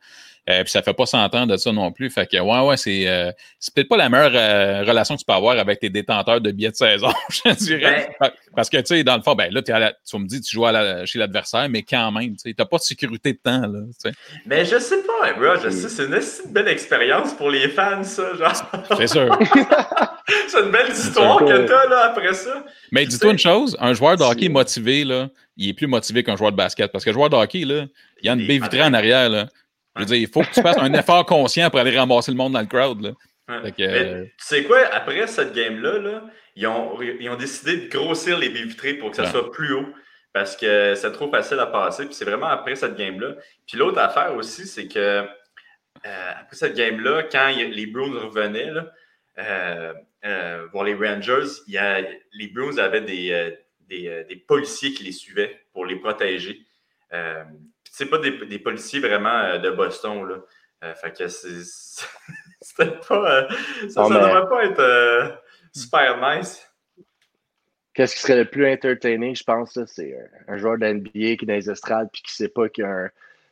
Euh, 0.50 0.62
puis 0.62 0.70
ça 0.70 0.83
fait 0.83 0.92
pas 0.92 1.07
s'entendre 1.07 1.52
de 1.52 1.57
ça 1.57 1.72
non 1.72 1.90
plus. 1.90 2.11
Fait 2.11 2.26
que 2.30 2.37
ouais, 2.37 2.68
ouais, 2.68 2.76
c'est 2.76 3.09
euh, 3.09 3.33
peut-être 3.74 3.88
pas 3.88 3.96
la 3.96 4.11
meilleure 4.11 4.33
euh, 4.35 4.85
relation 4.87 5.14
que 5.14 5.20
tu 5.20 5.24
peux 5.24 5.33
avoir 5.33 5.59
avec 5.59 5.80
tes 5.80 5.88
détenteurs 5.88 6.40
de 6.40 6.50
billets 6.50 6.70
de 6.70 6.76
saison, 6.76 7.09
je 7.30 7.54
dirais. 7.54 8.14
Parce 8.54 8.68
que 8.68 8.76
tu 8.78 8.87
sais, 8.87 9.04
dans 9.04 9.16
le 9.16 9.22
fond, 9.22 9.35
ben 9.35 9.50
là, 9.50 9.62
tu 9.62 10.18
me 10.18 10.26
dis 10.26 10.42
tu 10.42 10.54
joues 10.54 10.66
chez 11.07 11.18
l'adversaire, 11.18 11.66
mais 11.70 11.83
quand 11.83 12.12
même, 12.12 12.37
tu 12.37 12.54
n'as 12.57 12.64
pas 12.66 12.76
de 12.76 12.83
sécurité 12.83 13.33
de 13.33 13.38
temps. 13.38 13.66
Là, 13.66 13.80
mais 14.44 14.66
je 14.66 14.78
sais 14.78 15.02
pas, 15.02 15.33
bro, 15.33 15.57
je 15.62 15.70
sais, 15.70 15.88
c'est 15.88 16.04
une 16.04 16.52
belle 16.52 16.68
expérience 16.68 17.33
pour 17.33 17.50
les 17.50 17.68
fans, 17.68 18.04
ça, 18.04 18.35
genre. 18.37 18.52
C'est 18.98 19.07
sûr. 19.07 19.38
c'est 20.48 20.61
une 20.61 20.70
belle 20.70 20.90
histoire 20.90 21.38
que 21.38 21.66
t'as 21.66 21.88
là 21.88 22.11
après 22.11 22.35
ça. 22.35 22.64
Mais 22.92 23.07
dis-toi 23.07 23.33
une 23.33 23.38
chose, 23.38 23.76
un 23.80 23.94
joueur 23.94 24.16
de 24.16 24.22
hockey 24.22 24.48
motivé, 24.48 25.04
là, 25.04 25.28
il 25.57 25.70
est 25.70 25.74
plus 25.74 25.87
motivé 25.87 26.22
qu'un 26.22 26.37
joueur 26.37 26.52
de 26.52 26.57
basket. 26.57 26.92
Parce 26.92 27.04
que 27.04 27.11
le 27.11 27.14
joueur 27.14 27.30
de 27.30 27.37
hockey, 27.37 27.64
là, 27.64 27.87
il 28.22 28.26
y 28.26 28.28
a 28.28 28.33
une 28.33 28.46
baie 28.46 28.59
vitrée 28.59 28.83
en 28.83 28.92
arrière. 28.94 29.28
Là. 29.28 29.46
Je 29.96 30.00
veux 30.00 30.07
dire, 30.07 30.16
il 30.16 30.28
faut 30.28 30.42
que 30.42 30.52
tu 30.52 30.61
fasses 30.61 30.78
un 30.78 30.92
effort 30.94 31.24
conscient 31.24 31.70
pour 31.70 31.78
aller 31.78 31.96
ramasser 31.96 32.30
le 32.30 32.37
monde 32.37 32.52
dans 32.52 32.61
le 32.61 32.66
crowd. 32.66 33.00
Là. 33.00 33.11
Euh, 33.50 34.24
tu 34.24 34.30
sais 34.38 34.64
quoi, 34.64 34.87
après 34.92 35.26
cette 35.26 35.52
game-là, 35.52 36.22
ils, 36.57 36.66
ont, 36.66 37.00
ils, 37.02 37.28
ont, 37.28 37.37
décidé 37.37 37.76
de 37.76 37.88
grossir 37.90 38.38
les 38.38 38.48
baies 38.48 38.62
vitrées 38.62 38.94
pour 38.94 39.11
que 39.11 39.16
ça 39.16 39.30
soit 39.30 39.52
plus 39.52 39.74
haut 39.74 39.87
parce 40.33 40.57
que 40.57 40.94
c'est 40.94 41.12
trop 41.12 41.30
facile 41.30 41.59
à 41.59 41.66
passer. 41.66 42.07
Puis 42.07 42.14
c'est 42.14 42.24
vraiment 42.24 42.46
après 42.46 42.74
cette 42.74 42.96
game-là. 42.96 43.35
Puis 43.66 43.76
l'autre 43.76 43.98
affaire 43.98 44.35
aussi, 44.35 44.66
c'est 44.66 44.88
que 44.88 44.98
euh, 44.98 46.33
après 46.40 46.57
cette 46.57 46.74
game-là, 46.74 47.24
quand 47.24 47.50
les 47.54 47.87
Bruins 47.87 48.18
revenaient 48.18 48.72
euh, 49.38 50.66
voir 50.72 50.85
les 50.85 50.94
Rangers, 50.94 51.50
il 51.66 51.74
y 51.74 51.78
a, 51.78 52.00
les 52.33 52.48
Bruins 52.48 52.78
avaient 52.78 53.02
des, 53.02 53.54
des, 53.80 54.24
des, 54.26 54.37
policiers 54.37 54.94
qui 54.94 55.04
les 55.04 55.12
suivaient 55.12 55.61
pour 55.74 55.85
les 55.85 55.96
protéger 55.96 56.62
c'est 57.96 58.07
pas 58.07 58.18
des, 58.18 58.59
policiers 58.59 58.98
vraiment 58.98 59.38
euh, 59.38 59.59
de 59.59 59.70
Boston, 59.70 60.28
là. 60.28 60.37
Euh, 60.83 60.94
fait 60.94 61.16
que 61.16 61.28
c'est. 61.28 61.62
C'était 62.61 62.98
pas. 63.07 63.42
Euh, 63.42 63.48
ça, 63.88 64.09
ne 64.09 64.14
devrait 64.14 64.48
pas 64.48 64.64
être 64.64 65.42
super 65.72 66.18
nice. 66.18 66.68
Qu'est-ce 67.92 68.16
qui 68.16 68.22
serait 68.22 68.38
le 68.38 68.50
plus 68.50 68.68
entertaining, 68.68 69.37
je 69.37 69.44
pense, 69.44 69.78
c'est 69.85 70.18
un 70.48 70.57
joueur 70.57 70.78
d'NBA 70.78 71.11
qui 71.12 71.38
est 71.42 71.46
dans 71.46 71.54
les 71.54 71.70
estrades 71.70 72.09
puis 72.12 72.22
qui 72.22 72.35
sait 72.35 72.48
pas 72.48 72.68
qu'il 72.68 72.83
y 72.83 72.87
a 72.87 72.90
un, 72.90 73.11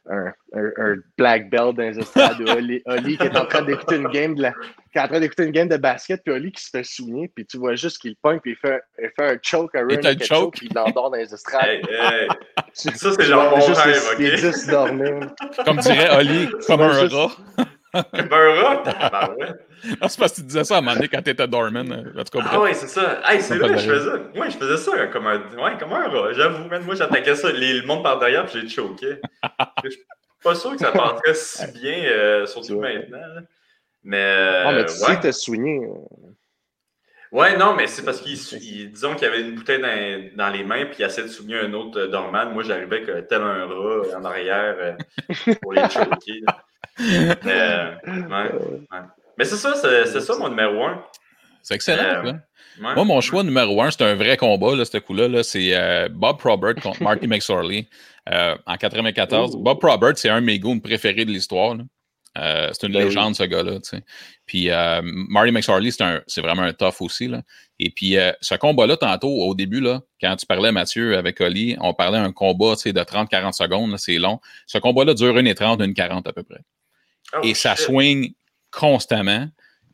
un, 0.08 0.96
black 1.16 1.50
belt 1.50 1.76
dans 1.76 1.82
les 1.82 1.98
estrades. 1.98 2.40
Oli, 2.40 2.82
Oli, 2.86 3.16
qui 3.16 3.24
est 3.24 3.36
en 3.36 3.46
train 3.46 3.62
d'écouter 3.62 3.96
une 3.96 4.08
game 4.08 4.34
de 4.34 4.42
la, 4.42 4.52
qui 4.52 4.98
est 4.98 5.00
en 5.00 5.08
train 5.08 5.20
d'écouter 5.20 5.44
une 5.44 5.52
game 5.52 5.68
de 5.68 5.76
basket, 5.76 6.22
puis 6.24 6.34
Oli 6.34 6.52
qui 6.52 6.62
se 6.64 6.70
fait 6.70 6.84
souvenir, 6.84 7.28
puis 7.34 7.46
tu 7.46 7.58
vois 7.58 7.74
juste 7.74 7.98
qu'il 7.98 8.16
pointe, 8.16 8.42
puis 8.42 8.52
il 8.52 8.56
fait, 8.56 8.80
il 8.98 9.10
fait 9.16 9.34
un 9.34 9.38
choke, 9.42 9.74
un 9.74 9.86
run, 9.86 10.18
choke, 10.20 10.56
puis 10.56 10.68
il 10.70 10.74
l'endort 10.74 11.10
dans 11.10 11.16
les 11.16 11.32
estrades. 11.32 11.64
Hey, 11.64 11.82
hey. 11.88 12.28
ça, 12.72 13.12
c'est 13.12 13.22
genre 13.22 13.50
mon 13.50 13.66
juste 13.66 13.80
rêve, 13.80 14.02
ok? 14.12 14.18
Il 14.18 14.36
juste 14.36 14.70
dormir. 14.70 15.34
Comme 15.64 15.78
dirait 15.78 16.16
Oli, 16.16 16.48
comme 16.66 16.80
un 16.80 17.08
rat. 17.08 17.36
Comme 17.92 18.32
un 18.32 18.62
rat? 18.62 18.82
Ah, 20.00 20.08
c'est 20.08 20.18
parce 20.18 20.32
que 20.32 20.36
tu 20.36 20.42
disais 20.42 20.64
ça 20.64 20.76
à 20.76 20.78
un 20.78 20.80
moment 20.80 20.94
donné 20.94 21.08
quand 21.08 21.22
t'étais 21.22 21.46
dormant. 21.48 21.80
En 21.80 22.24
tout 22.24 22.38
cas, 22.38 22.44
ah 22.50 22.60
ouais, 22.60 22.74
c'est 22.74 22.88
ça. 22.88 23.20
Hey, 23.24 23.40
c'est 23.40 23.58
là 23.58 23.68
que 23.68 23.78
je 23.78 23.90
faisais. 23.90 24.18
Moi, 24.34 24.48
je 24.48 24.56
faisais 24.56 24.76
ça 24.76 25.06
comme 25.08 25.26
un, 25.26 25.38
ouais, 25.38 25.76
comme 25.78 25.92
un 25.92 26.08
rat. 26.08 26.32
J'avoue, 26.32 26.68
moi, 26.84 26.94
j'attaquais 26.94 27.34
ça. 27.34 27.50
le 27.50 27.86
monde 27.86 28.02
par 28.02 28.18
derrière, 28.18 28.46
puis 28.46 28.60
j'ai 28.60 28.68
choqué. 28.68 29.20
je 29.84 29.90
suis 29.90 30.00
pas 30.42 30.54
sûr 30.54 30.72
que 30.72 30.78
ça 30.78 30.92
passerait 30.92 31.34
si 31.34 31.80
bien, 31.80 32.04
euh, 32.04 32.46
surtout 32.46 32.80
maintenant. 32.80 33.18
Mais. 34.04 34.62
Ah, 34.64 34.72
mais 34.72 34.84
tu 34.84 34.92
ouais. 34.92 34.98
sais 34.98 35.16
que 35.16 35.22
t'as 35.22 35.32
soigné. 35.32 35.84
Euh. 35.84 36.28
Ouais, 37.32 37.56
non, 37.56 37.74
mais 37.74 37.86
c'est 37.86 38.04
parce 38.04 38.20
qu'ils 38.20 38.92
disons 38.92 39.14
qu'il 39.14 39.26
y 39.26 39.30
avait 39.30 39.40
une 39.40 39.54
bouteille 39.54 39.80
dans, 39.80 40.36
dans 40.36 40.50
les 40.50 40.64
mains, 40.64 40.84
puis 40.84 40.96
il 40.98 41.04
essaie 41.04 41.22
de 41.22 41.28
souligner 41.28 41.60
un 41.60 41.72
autre 41.72 41.98
euh, 41.98 42.08
dormant. 42.08 42.46
Moi, 42.50 42.62
j'arrivais 42.62 43.04
tel 43.26 43.42
un 43.42 43.66
rat 43.66 44.16
en 44.16 44.24
arrière 44.24 44.96
pour 45.60 45.72
les 45.72 45.82
choquer. 45.90 46.42
Mais, 46.98 47.28
ouais, 47.44 48.52
ouais. 48.52 48.98
Mais 49.38 49.44
c'est 49.44 49.56
ça, 49.56 49.74
c'est 49.74 50.20
ça 50.20 50.34
mon 50.38 50.48
numéro 50.48 50.84
un. 50.84 51.02
C'est 51.62 51.74
excellent. 51.74 52.02
Euh, 52.02 52.32
ouais. 52.32 52.38
Moi, 52.80 53.04
mon 53.04 53.20
choix 53.20 53.42
numéro 53.42 53.80
un, 53.82 53.90
c'est 53.90 54.02
un 54.02 54.14
vrai 54.14 54.36
combat, 54.36 54.74
là, 54.74 54.84
ce 54.84 54.98
coup-là. 54.98 55.28
-là, 55.28 55.42
c'est 55.42 55.74
euh, 55.74 56.08
Bob 56.10 56.38
Probert 56.38 56.74
contre 56.74 57.02
Marty 57.02 57.26
McSorley 57.26 57.86
euh, 58.30 58.56
en 58.66 58.76
94. 58.76 59.56
Bob 59.56 59.78
Probert, 59.78 60.12
c'est 60.16 60.28
un 60.28 60.40
de 60.40 60.46
mes 60.46 60.58
goons 60.58 60.80
préférés 60.80 61.24
de 61.24 61.30
l'histoire. 61.30 61.76
c'est 62.34 62.86
une 62.86 62.92
ben 62.92 63.04
légende, 63.04 63.36
ce 63.36 63.44
gars-là. 63.44 63.78
Puis 64.46 64.68
Marty 64.68 65.52
McSorley, 65.52 65.90
c'est 65.90 66.40
vraiment 66.40 66.62
un 66.62 66.72
tough 66.72 67.00
aussi. 67.00 67.28
Là. 67.28 67.42
Et 67.78 67.90
puis, 67.90 68.16
ce 68.40 68.54
combat-là, 68.54 68.96
tantôt, 68.96 69.28
au 69.28 69.54
début, 69.54 69.80
là, 69.80 70.00
quand 70.20 70.34
tu 70.36 70.46
parlais, 70.46 70.72
Mathieu, 70.72 71.16
avec 71.16 71.40
Oli, 71.40 71.76
on 71.80 71.94
parlait 71.94 72.20
d'un 72.20 72.32
combat 72.32 72.74
de 72.74 73.02
30-40 73.02 73.52
secondes. 73.52 73.96
C'est 73.98 74.18
long. 74.18 74.40
Ce 74.66 74.78
combat-là 74.78 75.14
dure 75.14 75.34
1h30, 75.34 75.78
1h40 75.78 76.28
à 76.28 76.32
peu 76.32 76.42
près. 76.42 76.60
Oh, 77.34 77.40
Et 77.42 77.54
ça 77.54 77.76
swing 77.76 78.32
constamment. 78.70 79.48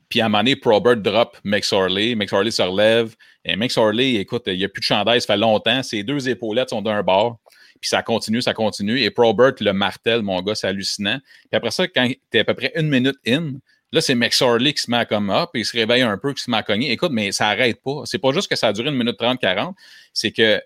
Puis 0.08 0.20
à 0.20 0.26
un 0.26 0.28
moment 0.28 0.42
donné, 0.42 0.56
Probert 0.56 0.96
drop 0.96 1.36
McSorley. 1.44 2.14
McSorley 2.14 2.50
se 2.50 2.62
relève. 2.62 3.14
Et 3.44 3.56
McSorley, 3.56 4.14
écoute, 4.14 4.44
il 4.46 4.56
n'y 4.56 4.64
a 4.64 4.68
plus 4.68 4.80
de 4.80 4.84
chandail, 4.84 5.20
ça 5.20 5.26
fait 5.26 5.36
longtemps. 5.36 5.82
Ses 5.82 6.02
deux 6.02 6.28
épaulettes 6.28 6.70
sont 6.70 6.82
d'un 6.82 7.02
bord. 7.02 7.38
Puis 7.80 7.88
ça 7.88 8.02
continue, 8.02 8.42
ça 8.42 8.54
continue. 8.54 9.00
Et 9.00 9.10
Probert 9.10 9.52
le 9.60 9.72
martèle, 9.72 10.22
mon 10.22 10.42
gars, 10.42 10.54
c'est 10.54 10.66
hallucinant. 10.66 11.18
Puis 11.50 11.56
après 11.56 11.70
ça, 11.70 11.86
quand 11.86 12.08
tu 12.08 12.38
es 12.38 12.40
à 12.40 12.44
peu 12.44 12.54
près 12.54 12.72
une 12.74 12.88
minute 12.88 13.16
in, 13.26 13.52
là, 13.92 14.00
c'est 14.00 14.14
McSorley 14.14 14.72
qui 14.72 14.82
se 14.82 14.90
met 14.90 14.98
à 14.98 15.04
comme 15.04 15.30
up 15.30 15.50
et 15.54 15.60
il 15.60 15.64
se 15.64 15.76
réveille 15.76 16.02
un 16.02 16.18
peu, 16.18 16.32
qui 16.34 16.42
se 16.42 16.50
met 16.50 16.56
à 16.56 16.62
cogner. 16.62 16.90
Écoute, 16.90 17.12
mais 17.12 17.30
ça 17.32 17.44
n'arrête 17.44 17.80
pas. 17.82 18.02
C'est 18.04 18.18
pas 18.18 18.32
juste 18.32 18.48
que 18.48 18.56
ça 18.56 18.68
a 18.68 18.72
duré 18.72 18.88
une 18.88 18.96
minute 18.96 19.16
30, 19.16 19.40
40. 19.40 19.76
C'est 20.12 20.32
que 20.32 20.60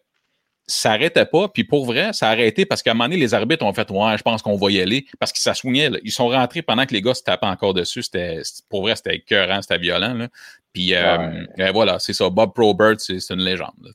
ça 0.67 0.91
n'arrêtait 0.91 1.27
pas. 1.27 1.49
Puis 1.49 1.65
pour 1.65 1.87
vrai, 1.87 2.13
ça 2.13 2.29
a 2.29 2.33
arrêté 2.33 2.65
parce 2.67 2.83
qu'à 2.83 2.93
un 2.93 2.95
moment 2.95 3.05
donné, 3.05 3.17
les 3.17 3.35
arbitres 3.35 3.65
ont 3.65 3.73
fait 3.73 3.91
Ouais, 3.91 4.17
je 4.17 4.23
pense 4.23 4.43
qu'on 4.43 4.57
va 4.57 4.71
y 4.71 4.81
aller. 4.81 5.07
Parce 5.19 5.33
qu'ils 5.33 5.43
s'assoignaient. 5.43 5.91
Ils 6.05 6.13
sont 6.13 6.29
rentrés 6.29 6.63
pendant 6.63 6.87
que 6.87 6.93
les 6.93 7.03
gars 7.03 7.15
se 7.15 7.23
tapaient 7.23 7.47
encore 7.47 7.75
dessus. 7.75 8.03
C'était, 8.03 8.41
pour 8.69 8.83
vrai, 8.83 8.97
c'était 8.97 9.17
écœurant, 9.17 9.61
c'était 9.63 9.79
violent. 9.79 10.15
Là. 10.15 10.29
Puis 10.73 10.95
euh, 10.95 11.45
voilà, 11.73 11.99
c'est 11.99 12.13
ça. 12.15 12.31
Bob 12.31 12.55
Probert, 12.55 12.95
c'est, 12.99 13.19
une 13.31 13.43
légende. 13.43 13.75
Là, 13.83 13.91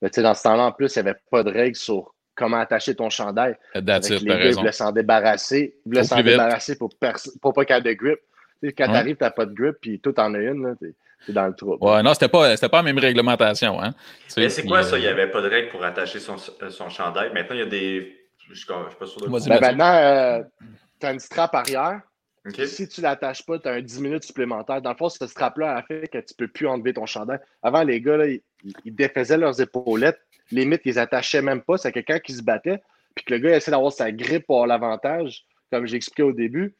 Mais 0.00 0.10
dans 0.10 0.34
ce 0.34 0.42
temps-là, 0.42 0.64
en 0.64 0.72
plus, 0.72 0.94
il 0.96 1.02
n'y 1.02 1.08
avait 1.08 1.18
pas 1.30 1.42
de 1.42 1.50
règles 1.50 1.76
sur 1.76 2.14
comment 2.34 2.58
attacher 2.58 2.94
ton 2.94 3.10
chandail. 3.10 3.56
That's 3.74 4.10
it, 4.10 4.22
les 4.22 4.28
gars, 4.28 4.44
ils 4.46 4.54
voulaient 4.54 4.72
s'en 4.72 4.90
débarrasser. 4.90 5.74
Ils 5.86 5.88
voulaient 5.90 6.04
s'en 6.04 6.22
débarrasser 6.22 6.76
pour, 6.76 6.90
pour 7.40 7.52
pas 7.52 7.64
qu'il 7.64 7.76
y 7.76 7.78
ait 7.78 7.82
de 7.82 7.92
grip. 7.92 8.18
quand 8.62 8.86
tu 8.86 8.96
arrives, 8.96 9.16
tu 9.16 9.24
n'as 9.24 9.30
pas 9.30 9.46
de 9.46 9.54
grip, 9.54 9.76
puis 9.80 10.00
tout 10.00 10.18
en 10.18 10.34
a 10.34 10.38
une. 10.38 10.66
Là, 10.66 10.74
c'est 11.26 11.32
dans 11.32 11.46
le 11.46 11.54
trou. 11.54 11.76
Ouais, 11.80 12.02
non, 12.02 12.14
c'était 12.14 12.28
pas, 12.28 12.56
pas 12.56 12.76
la 12.78 12.82
même 12.82 12.98
réglementation. 12.98 13.80
Hein? 13.80 13.94
Mais 14.36 14.48
c'est 14.48 14.64
quoi 14.64 14.82
ça? 14.82 14.98
Il 14.98 15.02
n'y 15.02 15.08
avait 15.08 15.30
pas 15.30 15.40
de 15.40 15.48
règle 15.48 15.68
pour 15.70 15.84
attacher 15.84 16.18
son, 16.18 16.36
euh, 16.62 16.70
son 16.70 16.88
chandail. 16.88 17.32
Maintenant, 17.32 17.56
il 17.56 17.60
y 17.60 17.62
a 17.62 17.66
des. 17.66 18.18
Je 18.38 18.50
ne 18.50 18.54
suis 18.54 18.66
pas 18.66 19.06
sûr 19.06 19.20
de 19.20 19.28
ben, 19.28 19.60
Maintenant, 19.60 19.94
euh, 19.94 20.42
tu 21.00 21.06
as 21.06 21.12
une 21.12 21.20
strap 21.20 21.54
arrière. 21.54 22.00
Si 22.50 22.88
tu 22.88 23.00
ne 23.00 23.06
l'attaches 23.06 23.46
pas, 23.46 23.58
tu 23.60 23.68
as 23.68 23.72
un 23.72 23.80
10 23.80 24.00
minutes 24.00 24.24
supplémentaire. 24.24 24.82
Dans 24.82 24.90
le 24.90 24.96
fond, 24.96 25.08
ce 25.08 25.24
strap-là 25.26 25.76
a 25.76 25.82
fait 25.82 26.08
que 26.08 26.18
tu 26.18 26.34
ne 26.38 26.46
peux 26.46 26.48
plus 26.48 26.66
enlever 26.66 26.92
ton 26.92 27.06
chandail. 27.06 27.38
Avant, 27.62 27.84
les 27.84 28.00
gars, 28.00 28.16
là, 28.16 28.26
ils, 28.26 28.42
défaisaient 28.84 29.38
leurs 29.38 29.60
épaulettes. 29.60 30.20
Limite, 30.50 30.82
ils 30.84 30.98
attachaient 30.98 31.40
même 31.40 31.62
pas. 31.62 31.78
C'est 31.78 31.92
quelqu'un 31.92 32.18
qui 32.18 32.32
se 32.32 32.42
battait. 32.42 32.82
Puis 33.14 33.24
que 33.24 33.34
le 33.34 33.38
gars 33.38 33.56
essaie 33.56 33.70
d'avoir 33.70 33.92
sa 33.92 34.10
grippe 34.10 34.46
pour 34.46 34.66
l'avantage, 34.66 35.44
comme 35.70 35.86
j'ai 35.86 35.96
expliqué 35.96 36.24
au 36.24 36.32
début. 36.32 36.74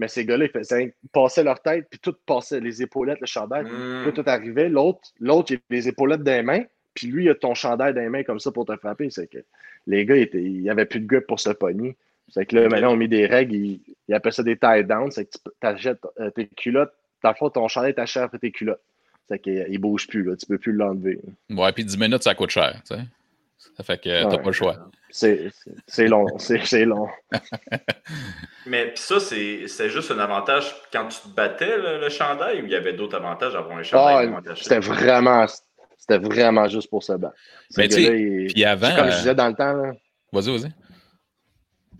Mais 0.00 0.08
ces 0.08 0.24
gars-là, 0.24 0.46
ils, 0.46 0.92
passaient 1.12 1.44
leur 1.44 1.60
tête, 1.60 1.86
puis 1.90 2.00
tout 2.00 2.14
passait, 2.24 2.58
les 2.58 2.80
épaulettes, 2.80 3.20
le 3.20 3.26
chandail. 3.26 3.64
Mm. 3.64 4.04
Puis 4.04 4.12
tout 4.14 4.24
arrivait. 4.26 4.70
L'autre, 4.70 5.00
l'autre, 5.20 5.52
il 5.52 5.56
a 5.56 5.60
les 5.68 5.88
épaulettes 5.88 6.22
les 6.24 6.42
mains, 6.42 6.64
puis 6.94 7.08
lui, 7.08 7.26
il 7.26 7.28
a 7.28 7.34
ton 7.34 7.52
chandail 7.52 7.92
les 7.92 8.08
mains 8.08 8.22
comme 8.22 8.40
ça 8.40 8.50
pour 8.50 8.64
te 8.64 8.74
frapper. 8.76 9.10
C'est 9.10 9.26
que 9.26 9.44
les 9.86 10.06
gars, 10.06 10.16
il 10.16 10.62
n'y 10.62 10.70
avait 10.70 10.86
plus 10.86 11.00
de 11.00 11.06
grip 11.06 11.26
pour 11.26 11.38
se 11.38 11.50
pogner. 11.50 11.98
C'est 12.30 12.46
que 12.46 12.56
là, 12.56 12.68
maintenant, 12.70 12.94
on 12.94 12.96
met 12.96 13.08
des 13.08 13.26
règles, 13.26 13.54
ils, 13.54 14.14
appellent 14.14 14.32
ça 14.32 14.42
des 14.42 14.56
tie 14.56 14.84
downs. 14.84 15.10
C'est 15.10 15.26
que 15.26 15.32
tu 15.32 15.66
achètes 15.66 16.00
euh, 16.18 16.30
tes 16.30 16.46
culottes. 16.46 16.94
Dans 17.22 17.30
le 17.30 17.34
fond, 17.34 17.50
ton 17.50 17.68
chandail 17.68 17.94
t'achète 17.94 18.22
après 18.22 18.38
tes 18.38 18.52
culottes. 18.52 18.80
C'est 19.28 19.38
qu'il 19.38 19.66
ne 19.70 19.78
bouge 19.78 20.08
plus, 20.08 20.22
là. 20.22 20.34
Tu 20.34 20.46
peux 20.46 20.56
plus 20.56 20.72
l'enlever. 20.72 21.20
Ouais, 21.50 21.72
puis 21.72 21.84
10 21.84 21.98
minutes, 21.98 22.22
ça 22.22 22.34
coûte 22.34 22.50
cher, 22.50 22.80
tu 22.88 22.96
sais. 22.96 23.02
Ça 23.76 23.84
fait 23.84 23.98
que 23.98 24.22
tu 24.22 24.26
n'as 24.26 24.38
pas 24.38 24.46
le 24.46 24.52
choix. 24.52 24.90
C'est 25.10 25.50
long, 26.06 26.26
c'est 26.38 26.84
long. 26.84 27.08
Mais 28.66 28.92
ça, 28.94 29.20
c'est 29.20 29.88
juste 29.88 30.10
un 30.10 30.18
avantage 30.18 30.74
quand 30.92 31.08
tu 31.08 31.20
te 31.20 31.28
battais 31.28 31.76
le, 31.78 32.08
chandail 32.08 32.62
ou 32.62 32.66
il 32.66 32.72
y 32.72 32.76
avait 32.76 32.92
d'autres 32.92 33.16
avantages 33.16 33.54
avoir 33.54 33.78
un 33.78 33.82
chandail 33.82 34.32
ah, 34.34 34.52
C'était 34.54 34.80
vraiment, 34.80 35.46
c'était 35.98 36.18
vraiment 36.18 36.68
juste 36.68 36.88
pour 36.88 37.02
se 37.02 37.12
battre. 37.12 37.34
Mais 37.76 37.88
tu 37.88 38.48
puis 38.52 38.64
avant. 38.64 38.94
Comme 38.94 39.10
je 39.10 39.16
disais 39.16 39.34
dans 39.34 39.48
le 39.48 39.54
temps. 39.54 39.92
Vas-y, 40.32 40.58
vas-y. 40.58 40.72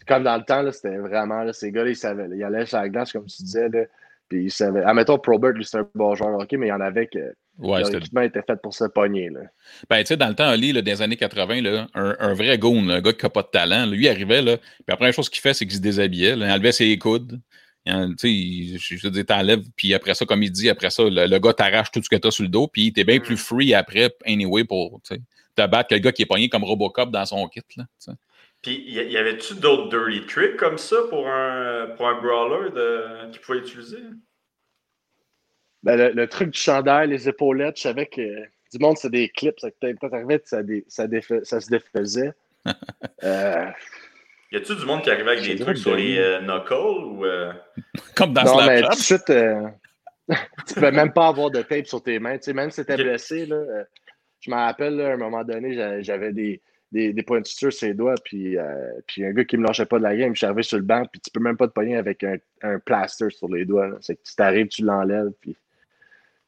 Comme 0.07 0.25
dans 0.25 0.37
le 0.37 0.45
temps, 0.45 0.71
c'était 0.73 0.97
vraiment, 0.97 1.43
là, 1.43 1.53
ces 1.53 1.71
gars-là, 1.71 1.91
ils 1.91 1.97
savaient. 1.97 2.29
ils 2.33 2.43
allaient 2.43 2.67
sur 2.67 2.79
la 2.79 2.89
glace, 2.89 3.13
comme 3.13 3.27
tu 3.27 3.43
disais. 3.43 3.69
Là, 3.69 3.85
puis 4.29 4.45
ils 4.45 4.51
savaient. 4.51 4.83
Admettons, 4.83 5.19
Probert, 5.19 5.53
lui, 5.53 5.65
c'est 5.65 5.79
un 5.79 5.89
bon 5.95 6.15
joueur 6.15 6.39
ok, 6.39 6.53
mais 6.53 6.67
il 6.67 6.71
y 6.71 6.73
en 6.73 6.81
avait 6.81 7.07
que 7.07 7.35
Ouais, 7.61 7.83
L'équipement 7.85 8.23
était 8.23 8.43
fait 8.43 8.61
pour 8.63 8.75
se 8.75 8.85
pogner. 8.85 9.29
Là. 9.29 9.41
Ben, 9.89 10.01
tu 10.01 10.07
sais, 10.07 10.17
dans 10.17 10.29
le 10.29 10.35
temps, 10.35 10.49
Ali, 10.49 10.73
là, 10.73 10.83
dans 10.83 10.91
les 10.91 11.03
années 11.03 11.17
80, 11.17 11.61
là, 11.61 11.87
un, 11.95 12.17
un, 12.19 12.35
vrai 12.35 12.59
goon, 12.59 12.89
un 12.89 13.01
gars 13.01 13.13
qui 13.13 13.25
n'a 13.25 13.31
pas 13.31 13.43
de 13.43 13.49
talent, 13.49 13.87
lui, 13.87 14.05
il 14.05 14.09
arrivait, 14.09 14.43
là, 14.43 14.57
puis 14.57 14.85
la 14.89 14.97
première 14.97 15.13
chose 15.13 15.29
qu'il 15.29 15.41
fait, 15.41 15.53
c'est 15.53 15.67
qu'il 15.67 15.77
se 15.77 15.83
déshabillait. 15.83 16.37
Là, 16.37 16.47
il 16.47 16.53
enlevait 16.53 16.73
ses 16.73 16.97
coudes. 16.99 17.41
Tu 17.87 17.93
sais, 18.17 18.79
je 18.79 19.07
veux 19.07 19.11
dire, 19.11 19.27
t'enlèves, 19.27 19.65
puis 19.75 19.95
après 19.95 20.15
ça, 20.15 20.25
comme 20.27 20.43
il 20.43 20.53
dit, 20.53 20.69
après 20.69 20.91
ça, 20.91 21.03
le, 21.05 21.39
gars 21.39 21.53
t'arrache 21.53 21.91
tout 21.91 22.03
ce 22.03 22.09
que 22.09 22.17
t'as 22.17 22.31
sur 22.31 22.43
le 22.43 22.49
dos, 22.49 22.69
puis 22.69 22.93
t'es 22.93 23.05
bien 23.05 23.19
mm. 23.19 23.23
plus 23.23 23.37
free 23.37 23.75
après, 23.75 24.15
anyway, 24.27 24.65
pour 24.65 25.01
te 25.03 25.67
battre 25.67 25.89
que 25.89 25.95
le 25.95 26.01
gars 26.01 26.13
qui 26.13 26.23
est 26.23 26.27
pogné 26.27 26.49
comme 26.49 26.65
Robocop 26.65 27.11
dans 27.11 27.27
son 27.27 27.47
kit. 27.49 27.63
Là, 27.77 27.85
puis, 28.63 28.85
y 28.87 29.17
avait-tu 29.17 29.55
d'autres 29.55 29.89
dirty 29.89 30.27
tricks 30.27 30.57
comme 30.57 30.77
ça 30.77 30.97
pour 31.09 31.27
un, 31.27 31.87
pour 31.97 32.07
un 32.07 32.21
brawler 32.21 32.71
de, 32.71 33.31
qu'il 33.33 33.41
pouvait 33.41 33.59
utiliser? 33.59 34.03
Ben, 35.83 36.15
le, 36.15 36.27
truc 36.27 36.51
du 36.51 36.61
chandail, 36.61 37.09
les 37.09 37.29
épaulettes, 37.29 37.77
je 37.79 37.83
savais 37.83 38.07
que 38.07 38.21
du 38.21 38.79
monde, 38.79 38.99
c'est 38.99 39.11
des 39.11 39.29
clips. 39.29 39.59
Ça, 39.59 39.69
quand 39.81 40.09
t'arrivais, 40.09 40.41
ça, 40.45 40.61
ça, 40.89 41.07
ça, 41.43 41.61
se 41.61 41.71
défaisait. 41.71 42.33
euh, 43.25 43.67
y 44.53 44.57
a-tu 44.57 44.77
du 44.77 44.85
monde 44.85 45.03
qui 45.03 45.11
arrivait 45.11 45.33
avec 45.33 45.45
des 45.45 45.57
trucs 45.57 45.79
sur 45.79 45.97
les 45.97 46.19
euh, 46.19 46.41
knuckles 46.41 46.75
ou. 46.75 47.25
Euh? 47.25 47.53
Comme 48.15 48.35
dans 48.35 48.45
Non, 48.45 48.67
mais 48.67 48.83
tout 48.83 48.91
de 48.91 48.95
suite, 48.95 49.31
euh, 49.31 49.69
tu 50.67 50.75
pouvais 50.75 50.93
même 50.93 51.13
pas 51.13 51.29
avoir 51.29 51.51
de 51.51 51.63
tape 51.63 51.87
sur 51.87 52.03
tes 52.03 52.19
mains. 52.19 52.37
Tu 52.37 52.45
sais, 52.45 52.53
même 52.53 52.71
si 52.71 52.85
t'étais 52.85 53.03
blessé, 53.03 53.47
là, 53.47 53.85
je 54.41 54.51
me 54.51 54.57
rappelle, 54.57 55.01
à 55.01 55.13
un 55.13 55.17
moment 55.17 55.45
donné, 55.45 56.03
j'avais 56.03 56.33
des, 56.33 56.61
des, 56.93 57.15
des, 57.15 57.23
points 57.23 57.41
de 57.41 57.47
suture 57.47 57.73
sur 57.73 57.89
les 57.89 57.95
doigts, 57.95 58.15
puis, 58.23 58.57
puis 59.07 59.25
un 59.25 59.33
gars 59.33 59.45
qui 59.45 59.57
me 59.57 59.67
lâchait 59.67 59.87
pas 59.87 59.99
de 59.99 60.03
la 60.03 60.17
game, 60.17 60.35
je 60.35 60.39
suis 60.39 60.47
arrivé 60.47 60.63
sur 60.63 60.77
le 60.77 60.85
banc, 60.85 61.05
puis 61.11 61.21
tu 61.21 61.31
peux 61.31 61.41
même 61.41 61.57
pas 61.57 61.67
te 61.67 61.73
pogner 61.73 61.97
avec 61.97 62.23
un, 62.25 62.37
un 62.63 62.79
plaster 62.79 63.31
sur 63.31 63.49
les 63.49 63.65
doigts. 63.65 63.91
C'est 64.01 64.17
que 64.17 64.23
tu 64.23 64.35
t'arrives, 64.35 64.69
tu 64.69 64.85
l'enlèves, 64.85 65.33
puis. 65.41 65.57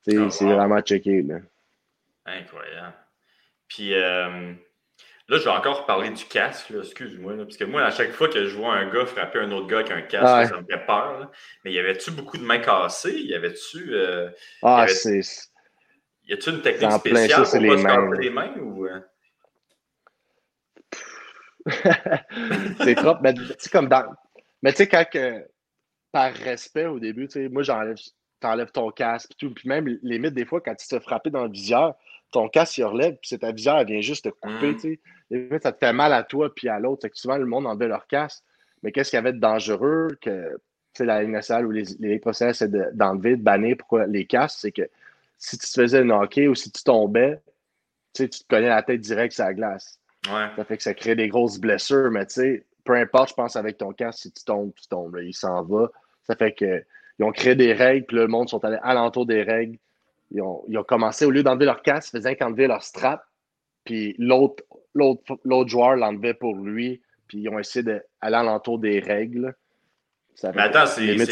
Oh, 0.09 0.31
c'est 0.31 0.45
vraiment 0.45 0.81
checké. 0.81 1.23
Là. 1.23 1.37
Incroyable. 2.27 2.95
Puis 3.69 3.95
euh, 3.95 4.53
là, 5.29 5.39
je 5.39 5.45
vais 5.45 5.51
encore 5.51 5.87
parler 5.87 6.11
du 6.11 6.25
casque, 6.25 6.73
excuse-moi. 6.77 7.37
Parce 7.37 7.57
que 7.57 7.65
moi, 7.65 7.83
à 7.83 7.91
chaque 7.91 8.13
fois 8.13 8.29
que 8.29 8.47
je 8.47 8.57
vois 8.57 8.75
un 8.75 8.93
gars 8.93 9.07
frapper 9.07 9.41
un 9.41 9.53
autre 9.53 9.67
gars 9.67 9.79
avec 9.79 9.93
un 9.93 10.03
casque, 10.03 10.53
ça 10.53 10.61
me 10.61 10.67
fait 10.67 10.87
peur. 10.87 11.31
Mais 11.65 11.73
y 11.73 11.79
avait-tu 11.79 12.11
beaucoup 12.11 12.37
de 12.37 12.45
mains 12.45 12.59
cassées? 12.59 13.19
Y 13.19 13.35
avait-tu. 13.35 13.95
Euh, 13.95 14.31
ah, 14.63 14.87
c'est. 14.89 15.21
Y 16.29 16.35
a-tu 16.35 16.51
une 16.51 16.63
technique 16.63 16.93
spéciale 16.93 17.29
pour 17.29 17.39
pas 17.41 17.47
se 17.47 17.59
casser 17.59 18.21
les 18.21 18.31
mains? 18.31 18.55
Ou... 18.59 18.87
Euh? 18.87 19.01
c'est 22.85 22.95
trop. 22.95 23.17
Mais 23.23 23.35
tu 23.35 23.43
sais, 23.59 23.71
comme 23.71 23.89
dans. 23.89 24.05
Mais 24.63 24.73
tu 24.73 24.79
sais, 24.79 24.89
quand 24.89 25.05
par 26.13 26.33
respect 26.35 26.87
au 26.87 27.01
début, 27.01 27.27
tu 27.27 27.33
sais, 27.33 27.49
moi 27.49 27.63
j'enlève 27.63 27.97
t'enlèves 28.43 28.73
ton 28.73 28.91
casque, 28.91 29.33
tout. 29.39 29.53
Puis 29.53 29.69
même, 29.69 29.87
limite, 30.03 30.35
des 30.35 30.45
fois, 30.45 30.61
quand 30.61 30.75
tu 30.75 30.87
te 30.87 30.95
fais 30.95 31.01
frapper 31.01 31.31
dans 31.31 31.45
le 31.45 31.51
viseur, 31.51 31.95
ton 32.31 32.49
casque 32.49 32.79
il 32.79 32.85
relève, 32.85 33.17
puis 33.21 33.39
ta 33.39 33.53
visière, 33.53 33.79
elle 33.79 33.87
vient 33.87 34.01
juste 34.01 34.25
te 34.25 34.31
couper, 34.31 34.73
mm. 34.73 34.81
tu 34.81 35.61
Ça 35.63 35.73
te 35.73 35.79
fait 35.79 35.93
mal 35.93 36.13
à 36.13 36.23
toi 36.23 36.55
puis 36.55 36.69
à 36.69 36.79
l'autre. 36.79 37.07
Souvent, 37.15 37.37
le 37.37 37.47
monde 37.47 37.67
enlevait 37.67 37.89
leur 37.89 38.07
casque. 38.07 38.43
Mais 38.83 38.93
qu'est-ce 38.93 39.11
qu'il 39.11 39.17
y 39.17 39.21
avait 39.21 39.33
de 39.33 39.39
dangereux 39.39 40.19
que 40.21 40.59
la 41.01 41.23
Ligue 41.23 41.31
nationale 41.31 41.67
ou 41.67 41.71
les, 41.71 41.85
les 42.01 42.19
procès 42.19 42.53
c'est 42.53 42.71
d'enlever, 42.95 43.37
de, 43.37 43.43
bannir 43.43 43.77
pourquoi 43.79 44.07
les 44.07 44.27
casques, 44.27 44.59
c'est 44.61 44.73
que 44.73 44.89
si 45.39 45.59
tu 45.59 45.67
te 45.67 45.73
faisais 45.73 46.01
un 46.01 46.11
hockey 46.11 46.49
ou 46.49 46.55
si 46.55 46.71
tu 46.71 46.83
tombais, 46.83 47.41
tu 48.15 48.29
te 48.29 48.37
connais 48.49 48.69
la 48.69 48.83
tête 48.83 49.01
direct 49.01 49.35
sur 49.35 49.45
la 49.45 49.55
glace. 49.55 49.99
Ça 50.25 50.65
fait 50.65 50.77
que 50.77 50.83
ça 50.83 50.95
crée 50.95 51.17
des 51.17 51.29
grosses 51.29 51.59
blessures, 51.59 52.11
mais 52.11 52.27
tu 52.27 52.35
sais, 52.35 52.67
peu 52.85 52.95
importe, 52.95 53.31
je 53.31 53.35
pense, 53.35 53.57
avec 53.57 53.79
ton 53.79 53.93
casque, 53.93 54.21
si 54.21 54.33
tu 54.33 54.45
tombes, 54.45 54.73
tu 54.75 54.87
tombes. 54.87 55.19
il 55.23 55.35
s'en 55.35 55.63
va. 55.63 55.91
Ça 56.25 56.37
fait 56.37 56.53
que 56.53 56.85
ils 57.23 57.25
ont 57.25 57.31
créé 57.33 57.55
des 57.55 57.73
règles, 57.73 58.05
puis 58.07 58.17
le 58.17 58.27
monde 58.27 58.49
sont 58.49 58.65
allés 58.65 58.81
alentour 58.83 59.27
des 59.27 59.45
règles. 59.45 59.79
Ils 60.33 60.43
ont, 60.43 60.65
ils 60.69 60.77
ont 60.77 60.83
commencé, 60.83 61.25
au 61.25 61.31
lieu 61.31 61.45
d'enlever 61.45 61.67
leur 61.67 61.83
casque, 61.83 62.11
ils 62.13 62.19
faisaient 62.19 62.35
qu'enlever 62.35 62.67
leur 62.67 62.83
strap, 62.83 63.25
puis 63.85 64.17
l'autre 64.19 64.65
joueur 65.69 65.95
l'enlevait 65.95 66.35
pour 66.35 66.57
lui, 66.57 67.01
puis 67.29 67.39
ils 67.39 67.49
ont 67.49 67.61
essayé 67.61 67.85
d'aller 67.85 68.03
alentour 68.21 68.81
des 68.81 68.99
règles. 68.99 69.55
Mais 70.43 70.63
attends, 70.63 70.87
c'est 70.87 71.03
les, 71.03 71.27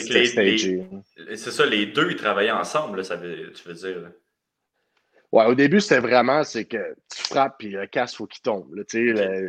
c'est 1.36 1.50
ça, 1.50 1.66
les 1.66 1.86
deux, 1.86 2.10
ils 2.10 2.16
travaillaient 2.16 2.52
ensemble, 2.52 3.04
ça 3.04 3.16
veut, 3.16 3.52
tu 3.52 3.66
veux 3.66 3.74
dire. 3.74 4.12
Ouais, 5.32 5.46
au 5.46 5.54
début, 5.54 5.80
c'était 5.80 6.00
vraiment, 6.00 6.44
c'est 6.44 6.66
que 6.66 6.94
tu 7.10 7.22
frappes 7.22 7.56
puis 7.58 7.70
le 7.70 7.86
casque, 7.86 8.18
faut 8.18 8.26
qu'il 8.26 8.42
tombe. 8.42 8.68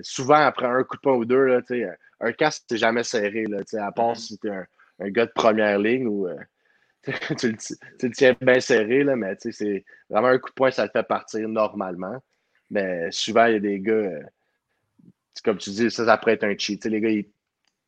souvent, 0.02 0.36
après 0.36 0.66
un 0.66 0.84
coup 0.84 0.96
de 0.96 1.02
poing 1.02 1.16
ou 1.16 1.26
deux, 1.26 1.46
là, 1.46 1.62
un 2.20 2.32
casque, 2.32 2.64
c'est 2.68 2.78
jamais 2.78 3.04
serré. 3.04 3.46
Là, 3.46 3.60
à 3.86 3.92
part 3.92 4.14
mm-hmm. 4.14 4.16
si 4.16 4.40
tu 4.40 4.48
es 4.48 4.52
un, 4.52 4.66
un, 5.02 5.10
gars 5.10 5.26
de 5.26 5.32
première 5.34 5.80
ligne 5.80 6.08
ou 6.08 6.28
euh, 6.28 6.38
tu, 7.40 7.52
le, 7.52 8.12
tiens 8.12 8.36
bien 8.40 8.60
serré, 8.60 9.04
là, 9.04 9.16
mais 9.16 9.36
c'est 9.40 9.84
vraiment 10.10 10.28
un 10.30 10.38
coup 10.38 10.50
de 10.50 10.56
poing, 10.56 10.72
ça 10.72 10.86
le 10.86 10.92
fait 10.92 11.04
partir 11.04 11.48
normalement. 11.50 12.18
Mais 12.70 13.10
souvent, 13.12 13.46
il 13.46 13.54
y 13.54 13.56
a 13.56 13.60
des 13.60 13.80
gars, 13.80 13.94
euh, 13.94 14.24
comme 15.44 15.58
tu 15.58 15.72
dis, 15.72 15.92
ça, 15.92 16.06
ça 16.06 16.18
pourrait 16.18 16.34
être 16.34 16.44
un 16.44 16.56
cheat. 16.58 16.86
les 16.86 17.02
gars, 17.02 17.10
ils 17.10 17.28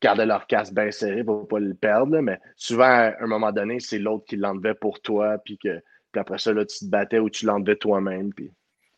gardaient 0.02 0.26
leur 0.26 0.46
casque 0.46 0.74
bien 0.74 0.90
serré 0.90 1.24
pour 1.24 1.42
ne 1.42 1.46
pas 1.46 1.58
le 1.60 1.74
perdre, 1.74 2.20
mais 2.20 2.38
souvent, 2.56 2.84
à 2.84 3.14
un 3.20 3.26
moment 3.26 3.52
donné, 3.52 3.80
c'est 3.80 3.98
l'autre 3.98 4.24
qui 4.26 4.36
l'enlevait 4.36 4.74
pour 4.74 5.00
toi, 5.00 5.38
puis 5.44 5.58
que 5.58 5.80
puis 6.14 6.20
après 6.20 6.38
ça, 6.38 6.52
là, 6.52 6.64
tu 6.64 6.78
te 6.78 6.84
battais 6.84 7.18
ou 7.18 7.28
tu 7.28 7.44
l'enlevais 7.44 7.74
toi-même. 7.74 8.32
Puis... 8.32 8.52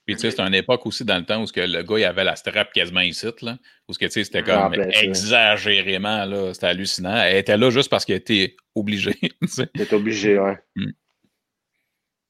Puis, 0.06 0.14
tu 0.14 0.20
sais, 0.20 0.30
c'est 0.30 0.40
une 0.40 0.54
époque 0.54 0.86
aussi 0.86 1.04
dans 1.04 1.18
le 1.18 1.24
temps 1.24 1.42
où 1.42 1.46
que 1.46 1.60
le 1.60 1.82
gars, 1.82 1.98
il 1.98 2.04
avait 2.04 2.22
la 2.22 2.36
strap 2.36 2.72
quasiment 2.72 3.00
ici, 3.00 3.26
là. 3.42 3.58
Où 3.88 3.92
que, 3.92 4.04
tu 4.04 4.10
sais, 4.10 4.24
c'était 4.24 4.44
comme 4.44 4.72
exagérément, 4.74 6.24
là. 6.24 6.54
C'était 6.54 6.68
hallucinant. 6.68 7.16
Elle 7.16 7.38
était 7.38 7.56
là 7.56 7.70
juste 7.70 7.90
parce 7.90 8.04
qu'elle 8.04 8.18
était 8.18 8.54
obligée. 8.76 9.18
Elle 9.20 9.68
était 9.82 9.94
obligée, 9.94 10.38
ouais. 10.38 10.58
Mm. 10.76 10.90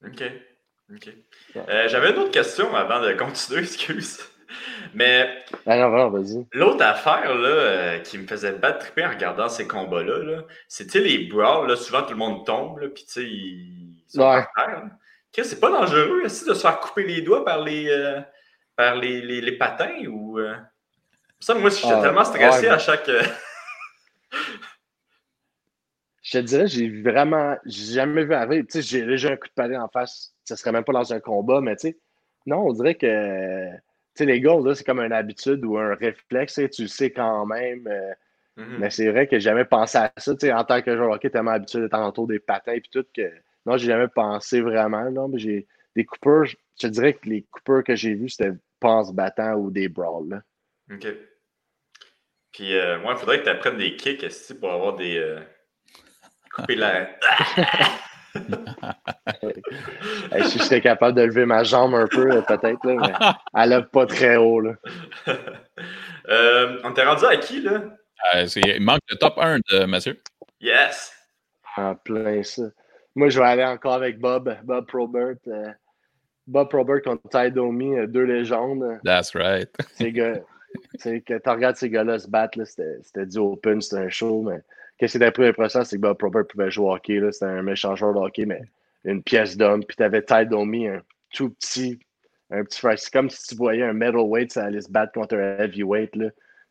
OK. 0.07 0.23
OK. 0.95 1.09
Euh, 1.55 1.87
j'avais 1.87 2.11
une 2.11 2.17
autre 2.17 2.31
question 2.31 2.75
avant 2.75 2.99
de 2.99 3.13
continuer, 3.13 3.59
excuse. 3.63 4.21
Mais. 4.95 5.43
Ah 5.67 5.87
vas-y. 5.87 6.47
L'autre 6.53 6.83
affaire 6.83 7.35
là, 7.35 7.47
euh, 7.47 7.99
qui 7.99 8.17
me 8.17 8.25
faisait 8.25 8.53
battre 8.53 8.79
triper 8.79 9.05
en 9.05 9.09
regardant 9.09 9.49
ces 9.49 9.67
combats-là, 9.67 10.19
-là, 10.23 10.45
c'était 10.67 11.01
les 11.01 11.27
brawls. 11.27 11.67
Là, 11.67 11.75
souvent, 11.75 12.01
tout 12.01 12.11
le 12.11 12.17
monde 12.17 12.43
tombe, 12.43 12.79
puis 12.87 13.05
tu 13.05 13.11
sais, 13.11 13.23
ils 13.23 13.93
c'est 15.43 15.59
pas 15.59 15.69
dangereux 15.69 16.23
aussi 16.25 16.45
de 16.45 16.53
se 16.53 16.61
faire 16.61 16.79
couper 16.79 17.03
les 17.03 17.21
doigts 17.21 17.45
par 17.45 17.63
les, 17.63 17.87
euh, 17.89 18.21
par 18.75 18.95
les, 18.95 19.21
les, 19.21 19.57
patins 19.57 20.05
ou. 20.07 20.39
Euh? 20.39 20.55
Ça, 21.39 21.53
moi, 21.53 21.69
j'étais 21.69 21.93
ah, 21.93 22.01
tellement 22.01 22.23
stressé 22.23 22.67
à 22.67 22.77
chaque. 22.77 23.07
Euh, 23.09 23.21
je 26.23 26.31
te 26.31 26.37
dirais, 26.39 26.67
j'ai 26.67 26.89
vraiment. 27.01 27.55
J'ai 27.65 27.93
jamais 27.93 28.25
vu 28.25 28.33
arriver. 28.33 28.65
Tu 28.65 28.81
sais, 28.81 28.81
j'ai 28.81 29.05
déjà 29.05 29.31
un 29.31 29.35
coup 29.35 29.47
de 29.47 29.53
patin 29.53 29.81
en 29.81 29.87
face. 29.87 30.33
Ça 30.43 30.55
serait 30.55 30.71
même 30.71 30.83
pas 30.83 30.93
dans 30.93 31.13
un 31.13 31.19
combat, 31.19 31.61
mais 31.61 31.75
tu 31.75 31.89
sais. 31.89 31.97
Non, 32.45 32.67
on 32.67 32.73
dirait 32.73 32.95
que. 32.95 33.69
Tu 33.69 34.23
sais, 34.23 34.25
les 34.25 34.41
gars, 34.41 34.55
c'est 34.73 34.83
comme 34.83 34.99
une 34.99 35.13
habitude 35.13 35.63
ou 35.63 35.77
un 35.77 35.93
réflexe. 35.93 36.59
Tu 36.73 36.87
sais 36.87 37.11
quand 37.11 37.45
même. 37.45 37.87
Mm-hmm. 38.57 38.77
Mais 38.79 38.89
c'est 38.89 39.11
vrai 39.11 39.27
que 39.27 39.35
j'ai 39.35 39.41
jamais 39.41 39.65
pensé 39.65 39.99
à 39.99 40.11
ça. 40.17 40.33
Tu 40.33 40.47
sais, 40.47 40.53
en 40.53 40.63
tant 40.63 40.81
que 40.81 40.95
joueur 40.95 41.11
hockey, 41.11 41.29
tellement 41.29 41.51
habitué 41.51 41.81
d'être 41.81 41.99
autour 41.99 42.25
des 42.25 42.39
patins 42.39 42.71
et 42.71 42.81
tout 42.81 43.05
que 43.15 43.31
non, 43.67 43.77
j'ai 43.77 43.87
jamais 43.87 44.07
pensé 44.07 44.61
vraiment. 44.61 45.11
Non, 45.11 45.27
mais 45.27 45.39
j'ai 45.39 45.67
des 45.95 46.05
coupeurs, 46.05 46.45
je 46.45 46.55
te 46.79 46.87
dirais 46.87 47.13
que 47.13 47.27
les 47.27 47.45
coupeurs 47.51 47.83
que 47.83 47.95
j'ai 47.95 48.13
vus, 48.13 48.29
c'était 48.29 48.53
pense 48.79 49.13
battant 49.13 49.55
ou 49.55 49.69
des 49.69 49.89
brawls. 49.89 50.41
OK. 50.91 51.07
Puis 52.53 52.75
euh, 52.75 52.99
moi, 52.99 53.13
il 53.13 53.19
faudrait 53.19 53.39
que 53.39 53.43
tu 53.43 53.49
apprennes 53.49 53.77
des 53.77 53.97
kicks 53.97 54.23
ici 54.23 54.55
pour 54.55 54.71
avoir 54.71 54.95
des. 54.95 55.17
Euh, 55.17 55.41
couper 56.51 56.75
la. 56.75 57.09
si 60.45 60.59
je 60.59 60.63
serais 60.63 60.81
capable 60.81 61.17
de 61.17 61.23
lever 61.23 61.45
ma 61.45 61.63
jambe 61.63 61.95
un 61.95 62.07
peu, 62.07 62.41
peut-être, 62.43 62.85
mais 62.85 63.13
elle 63.55 63.69
lève 63.69 63.87
pas 63.89 64.05
très 64.05 64.35
haut. 64.37 64.61
Là. 64.61 64.73
Euh, 66.29 66.81
on 66.83 66.91
t'est 66.91 67.05
rendu 67.05 67.23
à 67.23 67.37
qui, 67.37 67.61
là? 67.61 67.83
il 68.33 68.81
manque 68.81 68.99
le 69.09 69.15
top 69.15 69.35
1 69.37 69.59
de 69.59 69.85
Mathieu. 69.85 70.21
Yes! 70.59 71.13
En 71.77 71.95
plein 71.95 72.43
ça. 72.43 72.63
Moi, 73.17 73.29
je 73.29 73.39
vais 73.39 73.47
aller 73.47 73.63
encore 73.63 73.95
avec 73.95 74.19
Bob, 74.19 74.55
Bob 74.63 74.85
Probert. 74.85 75.37
Euh, 75.47 75.71
Bob 76.45 76.69
Probert 76.69 77.01
contre 77.01 77.27
Ty 77.29 77.51
Domi, 77.51 77.97
euh, 77.97 78.05
deux 78.05 78.25
légendes. 78.25 78.99
That's 79.03 79.33
right. 79.33 79.71
Ces 79.95 80.11
gars, 80.11 80.39
que 81.03 81.39
tu 81.39 81.49
regardes 81.49 81.77
ces 81.77 81.89
gars-là 81.89 82.19
se 82.19 82.29
battre, 82.29 82.63
c'était 82.63 83.25
du 83.25 83.39
open, 83.39 83.81
c'était 83.81 84.03
un 84.03 84.09
show, 84.09 84.43
mais 84.43 84.59
qu'est-ce 84.97 85.13
qui 85.13 85.17
était 85.17 85.31
plus 85.31 85.47
impressionnant, 85.47 85.83
c'est 85.83 85.95
que 85.95 86.01
Bob 86.01 86.15
Probert 86.19 86.45
pouvait 86.45 86.69
jouer 86.69 86.85
au 86.85 86.93
hockey. 86.93 87.19
C'était 87.31 87.45
un 87.45 87.63
méchant 87.63 87.95
joueur 87.95 88.13
de 88.13 88.19
hockey, 88.19 88.45
mais 88.45 88.61
une 89.03 89.23
pièce 89.23 89.57
d'homme. 89.57 89.83
Puis 89.83 89.97
tu 89.97 90.03
avais 90.03 90.21
Ty 90.21 90.45
Domi, 90.45 90.87
un 90.87 91.01
tout 91.33 91.49
petit, 91.49 91.97
un 92.51 92.63
petit 92.63 92.79
frère. 92.79 92.99
C'est 92.99 93.11
comme 93.11 93.31
si 93.31 93.47
tu 93.47 93.55
voyais 93.55 93.83
un 93.83 93.93
middleweight, 93.93 94.53
ça 94.53 94.65
allait 94.65 94.81
se 94.81 94.91
battre 94.91 95.13
contre 95.13 95.37
un 95.37 95.57
heavyweight. 95.57 96.15
Là. 96.15 96.29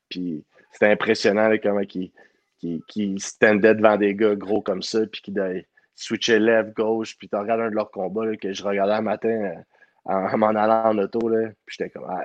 Puis 0.09 0.44
c'était 0.70 0.92
impressionnant 0.92 1.51
comment 1.61 1.80
il, 1.80 2.12
qui, 2.61 2.84
qui 2.86 3.18
standait 3.18 3.74
devant 3.74 3.97
des 3.97 4.14
gars 4.14 4.36
gros 4.36 4.62
comme 4.62 4.82
ça, 4.82 5.01
puis 5.09 5.22
qui 5.22 5.32
switcher 5.97 6.38
lèvre, 6.38 6.72
gauche, 6.74 7.16
puis 7.18 7.28
tu 7.28 7.36
regardes 7.36 7.62
un 7.62 7.70
de 7.70 7.74
leurs 7.74 7.90
combats 7.90 8.36
que 8.36 8.53
je 8.53 8.62
regardais 8.62 8.92
un 8.92 9.01
matin 9.01 9.28
euh, 9.28 9.55
en, 10.05 10.36
m'en 10.38 10.49
allant 10.49 10.90
en 10.90 10.99
auto, 10.99 11.28
là, 11.28 11.49
puis 11.64 11.76
j'étais 11.78 11.90
comme, 11.90 12.07
ah, 12.09 12.24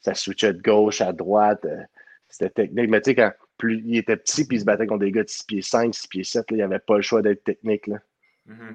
ça 0.00 0.14
switchait 0.14 0.52
de 0.52 0.62
gauche 0.62 1.00
à 1.00 1.12
droite, 1.12 1.64
euh, 1.64 1.82
c'était 2.28 2.50
technique. 2.50 2.90
Mais 2.90 3.00
tu 3.00 3.10
sais, 3.10 3.14
quand 3.16 3.32
plus 3.56 3.82
il 3.86 3.96
était 3.96 4.16
petit, 4.16 4.46
puis 4.46 4.58
il 4.58 4.60
se 4.60 4.64
battait 4.64 4.86
contre 4.86 5.00
des 5.00 5.12
gars 5.12 5.24
de 5.24 5.28
6 5.28 5.44
pieds 5.44 5.62
5, 5.62 5.94
6 5.94 6.06
pieds 6.08 6.24
7, 6.24 6.44
il 6.50 6.56
n'y 6.56 6.62
avait 6.62 6.78
pas 6.78 6.96
le 6.96 7.02
choix 7.02 7.22
d'être 7.22 7.42
technique. 7.42 7.86
Là. 7.86 7.96
Mm-hmm. 8.48 8.74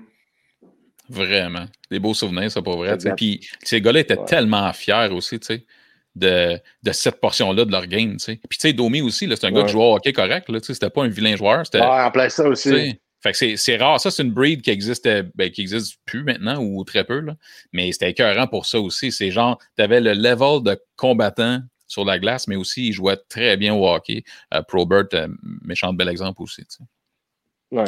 Vraiment. 1.09 1.65
Des 1.91 1.99
beaux 1.99 2.13
souvenirs, 2.13 2.51
ça, 2.51 2.61
pour 2.61 2.77
vrai. 2.77 2.97
Puis 3.15 3.47
ces 3.63 3.81
gars-là 3.81 3.99
étaient 3.99 4.23
tellement 4.25 4.71
fiers 4.73 5.09
aussi, 5.11 5.39
tu 5.39 5.47
sais. 5.47 5.65
De, 6.15 6.59
de, 6.83 6.91
cette 6.91 7.21
portion-là 7.21 7.65
de 7.65 7.71
leur 7.71 7.85
game. 7.85 8.17
Puis, 8.17 8.37
tu 8.37 8.57
sais, 8.57 8.73
Domi 8.73 9.01
aussi, 9.01 9.29
c'est 9.29 9.45
un 9.45 9.51
gars 9.51 9.63
qui 9.63 9.71
jouait 9.71 9.83
au 9.83 9.95
hockey 9.95 10.11
correct. 10.11 10.47
C'était 10.63 10.89
pas 10.89 11.03
un 11.03 11.07
vilain 11.07 11.35
joueur. 11.35 11.63
Ouais, 11.73 11.81
en 11.81 12.11
plein 12.11 12.27
ça 12.29 12.45
aussi. 12.47 12.99
Fait 13.21 13.33
que 13.33 13.55
c'est 13.57 13.77
rare. 13.77 13.99
Ça, 13.99 14.11
c'est 14.11 14.23
une 14.23 14.31
breed 14.31 14.61
qui 14.61 14.69
existait, 14.69 15.23
ben, 15.35 15.51
qui 15.51 15.61
existe 15.61 15.99
plus 16.05 16.23
maintenant 16.23 16.61
ou 16.61 16.83
très 16.83 17.03
peu, 17.03 17.19
là. 17.19 17.35
mais 17.73 17.91
c'était 17.91 18.11
écœurant 18.11 18.47
pour 18.47 18.65
ça 18.65 18.79
aussi. 18.79 19.11
C'est 19.11 19.31
genre, 19.31 19.59
tu 19.75 19.83
avais 19.83 19.99
le 19.99 20.13
level 20.13 20.63
de 20.63 20.81
combattant 20.95 21.61
sur 21.87 22.05
la 22.05 22.19
glace, 22.19 22.47
mais 22.47 22.55
aussi 22.55 22.87
il 22.87 22.93
jouait 22.93 23.17
très 23.29 23.57
bien 23.57 23.73
au 23.73 23.87
hockey. 23.87 24.23
Euh, 24.53 24.61
Probert, 24.61 25.05
euh, 25.13 25.27
méchant 25.63 25.91
bel 25.91 26.07
exemple 26.07 26.41
aussi. 26.41 26.65
Ouais. 27.71 27.83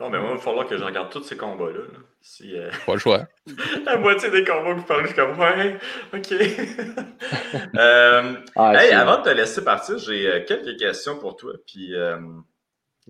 Non, 0.00 0.08
mais 0.08 0.18
moi, 0.18 0.30
il 0.30 0.36
va 0.36 0.40
falloir 0.40 0.66
que 0.66 0.78
je 0.78 0.82
regarde 0.82 1.10
tous 1.10 1.22
ces 1.22 1.36
combats-là. 1.36 1.82
Si, 2.22 2.56
euh, 2.56 2.70
Pas 2.86 2.94
le 2.94 2.98
choix. 2.98 3.28
la 3.84 3.98
moitié 3.98 4.30
des 4.30 4.44
combats 4.44 4.72
que 4.72 4.78
vous 4.78 4.86
parlez, 4.86 5.02
je 5.02 5.08
suis 5.08 5.16
comme, 5.16 5.38
ouais, 5.38 5.78
OK. 6.14 6.32
euh, 7.76 8.34
ah, 8.56 8.82
hey, 8.82 8.92
avant 8.92 9.18
de 9.18 9.24
te 9.24 9.28
laisser 9.28 9.62
partir, 9.62 9.98
j'ai 9.98 10.42
quelques 10.48 10.78
questions 10.78 11.18
pour 11.18 11.36
toi. 11.36 11.52
Puis, 11.66 11.94
euh, 11.94 12.18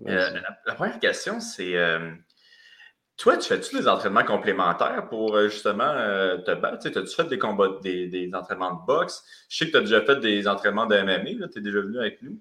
la, 0.05 0.73
première 0.75 0.99
question, 0.99 1.39
c'est 1.39 1.75
toi, 3.17 3.37
tu 3.37 3.47
fais-tu 3.47 3.75
des 3.75 3.87
entraînements 3.87 4.23
complémentaires 4.23 5.07
pour 5.09 5.39
justement 5.41 5.93
te 6.45 6.53
battre? 6.55 6.87
As-tu 6.87 7.15
fait 7.15 7.27
des 7.27 7.37
combats, 7.37 7.79
des, 7.83 8.07
des, 8.07 8.33
entraînements 8.33 8.73
de 8.73 8.85
boxe? 8.85 9.23
Je 9.49 9.57
sais 9.57 9.65
que 9.67 9.71
tu 9.71 9.77
as 9.77 9.81
déjà 9.81 10.01
fait 10.01 10.19
des 10.19 10.47
entraînements 10.47 10.87
de 10.87 10.95
MMA, 10.95 11.47
tu 11.47 11.59
es 11.59 11.61
déjà 11.61 11.81
venu 11.81 11.99
avec 11.99 12.21
nous. 12.21 12.39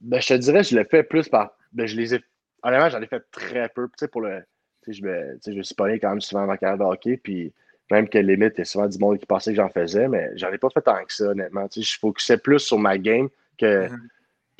Ben, 0.00 0.20
je 0.20 0.28
te 0.28 0.34
dirais, 0.34 0.64
je 0.64 0.76
l'ai 0.76 0.84
fait 0.84 1.02
plus 1.02 1.28
par. 1.28 1.56
Ben, 1.72 1.86
je 1.86 1.96
les 1.96 2.14
ai. 2.14 2.24
Honnêtement, 2.62 2.88
j'en 2.88 3.02
ai 3.02 3.06
fait 3.06 3.22
très 3.30 3.68
peu. 3.68 3.88
Pour 4.10 4.22
le. 4.22 4.42
Je 4.88 5.02
me, 5.02 5.38
je 5.46 5.52
me 5.52 5.62
suis 5.62 5.74
pogné 5.74 6.00
quand 6.00 6.08
même 6.08 6.20
souvent 6.20 6.42
dans 6.42 6.46
ma 6.46 6.56
carrière 6.56 6.78
de 6.78 6.84
hockey. 6.84 7.18
Puis 7.18 7.52
même 7.90 8.08
que 8.08 8.18
limite, 8.18 8.54
il 8.56 8.60
y 8.60 8.62
a 8.62 8.64
souvent 8.64 8.88
du 8.88 8.98
monde 8.98 9.18
qui 9.18 9.26
pensait 9.26 9.50
que 9.50 9.56
j'en 9.56 9.68
faisais, 9.68 10.08
mais 10.08 10.30
j'en 10.36 10.50
ai 10.50 10.58
pas 10.58 10.70
fait 10.70 10.80
tant 10.80 11.04
que 11.04 11.12
ça, 11.12 11.24
honnêtement. 11.26 11.68
Tu 11.68 11.82
sais, 11.82 11.90
je 11.92 11.98
focusais 11.98 12.38
plus 12.38 12.60
sur 12.60 12.78
ma 12.78 12.96
game 12.98 13.28
que. 13.58 13.88
Mm-hmm. 13.88 13.98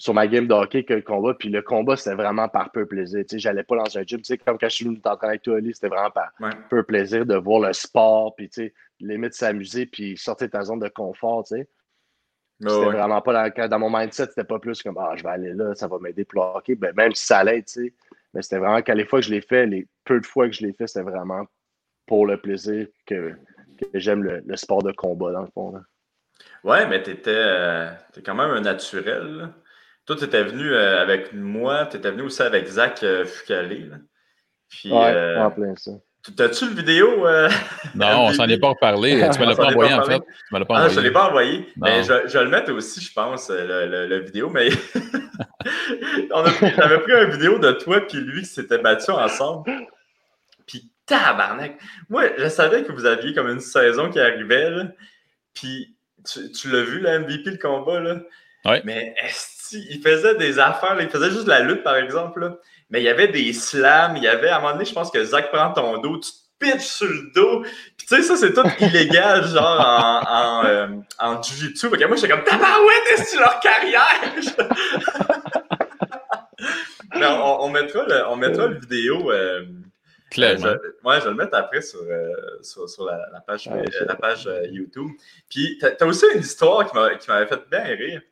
Sur 0.01 0.15
ma 0.15 0.27
game 0.27 0.47
de 0.47 0.55
hockey 0.55 0.85
que 0.85 0.95
le 0.95 1.03
combat. 1.03 1.35
Puis 1.35 1.51
le 1.51 1.61
combat, 1.63 1.97
c'était 1.97 2.17
vraiment 2.17 2.49
par 2.49 2.73
peu 2.73 2.87
plaisir. 2.87 3.21
Tu 3.21 3.37
sais, 3.37 3.39
j'allais 3.39 3.65
pas 3.65 3.77
dans 3.77 3.99
un 3.99 4.03
gym. 4.03 4.19
Tu 4.19 4.25
sais, 4.25 4.39
comme 4.39 4.59
quand 4.59 4.69
je 4.69 4.75
suis 4.75 4.85
venu 4.87 5.01
t'entraîner 5.01 5.33
avec 5.33 5.43
toi, 5.43 5.57
Ali, 5.57 5.75
c'était 5.75 5.89
vraiment 5.89 6.11
par 6.11 6.33
peu 6.71 6.83
plaisir 6.83 7.27
de 7.27 7.37
voir 7.37 7.61
le 7.61 7.73
sport. 7.75 8.35
Puis, 8.35 8.49
tu 8.49 8.63
sais, 8.63 8.75
limite 8.99 9.35
s'amuser. 9.35 9.85
Puis 9.85 10.17
sortir 10.17 10.47
de 10.49 10.53
ta 10.53 10.63
zone 10.63 10.81
de 10.81 10.89
confort, 10.89 11.45
tu 11.45 11.57
sais. 11.57 11.69
C'était 12.61 12.91
vraiment 12.91 13.23
pas 13.23 13.51
dans, 13.51 13.69
dans 13.69 13.79
mon 13.79 13.99
mindset, 13.99 14.27
c'était 14.27 14.45
pas 14.45 14.59
plus 14.59 14.83
comme 14.83 14.99
ah, 14.99 15.15
je 15.17 15.23
vais 15.23 15.31
aller 15.31 15.55
là, 15.55 15.75
ça 15.75 15.89
va 15.89 15.99
m'aider 15.99 16.27
pour 16.27 16.43
le 16.43 16.59
hockey. 16.59 16.75
Ben, 16.75 16.95
même 16.95 17.15
si 17.15 17.25
ça 17.25 17.39
allait, 17.39 17.63
tu 17.63 17.73
sais. 17.73 17.95
Mais 18.35 18.43
c'était 18.43 18.59
vraiment 18.59 18.83
qu'à 18.83 18.95
les 18.95 19.07
fois 19.07 19.21
que 19.21 19.27
je 19.27 19.31
l'ai 19.31 19.41
fait, 19.41 19.67
les 19.67 19.87
peu 20.05 20.21
de 20.21 20.27
fois 20.27 20.47
que 20.47 20.55
je 20.55 20.67
l'ai 20.67 20.73
fait, 20.73 20.87
c'était 20.87 21.09
vraiment 21.09 21.47
pour 22.07 22.27
le 22.27 22.37
plaisir 22.37 22.87
que, 23.07 23.35
j'aime 23.95 24.23
le, 24.23 24.57
sport 24.57 24.83
de 24.83 24.93
combat, 24.93 25.33
dans 25.33 25.43
le 25.43 25.49
fond. 25.55 25.73
Ouais, 26.65 26.87
mais 26.87 27.03
tu 27.03 27.11
étais, 27.11 27.31
euh, 27.33 27.91
quand 28.25 28.35
même 28.35 28.51
un 28.51 28.61
naturel. 28.61 29.49
Toi, 30.11 30.17
tu 30.19 30.25
étais 30.25 30.43
venu 30.43 30.73
euh, 30.73 31.01
avec 31.01 31.33
moi, 31.33 31.87
tu 31.87 31.97
étais 31.97 32.11
venu 32.11 32.23
aussi 32.23 32.43
avec 32.43 32.67
Zach 32.67 33.01
euh, 33.05 33.25
Fucalé. 33.25 33.89
Puis, 34.69 34.91
ouais, 34.91 35.37
en 35.37 35.53
plein 35.53 35.73
ça. 35.77 35.93
T'as-tu 36.37 36.69
le 36.69 36.75
vidéo? 36.75 37.29
non, 37.95 38.23
on 38.27 38.33
s'en 38.33 38.49
est 38.49 38.59
pas 38.59 38.71
reparlé. 38.71 39.13
Tu 39.33 39.39
me 39.39 39.47
l'as 39.47 39.55
pas 39.55 39.67
envoyé, 39.69 39.95
en 39.95 40.03
fait. 40.03 40.19
Tu 40.19 40.53
me 40.53 40.65
pas 40.65 40.75
ah, 40.79 40.89
je 40.89 40.99
ne 40.99 41.05
l'ai 41.05 41.13
pas 41.13 41.29
envoyé. 41.29 41.65
Mais 41.77 42.03
je, 42.03 42.27
je, 42.27 42.39
vais 42.39 42.43
le 42.43 42.51
mettre 42.51 42.73
aussi, 42.73 43.01
je 43.01 43.13
pense, 43.13 43.51
le, 43.51 44.09
le, 44.09 44.19
vidéo. 44.19 44.51
Mais 44.51 44.71
j'avais 46.77 46.99
pris 46.99 47.13
une 47.13 47.31
vidéo 47.31 47.61
de 47.61 47.71
toi 47.71 47.99
et 47.99 48.17
lui 48.17 48.41
qui 48.43 48.49
s'étaient 48.49 48.79
battus 48.79 49.11
ensemble. 49.11 49.71
Puis 50.67 50.91
tabarnak! 51.07 51.79
Moi, 52.09 52.25
je 52.37 52.49
savais 52.49 52.83
que 52.83 52.91
vous 52.91 53.07
aviez 53.07 53.33
comme 53.33 53.49
une 53.49 53.61
saison 53.61 54.11
qui 54.11 54.19
arrivait. 54.19 54.71
Là. 54.71 54.87
Puis 55.55 55.95
tu, 56.29 56.69
l'as 56.69 56.83
vu, 56.83 56.99
le 56.99 57.21
MVP, 57.21 57.49
le 57.49 57.59
combat, 57.59 58.01
là? 58.01 58.17
Oui. 58.65 58.77
Mais 58.85 59.15
il 59.73 60.01
faisait 60.03 60.35
des 60.37 60.59
affaires, 60.59 60.97
il 61.01 61.09
faisait 61.09 61.31
juste 61.31 61.47
la 61.47 61.61
lutte, 61.61 61.83
par 61.83 61.97
exemple, 61.97 62.59
mais 62.91 63.01
il 63.01 63.05
y 63.05 63.09
avait 63.09 63.29
des 63.29 63.53
slams, 63.53 64.17
il 64.17 64.23
y 64.23 64.29
avait, 64.29 64.49
à 64.49 64.57
un 64.57 64.61
moment 64.61 64.73
donné, 64.73 64.85
je 64.85 64.93
pense 64.93 65.11
que 65.11 65.25
Zach 65.25 65.51
prend 65.53 65.73
ton 65.73 65.99
dos, 65.99 66.19
tu 66.19 66.31
te 66.31 66.37
pitches 66.59 66.87
sur 66.87 67.09
le 67.09 67.33
dos, 67.35 67.63
puis 67.97 68.07
tu 68.07 68.17
sais, 68.17 68.23
ça, 68.23 68.37
c'est 68.37 68.53
tout 68.53 68.63
illégal, 68.81 69.47
genre, 69.47 69.81
en, 69.81 70.61
en, 70.61 70.65
euh, 70.65 70.87
en 71.19 71.43
jiu-jitsu. 71.43 71.89
moi, 71.89 72.17
j'étais 72.17 72.29
comme, 72.29 72.45
tabarouette, 72.45 73.05
est-ce 73.13 73.35
que 73.35 73.41
leur 73.41 73.61
carrière? 73.61 74.21
mais 77.15 77.27
on, 77.27 77.69
mettra, 77.69 78.05
le, 78.07 78.29
on 78.29 78.37
mettra 78.37 78.67
le 78.67 78.79
vidéo... 78.79 79.31
Euh, 79.31 79.65
Clairement. 80.31 80.67
Euh, 80.67 80.79
je, 81.05 81.19
je 81.19 81.25
vais 81.25 81.31
le 81.31 81.37
mettre 81.37 81.57
après 81.57 81.83
sur, 81.83 82.01
euh, 82.01 82.63
sur, 82.63 83.05
la, 83.05 83.41
page, 83.41 83.69
la 84.07 84.15
page 84.15 84.47
euh, 84.47 84.67
YouTube. 84.69 85.09
Puis, 85.49 85.79
tu 85.79 85.87
as, 85.87 86.07
aussi 86.07 86.25
une 86.35 86.41
histoire 86.41 86.89
qui 86.89 87.29
m'avait 87.29 87.47
fait 87.47 87.69
bien 87.69 87.83
rire. 87.83 88.23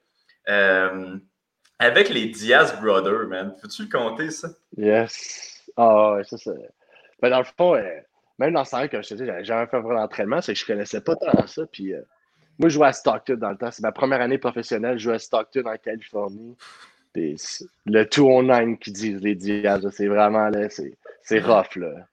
Avec 1.79 2.09
les 2.09 2.27
Diaz 2.27 2.79
Brothers, 2.81 3.29
man. 3.29 3.55
Peux-tu 3.61 3.83
le 3.85 3.89
compter, 3.89 4.31
ça? 4.31 4.49
Yes. 4.77 5.65
Ah, 5.77 6.15
ouais, 6.15 6.25
ça, 6.25 6.37
c'est. 6.37 6.71
Ben, 7.21 7.31
dans 7.31 7.39
le 7.39 7.45
fond, 7.45 7.77
même 8.39 8.53
dans 8.53 8.65
ce 8.65 8.71
temps 8.71 8.89
comme 8.89 9.03
je 9.03 9.09
te 9.09 9.15
dis, 9.15 9.27
j'avais 9.27 9.45
jamais 9.45 9.67
fait 9.67 9.81
vraiment 9.81 10.01
d'entraînement, 10.01 10.41
c'est 10.41 10.55
que 10.55 10.59
je 10.59 10.67
connaissais 10.67 11.01
pas 11.01 11.17
tant 11.17 11.47
ça. 11.47 11.67
Puis, 11.67 11.93
moi, 12.59 12.69
je 12.69 12.75
jouais 12.75 12.89
à 12.89 12.93
Stockton 12.93 13.37
dans 13.37 13.51
le 13.51 13.57
temps. 13.57 13.71
C'est 13.71 13.83
ma 13.83 13.93
première 13.93 14.21
année 14.21 14.39
professionnelle. 14.39 14.99
Je 14.99 15.05
jouais 15.05 15.15
à 15.15 15.19
Stockton 15.19 15.65
en 15.67 15.77
Californie. 15.77 16.57
Puis, 17.13 17.37
le 17.87 18.05
209 18.05 18.79
qui 18.79 18.93
disent 18.93 19.21
les 19.21 19.35
Diaz, 19.35 19.89
c'est 19.91 20.09
vraiment 20.09 20.49
là, 20.49 20.69
c'est 20.69 21.41
rough, 21.41 21.77
là. 21.77 22.07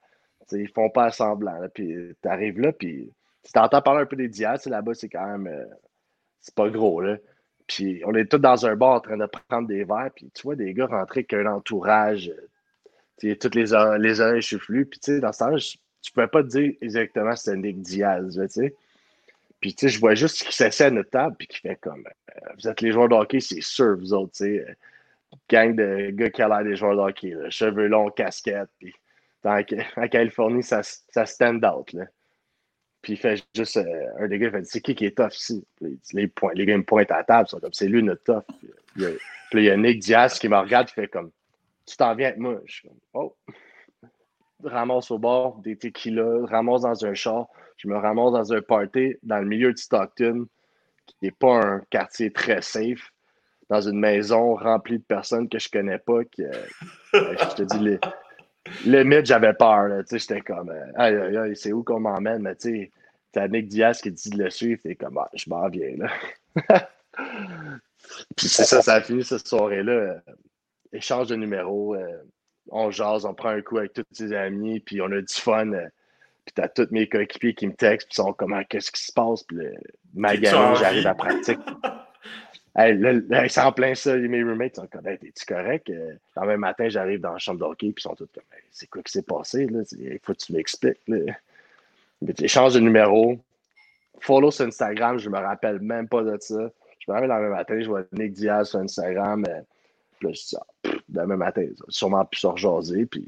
ils 0.51 0.69
font 0.69 0.89
pas 0.89 1.11
semblant. 1.11 1.59
Là. 1.59 1.69
Puis 1.69 2.15
t'arrives 2.21 2.59
là, 2.59 2.71
puis 2.71 3.11
tu 3.43 3.51
t'entends 3.51 3.81
parler 3.81 4.01
un 4.01 4.05
peu 4.05 4.15
des 4.15 4.27
Diaz, 4.27 4.65
là-bas, 4.65 4.93
c'est 4.93 5.09
quand 5.09 5.25
même. 5.25 5.47
Euh, 5.47 5.65
c'est 6.41 6.55
pas 6.55 6.69
gros, 6.69 7.01
là. 7.01 7.17
Puis 7.67 8.01
on 8.05 8.13
est 8.13 8.25
tous 8.25 8.37
dans 8.37 8.65
un 8.65 8.75
bar 8.75 8.95
en 8.95 8.99
train 8.99 9.17
de 9.17 9.25
prendre 9.25 9.67
des 9.67 9.83
verres, 9.83 10.11
puis 10.15 10.29
tu 10.33 10.43
vois 10.43 10.55
des 10.55 10.73
gars 10.73 10.85
rentrer 10.85 11.19
avec 11.19 11.33
un 11.33 11.45
entourage, 11.47 12.29
euh, 12.29 12.47
tu 13.17 13.29
sais, 13.29 13.35
toutes 13.35 13.55
les, 13.55 13.71
les 13.99 14.21
oreilles 14.21 14.41
choufflues, 14.41 14.85
puis 14.85 14.99
tu 14.99 15.13
sais, 15.13 15.19
dans 15.19 15.31
ce 15.31 15.39
temps-là, 15.39 15.57
tu 16.01 16.11
pouvais 16.11 16.27
pas 16.27 16.43
te 16.43 16.49
dire 16.49 16.73
exactement 16.81 17.35
c'était 17.35 17.57
Nick 17.57 17.81
Diaz, 17.81 18.39
tu 18.39 18.49
sais. 18.49 18.75
Puis 19.59 19.73
tu 19.73 19.87
sais, 19.87 19.93
je 19.93 19.99
vois 19.99 20.15
juste 20.15 20.43
qu'il 20.43 20.51
s'essaie 20.51 20.85
à 20.85 20.91
notre 20.91 21.09
table, 21.09 21.35
puis 21.37 21.47
qui 21.47 21.59
fait 21.59 21.77
comme 21.77 22.05
euh, 22.05 22.49
Vous 22.57 22.67
êtes 22.67 22.81
les 22.81 22.91
joueurs 22.91 23.09
de 23.09 23.15
hockey, 23.15 23.39
c'est 23.39 23.61
sûr, 23.61 23.97
vous 23.97 24.13
autres, 24.13 24.33
tu 24.33 24.45
sais. 24.45 24.77
Gang 25.49 25.75
de 25.75 26.11
gars 26.11 26.29
qui 26.29 26.41
a 26.41 26.47
l'air 26.47 26.63
des 26.63 26.75
joueurs 26.75 26.95
de 26.95 27.01
hockey, 27.01 27.33
cheveux 27.49 27.87
longs, 27.87 28.09
casquettes, 28.09 28.69
puis 28.79 28.93
en, 29.45 30.07
Californie, 30.07 30.63
ça, 30.63 30.81
ça 30.83 31.25
stand 31.25 31.63
out. 31.65 31.93
Là. 31.93 32.05
Puis 33.05 33.13
il 33.13 33.17
fait 33.17 33.45
juste, 33.53 33.77
euh, 33.77 34.07
un 34.17 34.27
des 34.27 34.39
gars, 34.39 34.47
il 34.47 34.51
fait 34.51 34.65
C'est 34.65 34.81
qui 34.81 34.95
qui 34.95 35.05
est 35.05 35.15
tough 35.15 35.35
ici? 35.35 35.63
Les, 36.11 36.27
points, 36.27 36.53
les 36.55 36.65
gars 36.65 36.75
me 36.75 36.83
pointent 36.83 37.11
à 37.11 37.17
la 37.17 37.23
table, 37.23 37.47
sont 37.47 37.59
comme 37.59 37.71
C'est 37.71 37.87
lui 37.87 38.01
notre 38.01 38.23
tough. 38.23 38.43
Puis, 38.59 38.67
il 38.95 39.59
il 39.59 39.63
y 39.63 39.69
a 39.69 39.77
Nick 39.77 39.99
Diaz 39.99 40.39
qui 40.39 40.49
me 40.49 40.57
regarde, 40.57 40.89
il 40.89 40.93
fait 40.93 41.07
comme 41.07 41.29
Tu 41.85 41.95
t'en 41.97 42.15
viens 42.15 42.29
avec 42.29 42.39
moi? 42.39 42.59
Je 42.65 42.73
suis 42.73 42.87
comme 42.87 42.97
Oh. 43.13 43.35
Ramasse 44.63 45.11
au 45.11 45.19
bord 45.19 45.59
des 45.59 45.75
tequilas, 45.75 46.47
ramasse 46.47 46.81
dans 46.81 47.05
un 47.05 47.13
char. 47.13 47.45
Je 47.77 47.87
me 47.87 47.95
ramasse 47.95 48.31
dans 48.31 48.53
un 48.53 48.61
party 48.63 49.17
dans 49.21 49.37
le 49.37 49.45
milieu 49.45 49.71
de 49.71 49.77
Stockton, 49.77 50.47
qui 51.05 51.15
n'est 51.21 51.31
pas 51.31 51.63
un 51.63 51.81
quartier 51.91 52.33
très 52.33 52.63
safe, 52.63 53.11
dans 53.69 53.81
une 53.81 53.99
maison 53.99 54.55
remplie 54.55 54.97
de 54.97 55.03
personnes 55.03 55.47
que 55.47 55.59
je 55.59 55.69
connais 55.69 55.99
pas. 55.99 56.23
Qui, 56.23 56.43
euh, 56.43 56.51
je 57.13 57.55
te 57.55 57.61
dis, 57.61 57.79
les, 57.83 57.99
limite, 58.85 59.25
j'avais 59.25 59.53
peur. 59.53 60.03
J'étais 60.09 60.41
comme, 60.41 60.69
euh, 60.69 60.91
aïe, 60.95 61.15
aïe, 61.15 61.37
aïe, 61.37 61.55
c'est 61.55 61.73
où 61.73 61.83
qu'on 61.83 61.99
m'emmène? 61.99 62.41
Mais 62.41 62.55
tu 62.55 62.91
sais, 63.33 63.49
Nick 63.49 63.67
Diaz 63.67 64.01
qui 64.01 64.11
dit 64.11 64.29
de 64.29 64.43
le 64.43 64.49
suivre, 64.49 64.81
t'es 64.81 64.95
comme, 64.95 65.17
ah, 65.17 65.29
je 65.33 65.49
m'en 65.49 65.67
viens, 65.69 65.95
là. 65.97 66.09
Puis 68.35 68.47
c'est 68.47 68.65
ça, 68.65 68.81
ça 68.81 68.95
a 68.95 69.01
fini 69.01 69.23
cette 69.23 69.47
soirée-là. 69.47 69.91
Euh, 69.91 70.19
échange 70.93 71.27
de 71.27 71.35
numéros, 71.35 71.95
euh, 71.95 72.23
on 72.69 72.91
jase, 72.91 73.25
on 73.25 73.33
prend 73.33 73.49
un 73.49 73.61
coup 73.61 73.77
avec 73.77 73.93
tous 73.93 74.03
ses 74.11 74.33
amis, 74.33 74.79
puis 74.79 75.01
on 75.01 75.11
a 75.11 75.21
du 75.21 75.33
fun. 75.33 75.71
puis 76.45 76.53
t'as 76.53 76.67
tous 76.67 76.87
mes 76.91 77.09
coéquipiers 77.09 77.53
qui 77.53 77.67
me 77.67 77.73
textent, 77.73 78.07
puis 78.07 78.15
sont 78.15 78.33
comme, 78.33 78.53
ah, 78.53 78.63
qu'est-ce 78.63 78.91
qui 78.91 79.03
se 79.03 79.11
passe? 79.11 79.43
Puis 79.43 79.57
le, 79.57 79.73
ma 80.13 80.35
j'arrive 80.35 81.07
à 81.07 81.15
pratique. 81.15 81.59
C'est 82.75 83.61
en 83.61 83.71
plein 83.71 83.95
ça. 83.95 84.17
Mes 84.17 84.43
roommates 84.43 84.75
sont 84.75 84.87
comme, 84.87 85.07
hey, 85.07 85.17
t'es-tu 85.17 85.45
correct? 85.45 85.89
Euh, 85.89 86.13
le 86.35 86.47
même 86.47 86.59
matin, 86.59 86.89
j'arrive 86.89 87.21
dans 87.21 87.31
la 87.31 87.37
chambre 87.37 87.59
d'hockey, 87.59 87.91
puis 87.93 87.95
ils 87.99 88.01
sont 88.01 88.15
tous 88.15 88.27
comme, 88.33 88.43
c'est 88.71 88.87
quoi 88.87 89.01
qui 89.01 89.13
s'est 89.13 89.21
passé? 89.21 89.67
Il 89.97 90.19
faut 90.21 90.33
que 90.33 90.39
tu 90.39 90.51
m'expliques. 90.53 90.99
Échange 92.39 92.73
de 92.73 92.79
numéro. 92.81 93.37
Follow 94.19 94.51
sur 94.51 94.65
Instagram, 94.65 95.17
je 95.19 95.29
me 95.29 95.37
rappelle 95.37 95.79
même 95.79 96.07
pas 96.07 96.23
de 96.23 96.37
ça. 96.39 96.69
Je 96.99 97.11
me 97.11 97.13
rappelle 97.13 97.29
le 97.29 97.41
même 97.41 97.51
matin, 97.51 97.79
je 97.79 97.87
vois 97.87 98.03
Nick 98.11 98.33
Diaz 98.33 98.69
sur 98.69 98.79
Instagram. 98.79 99.45
Euh, 99.47 99.61
puis 100.17 100.27
là, 100.27 100.33
je 100.33 100.41
dis, 100.41 100.55
ah, 100.57 100.89
demain 101.07 101.37
matin, 101.37 101.65
sûrement 101.89 102.25
plus 102.25 102.39
se 102.39 102.47
rejaser. 102.47 103.05
Puis, 103.05 103.25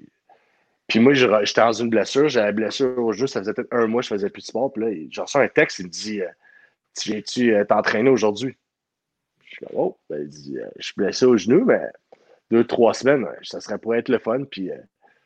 puis 0.88 1.00
moi, 1.00 1.14
j'étais 1.14 1.62
dans 1.62 1.74
une 1.74 1.90
blessure. 1.90 2.28
J'avais 2.28 2.52
blessure 2.52 2.98
au 2.98 3.14
jeu, 3.14 3.28
ça 3.28 3.40
faisait 3.40 3.54
peut-être 3.54 3.74
un 3.74 3.88
mois, 3.88 4.02
je 4.02 4.08
faisais 4.10 4.30
plus 4.30 4.42
de 4.42 4.48
sport. 4.48 4.74
Puis 4.74 4.84
là, 4.84 5.08
je 5.10 5.22
reçois 5.22 5.42
un 5.42 5.48
texte, 5.48 5.80
il 5.80 5.86
me 5.86 5.90
dit, 5.90 6.22
euh, 6.22 6.28
tu 6.98 7.12
viens-tu 7.12 7.54
t'entraîner 7.68 8.10
aujourd'hui? 8.10 8.58
Je 9.60 9.66
suis 9.66 9.76
oh, 9.76 9.98
ben, 10.10 10.22
il 10.22 10.28
dit, 10.28 10.58
euh, 10.58 10.68
je 10.78 10.86
suis 10.86 10.94
blessé 10.96 11.26
au 11.26 11.38
genou, 11.38 11.66
mais 11.66 11.82
deux, 12.52 12.64
trois 12.64 12.94
semaines, 12.94 13.26
ça 13.44 13.60
serait 13.60 13.78
pour 13.78 13.96
être 13.96 14.10
le 14.10 14.20
fun. 14.20 14.44
Puis, 14.44 14.72
euh, 14.72 14.78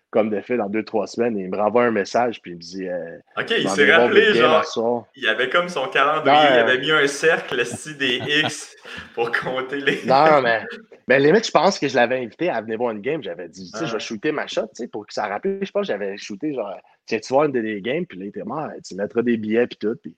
comme 0.09 0.29
de 0.29 0.39
fait, 0.41 0.57
dans 0.57 0.69
deux, 0.69 0.83
trois 0.83 1.07
semaines, 1.07 1.37
il 1.37 1.49
me 1.49 1.57
renvoie 1.57 1.85
un 1.85 1.91
message, 1.91 2.41
puis 2.41 2.51
il 2.51 2.55
me 2.55 2.61
dit. 2.61 2.87
Euh, 2.87 3.17
ok, 3.37 3.53
il 3.57 3.69
s'est 3.69 3.93
rappelé, 3.93 4.33
genre. 4.33 5.07
Il 5.15 5.27
avait 5.27 5.49
comme 5.49 5.69
son 5.69 5.87
calendrier, 5.87 6.37
il 6.51 6.59
avait 6.59 6.79
mis 6.79 6.91
un 6.91 7.07
cercle, 7.07 7.65
style 7.65 7.97
des 7.97 8.17
X, 8.43 8.75
pour 9.13 9.31
compter 9.31 9.77
les. 9.77 10.03
non, 10.05 10.41
mais. 10.43 10.63
Mais 11.07 11.19
limite, 11.19 11.45
je 11.45 11.51
pense 11.51 11.77
que 11.77 11.89
je 11.89 11.95
l'avais 11.95 12.19
invité 12.23 12.49
à 12.49 12.61
venir 12.61 12.77
voir 12.77 12.91
une 12.91 13.01
game. 13.01 13.21
J'avais 13.21 13.49
dit, 13.49 13.69
tu 13.69 13.77
sais, 13.77 13.85
je 13.85 13.91
vais 13.91 13.97
ah. 13.97 13.99
shooter 13.99 14.31
ma 14.31 14.47
shot, 14.47 14.67
tu 14.67 14.83
sais, 14.83 14.87
pour 14.87 15.05
que 15.05 15.13
ça 15.13 15.27
rappelle. 15.27 15.59
Je 15.61 15.71
pense 15.71 15.81
que 15.81 15.87
j'avais 15.87 16.15
shooté, 16.15 16.53
genre, 16.53 16.73
tiens, 17.05 17.19
tu 17.19 17.33
vois 17.33 17.47
une 17.47 17.51
des 17.51 17.81
games, 17.81 18.05
puis 18.05 18.17
là, 18.17 18.25
il 18.25 18.29
était 18.29 18.43
mort, 18.43 18.69
tu 18.85 18.95
mettras 18.95 19.21
des 19.21 19.35
billets, 19.35 19.67
puis 19.67 19.77
tout. 19.77 19.95
Puis 20.01 20.15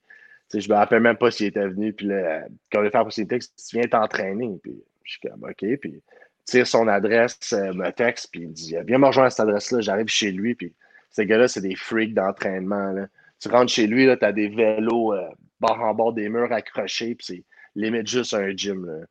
je 0.53 0.69
me 0.69 0.75
rappelle 0.75 1.01
même 1.01 1.17
pas 1.17 1.31
s'il 1.31 1.47
était 1.47 1.67
venu. 1.67 1.93
Puis 1.93 2.07
là, 2.07 2.45
quand 2.71 2.81
on 2.81 2.85
a 2.85 2.91
fait 2.91 2.97
la 2.97 3.03
possibilité, 3.03 3.39
tu 3.39 3.77
viens 3.77 3.87
t'entraîner. 3.87 4.59
Puis 4.61 4.83
je 5.03 5.11
suis 5.11 5.21
comme, 5.21 5.43
OK. 5.43 5.77
Puis 5.79 6.01
tire 6.45 6.67
son 6.67 6.87
adresse, 6.87 7.53
euh, 7.53 7.73
me 7.73 7.89
texte, 7.91 8.29
puis 8.31 8.41
il 8.41 8.51
dit, 8.51 8.75
viens 8.85 8.97
me 8.97 9.07
rejoindre 9.07 9.27
à 9.27 9.29
cette 9.29 9.41
adresse-là. 9.41 9.81
J'arrive 9.81 10.07
chez 10.07 10.31
lui. 10.31 10.55
Puis 10.55 10.73
ces 11.09 11.25
gars-là, 11.25 11.47
c'est 11.47 11.61
des 11.61 11.75
freaks 11.75 12.13
d'entraînement. 12.13 12.93
Tu 13.39 13.49
rentres 13.49 13.71
chez 13.71 13.87
lui, 13.87 14.05
tu 14.05 14.25
as 14.25 14.31
des 14.31 14.49
vélos 14.49 15.13
euh, 15.13 15.29
bord 15.59 15.79
en 15.81 15.93
bord 15.93 16.13
des 16.13 16.29
murs 16.29 16.51
accrochés. 16.51 17.15
Puis 17.15 17.25
c'est 17.25 17.43
limite 17.75 18.07
juste 18.07 18.33
un 18.33 18.55
gym. 18.55 19.05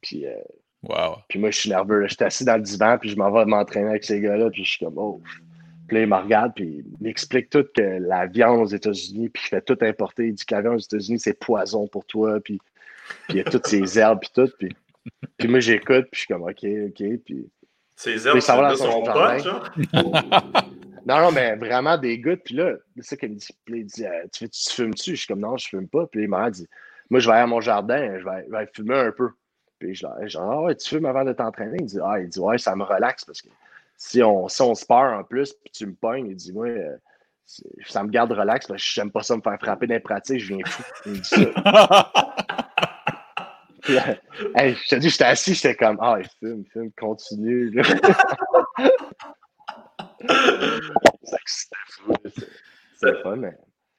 Puis, 0.00 0.26
euh, 0.26 0.34
wow. 0.82 1.16
puis 1.28 1.38
moi, 1.38 1.50
je 1.50 1.58
suis 1.58 1.70
nerveux. 1.70 2.06
Je 2.06 2.14
suis 2.14 2.24
assis 2.24 2.44
dans 2.44 2.56
le 2.56 2.62
divan, 2.62 2.98
puis 2.98 3.10
je 3.10 3.16
m'en 3.16 3.30
vais 3.30 3.44
m'entraîner 3.44 3.90
avec 3.90 4.04
ces 4.04 4.20
gars-là. 4.20 4.50
Puis 4.50 4.64
je 4.64 4.70
suis 4.70 4.84
comme, 4.84 4.98
oh. 4.98 5.22
Puis 5.88 5.96
là, 5.96 6.02
il 6.02 6.08
me 6.08 6.16
regarde, 6.16 6.52
puis 6.54 6.84
il 6.84 7.04
m'explique 7.04 7.48
tout 7.48 7.64
que 7.74 7.80
la 7.80 8.26
viande 8.26 8.60
aux 8.60 8.66
États-Unis, 8.66 9.30
puis 9.30 9.42
il 9.46 9.48
fait 9.48 9.62
tout 9.62 9.78
importer. 9.80 10.28
Il 10.28 10.34
dit 10.34 10.44
que 10.44 10.54
la 10.54 10.60
viande 10.60 10.74
aux 10.74 10.78
États-Unis, 10.78 11.18
c'est 11.18 11.38
poison 11.38 11.88
pour 11.88 12.04
toi, 12.04 12.38
puis, 12.40 12.60
puis 13.26 13.30
il 13.30 13.36
y 13.36 13.40
a 13.40 13.44
toutes 13.44 13.66
ces 13.66 13.98
herbes, 13.98 14.20
puis 14.20 14.30
tout. 14.34 14.50
Puis, 14.58 14.76
puis 15.38 15.48
moi, 15.48 15.60
j'écoute, 15.60 16.06
puis 16.12 16.12
je 16.12 16.18
suis 16.18 16.26
comme, 16.26 16.42
OK, 16.42 16.62
OK. 16.62 17.20
Puis, 17.24 17.50
ces 17.96 18.28
herbes, 18.28 18.40
ça 18.40 18.76
sont 18.76 19.02
pas, 19.02 19.38
genre? 19.38 19.72
non, 21.06 21.20
non, 21.22 21.32
mais 21.32 21.56
vraiment 21.56 21.96
des 21.96 22.18
gouttes. 22.18 22.42
Puis 22.44 22.54
là, 22.54 22.74
c'est 22.96 23.02
ça 23.02 23.16
qu'il 23.16 23.30
me 23.30 23.36
dit. 23.36 23.48
il 23.68 23.86
dit, 23.86 24.06
euh, 24.06 24.26
tu, 24.30 24.48
tu 24.48 24.70
fumes-tu? 24.70 25.12
Je 25.12 25.16
suis 25.16 25.26
comme, 25.26 25.40
non, 25.40 25.56
je 25.56 25.68
fume 25.68 25.88
pas. 25.88 26.06
Puis 26.06 26.22
il 26.22 26.28
m'a 26.28 26.50
dit, 26.50 26.68
moi, 27.08 27.18
je 27.18 27.26
vais 27.26 27.32
aller 27.32 27.42
à 27.42 27.46
mon 27.46 27.60
jardin, 27.60 28.18
je 28.18 28.24
vais, 28.24 28.44
je 28.46 28.52
vais 28.52 28.68
fumer 28.74 28.98
un 28.98 29.12
peu. 29.12 29.30
Puis 29.78 29.94
je 29.94 30.06
dis, 30.06 30.36
ah 30.38 30.60
ouais, 30.60 30.74
tu 30.74 30.88
fumes 30.90 31.06
avant 31.06 31.24
de 31.24 31.32
t'entraîner? 31.32 31.78
Il 31.80 31.86
dit, 31.86 31.98
ah, 32.04 32.20
il 32.20 32.28
dit, 32.28 32.38
ouais, 32.38 32.58
ça 32.58 32.76
me 32.76 32.84
relaxe 32.84 33.24
parce 33.24 33.40
que 33.40 33.48
si 33.98 34.22
on, 34.22 34.48
si 34.48 34.62
on 34.62 34.74
se 34.74 34.86
perd 34.86 35.20
en 35.20 35.24
plus, 35.24 35.52
puis 35.52 35.70
tu 35.72 35.86
me 35.86 35.94
pognes, 35.94 36.28
il 36.28 36.36
dit 36.36 36.52
Moi, 36.52 36.68
euh, 36.68 36.96
ça 37.86 38.02
me 38.04 38.08
garde 38.08 38.32
relax, 38.32 38.66
parce 38.66 38.82
que 38.82 38.88
j'aime 38.88 39.10
pas 39.10 39.22
ça 39.22 39.36
me 39.36 39.42
faire 39.42 39.58
frapper 39.60 39.86
dans 39.86 39.94
les 39.94 40.00
pratiques, 40.00 40.40
je 40.40 40.54
viens 40.54 40.64
fou. 40.64 40.82
Dit 41.04 41.24
ça. 41.24 42.12
hey, 44.54 44.74
je 44.74 44.88
te 44.88 44.94
dis, 44.96 45.10
j'étais 45.10 45.24
assis, 45.24 45.54
j'étais 45.54 45.74
comme 45.74 45.98
Ah, 46.00 46.18
il 46.20 46.28
fume, 46.38 46.62
il 46.64 46.70
fume, 46.70 46.92
continue. 46.92 47.82
C'est 52.96 53.22
fun, 53.22 53.36
mais. 53.36 53.56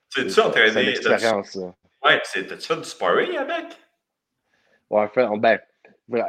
C'est-tu 0.09 0.39
entraîné? 0.39 0.71
C'est 0.71 0.83
une 0.83 0.89
expérience, 0.89 1.51
ça. 1.51 1.75
Ouais, 2.03 2.21
t'as-tu 2.21 2.67
fait 2.67 2.77
du 2.77 2.83
sparring 2.83 3.37
avec? 3.37 3.65
Ouais, 4.89 5.07
fait, 5.13 5.25
on, 5.25 5.41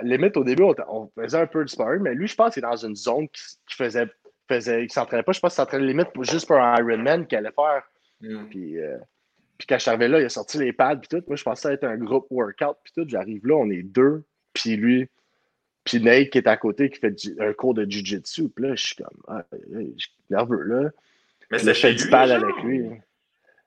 limite, 0.02 0.36
au 0.36 0.44
début, 0.44 0.64
on, 0.88 1.10
faisait 1.14 1.38
un 1.38 1.46
peu 1.46 1.64
de 1.64 1.70
sparring, 1.70 2.02
mais 2.02 2.14
lui, 2.14 2.26
je 2.26 2.34
pense 2.34 2.54
qu'il 2.54 2.64
est 2.64 2.68
dans 2.68 2.76
une 2.76 2.96
zone 2.96 3.28
qui, 3.28 3.76
faisait, 3.76 4.06
faisait, 4.48 4.86
qui 4.86 4.94
s'entraînait 4.94 5.22
pas. 5.22 5.32
Je 5.32 5.40
pense 5.40 5.52
qu'il 5.52 5.62
s'entraînait 5.62 5.86
limite 5.86 6.12
pour, 6.12 6.24
juste 6.24 6.46
pour 6.46 6.56
un 6.56 6.76
Ironman 6.78 7.26
qu'il 7.26 7.38
allait 7.38 7.52
faire. 7.52 7.82
Mm. 8.20 8.48
Puis, 8.48 8.78
euh, 8.78 8.98
puis 9.58 9.66
quand 9.66 9.76
je 9.76 9.82
suis 9.82 9.90
arrivé 9.90 10.08
là, 10.08 10.20
il 10.20 10.24
a 10.24 10.28
sorti 10.28 10.58
les 10.58 10.72
pads, 10.72 10.96
puis 10.96 11.08
tout. 11.08 11.24
Moi, 11.26 11.36
je 11.36 11.44
pensais 11.44 11.74
être 11.74 11.84
un 11.84 11.96
groupe 11.96 12.26
workout, 12.30 12.76
puis 12.82 12.92
tout. 12.96 13.08
J'arrive 13.08 13.46
là, 13.46 13.54
on 13.54 13.70
est 13.70 13.82
deux, 13.82 14.24
puis 14.52 14.76
lui, 14.76 15.08
puis 15.84 16.00
Nate 16.00 16.30
qui 16.30 16.38
est 16.38 16.46
à 16.46 16.56
côté, 16.56 16.90
qui 16.90 16.98
fait 16.98 17.14
un 17.38 17.52
cours 17.52 17.74
de 17.74 17.84
jiu-jitsu. 17.84 18.48
Puis 18.50 18.64
là, 18.64 18.74
je 18.74 18.86
suis 18.86 18.96
comme, 18.96 19.22
ah, 19.28 19.44
je 19.52 19.92
suis 19.96 20.12
nerveux, 20.28 20.62
là. 20.62 20.90
Mais 21.50 21.58
c'est 21.58 21.74
fait 21.74 21.94
du 21.94 22.08
pad 22.08 22.30
avec 22.30 22.54
lui. 22.62 22.88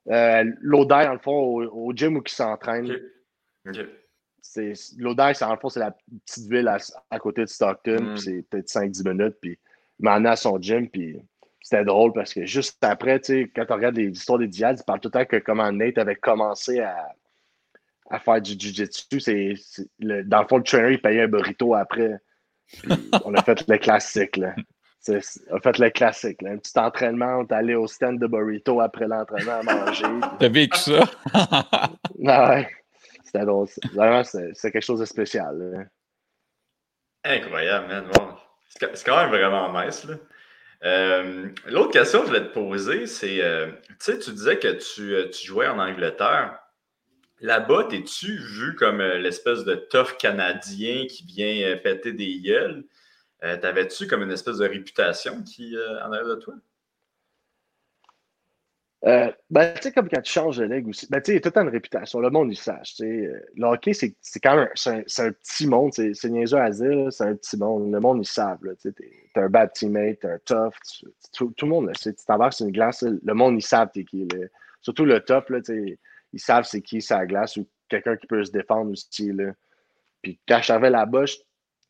Euh, 0.10 0.44
L'Odai, 0.62 1.06
dans 1.06 1.14
le 1.14 1.20
fond, 1.20 1.32
au, 1.34 1.94
gym 1.94 2.16
où 2.18 2.24
il 2.26 2.32
s'entraîne. 2.32 2.98
Okay. 3.68 3.88
Dans 4.56 5.52
le 5.52 5.58
fond, 5.60 5.70
c'est 5.70 5.80
la 5.80 5.96
petite 6.26 6.50
ville 6.50 6.68
à, 7.10 7.20
côté 7.20 7.42
de 7.42 7.48
Stockton. 7.48 8.14
Mm. 8.14 8.18
C'est 8.18 8.42
peut-être 8.50 8.68
5-10 8.68 9.10
minutes. 9.10 9.38
Puis 9.42 9.60
il 10.00 10.04
m'a 10.04 10.14
amené 10.14 10.30
à 10.30 10.36
son 10.36 10.60
gym. 10.60 10.90
Puis 10.90 11.18
c'était 11.62 11.86
drôle 11.86 12.14
parce 12.14 12.34
que 12.34 12.46
juste 12.46 12.84
après, 12.84 13.22
quand 13.56 13.66
on 13.70 13.76
regarde 13.76 13.96
les 13.96 14.10
histoires 14.10 14.40
des 14.40 14.48
Diaz, 14.48 14.80
il 14.82 14.84
parle 14.86 15.00
tout 15.00 15.08
le 15.08 15.20
temps 15.20 15.26
que 15.26 15.38
comment 15.38 15.72
Nate 15.72 15.98
avait 15.98 16.16
commencé 16.16 16.80
à, 16.80 17.14
à 18.10 18.20
faire 18.20 18.42
du 18.42 18.52
jiu-jitsu. 18.52 19.56
Dans 20.00 20.42
le 20.42 20.48
fond, 20.48 20.58
le 20.58 20.64
trainer, 20.64 20.94
il 20.94 21.02
payait 21.02 21.22
un 21.22 21.28
burrito 21.28 21.74
après. 21.74 22.18
on 23.26 23.34
a 23.34 23.44
fait 23.44 23.68
le 23.68 23.78
classique. 23.78 24.38
Là. 24.38 24.56
On 25.08 25.56
a 25.56 25.60
fait 25.62 25.80
le 25.80 25.90
classique. 25.90 26.42
Là. 26.42 26.52
Un 26.52 26.58
petit 26.58 26.78
entraînement, 26.78 27.40
on 27.40 27.44
est 27.46 27.52
allé 27.54 27.76
au 27.76 27.88
stand 27.88 28.20
de 28.20 28.28
burrito 28.28 28.80
après 28.82 29.08
l'entraînement 29.08 29.60
à 29.60 29.64
manger. 29.64 30.06
T'as 30.40 30.50
vécu 30.50 30.78
ça? 30.78 31.10
ah 32.28 32.56
ouais. 32.56 32.68
Vraiment, 33.34 34.24
c'est 34.24 34.54
quelque 34.72 34.82
chose 34.82 35.00
de 35.00 35.06
spécial. 35.06 35.90
Incroyable, 37.24 37.88
man. 37.88 38.06
C'est 38.68 39.06
quand 39.06 39.18
même 39.18 39.30
vraiment 39.30 39.72
nice. 39.82 40.04
Là. 40.06 40.16
Euh, 40.84 41.50
l'autre 41.68 41.92
question 41.92 42.20
que 42.20 42.26
je 42.26 42.32
voulais 42.32 42.48
te 42.48 42.54
poser, 42.54 43.08
c'est, 43.08 43.42
euh, 43.42 43.72
tu 43.88 43.96
sais, 44.00 44.20
tu 44.20 44.32
disais 44.32 44.60
que 44.60 44.68
tu, 44.68 45.16
euh, 45.16 45.30
tu 45.30 45.48
jouais 45.48 45.68
en 45.68 45.80
Angleterre. 45.80 46.60
Là-bas, 47.40 47.86
t'es-tu 47.90 48.38
vu 48.38 48.76
comme 48.76 49.02
l'espèce 49.02 49.64
de 49.64 49.76
tough 49.76 50.18
canadien 50.18 51.06
qui 51.08 51.26
vient 51.26 51.76
péter 51.78 52.14
des 52.14 52.40
gueules? 52.40 52.86
T'avais-tu 53.42 54.08
comme 54.08 54.24
une 54.24 54.32
espèce 54.32 54.60
de 54.60 54.66
réputation 54.66 55.44
qui 55.44 55.76
en 56.06 56.14
arrive 56.14 56.30
de 56.30 56.36
toi? 56.36 56.54
Euh, 59.06 59.30
ben, 59.50 59.74
tu 59.76 59.82
sais, 59.82 59.92
comme 59.92 60.08
quand 60.08 60.22
tu 60.22 60.32
changes 60.32 60.58
de 60.58 60.64
ligue 60.64 60.88
aussi, 60.88 61.08
ben, 61.10 61.20
tu 61.20 61.26
sais, 61.26 61.34
il 61.34 61.38
y 61.38 61.42
tout 61.42 61.60
une 61.60 61.68
réputation. 61.68 62.22
Le 62.22 62.30
monde, 62.30 62.52
il 62.52 62.56
sache. 62.56 62.96
Euh, 63.02 63.38
le 63.56 63.66
hockey, 63.66 63.94
c'est 63.94 64.16
quand 64.42 64.56
même 64.56 64.70
un, 64.86 65.00
un, 65.00 65.32
petit 65.32 65.68
monde. 65.68 65.92
C'est 65.94 66.30
niaiseux 66.30 66.58
à 66.58 66.70
dire, 66.70 67.12
c'est 67.12 67.26
un 67.26 67.36
petit 67.36 67.58
monde. 67.58 67.92
Le 67.92 68.00
monde, 68.00 68.20
ils 68.22 68.28
savent. 68.28 68.60
Tu 68.82 68.88
es, 68.88 68.94
un 69.36 69.50
bad 69.50 69.74
teammate, 69.74 70.20
tu 70.22 70.28
un 70.28 70.38
tough. 70.46 70.74
tout, 71.34 71.54
le 71.62 71.68
monde 71.68 71.88
le 71.88 71.94
sait. 71.96 72.14
Tu 72.14 72.24
t'embarques 72.26 72.54
sur 72.54 72.66
une 72.66 72.72
glace, 72.72 73.04
le 73.04 73.34
monde, 73.34 73.56
ils 73.58 73.62
savent 73.62 73.90
t'es 73.94 74.06
qui. 74.06 74.26
Surtout 74.82 75.04
le 75.04 75.20
tough, 75.20 75.50
là, 75.50 75.60
ils 75.68 76.40
savent 76.40 76.64
c'est 76.64 76.82
qui 76.82 77.02
sa 77.02 77.26
glace 77.26 77.58
ou 77.58 77.68
quelqu'un 77.90 78.16
qui 78.16 78.28
peut 78.28 78.44
se 78.44 78.52
défendre 78.52 78.92
aussi. 78.92 79.34
Puis 80.22 80.40
quand 80.48 80.62
j'avais 80.62 80.90
là-bas, 80.90 81.26
je, 81.26 81.36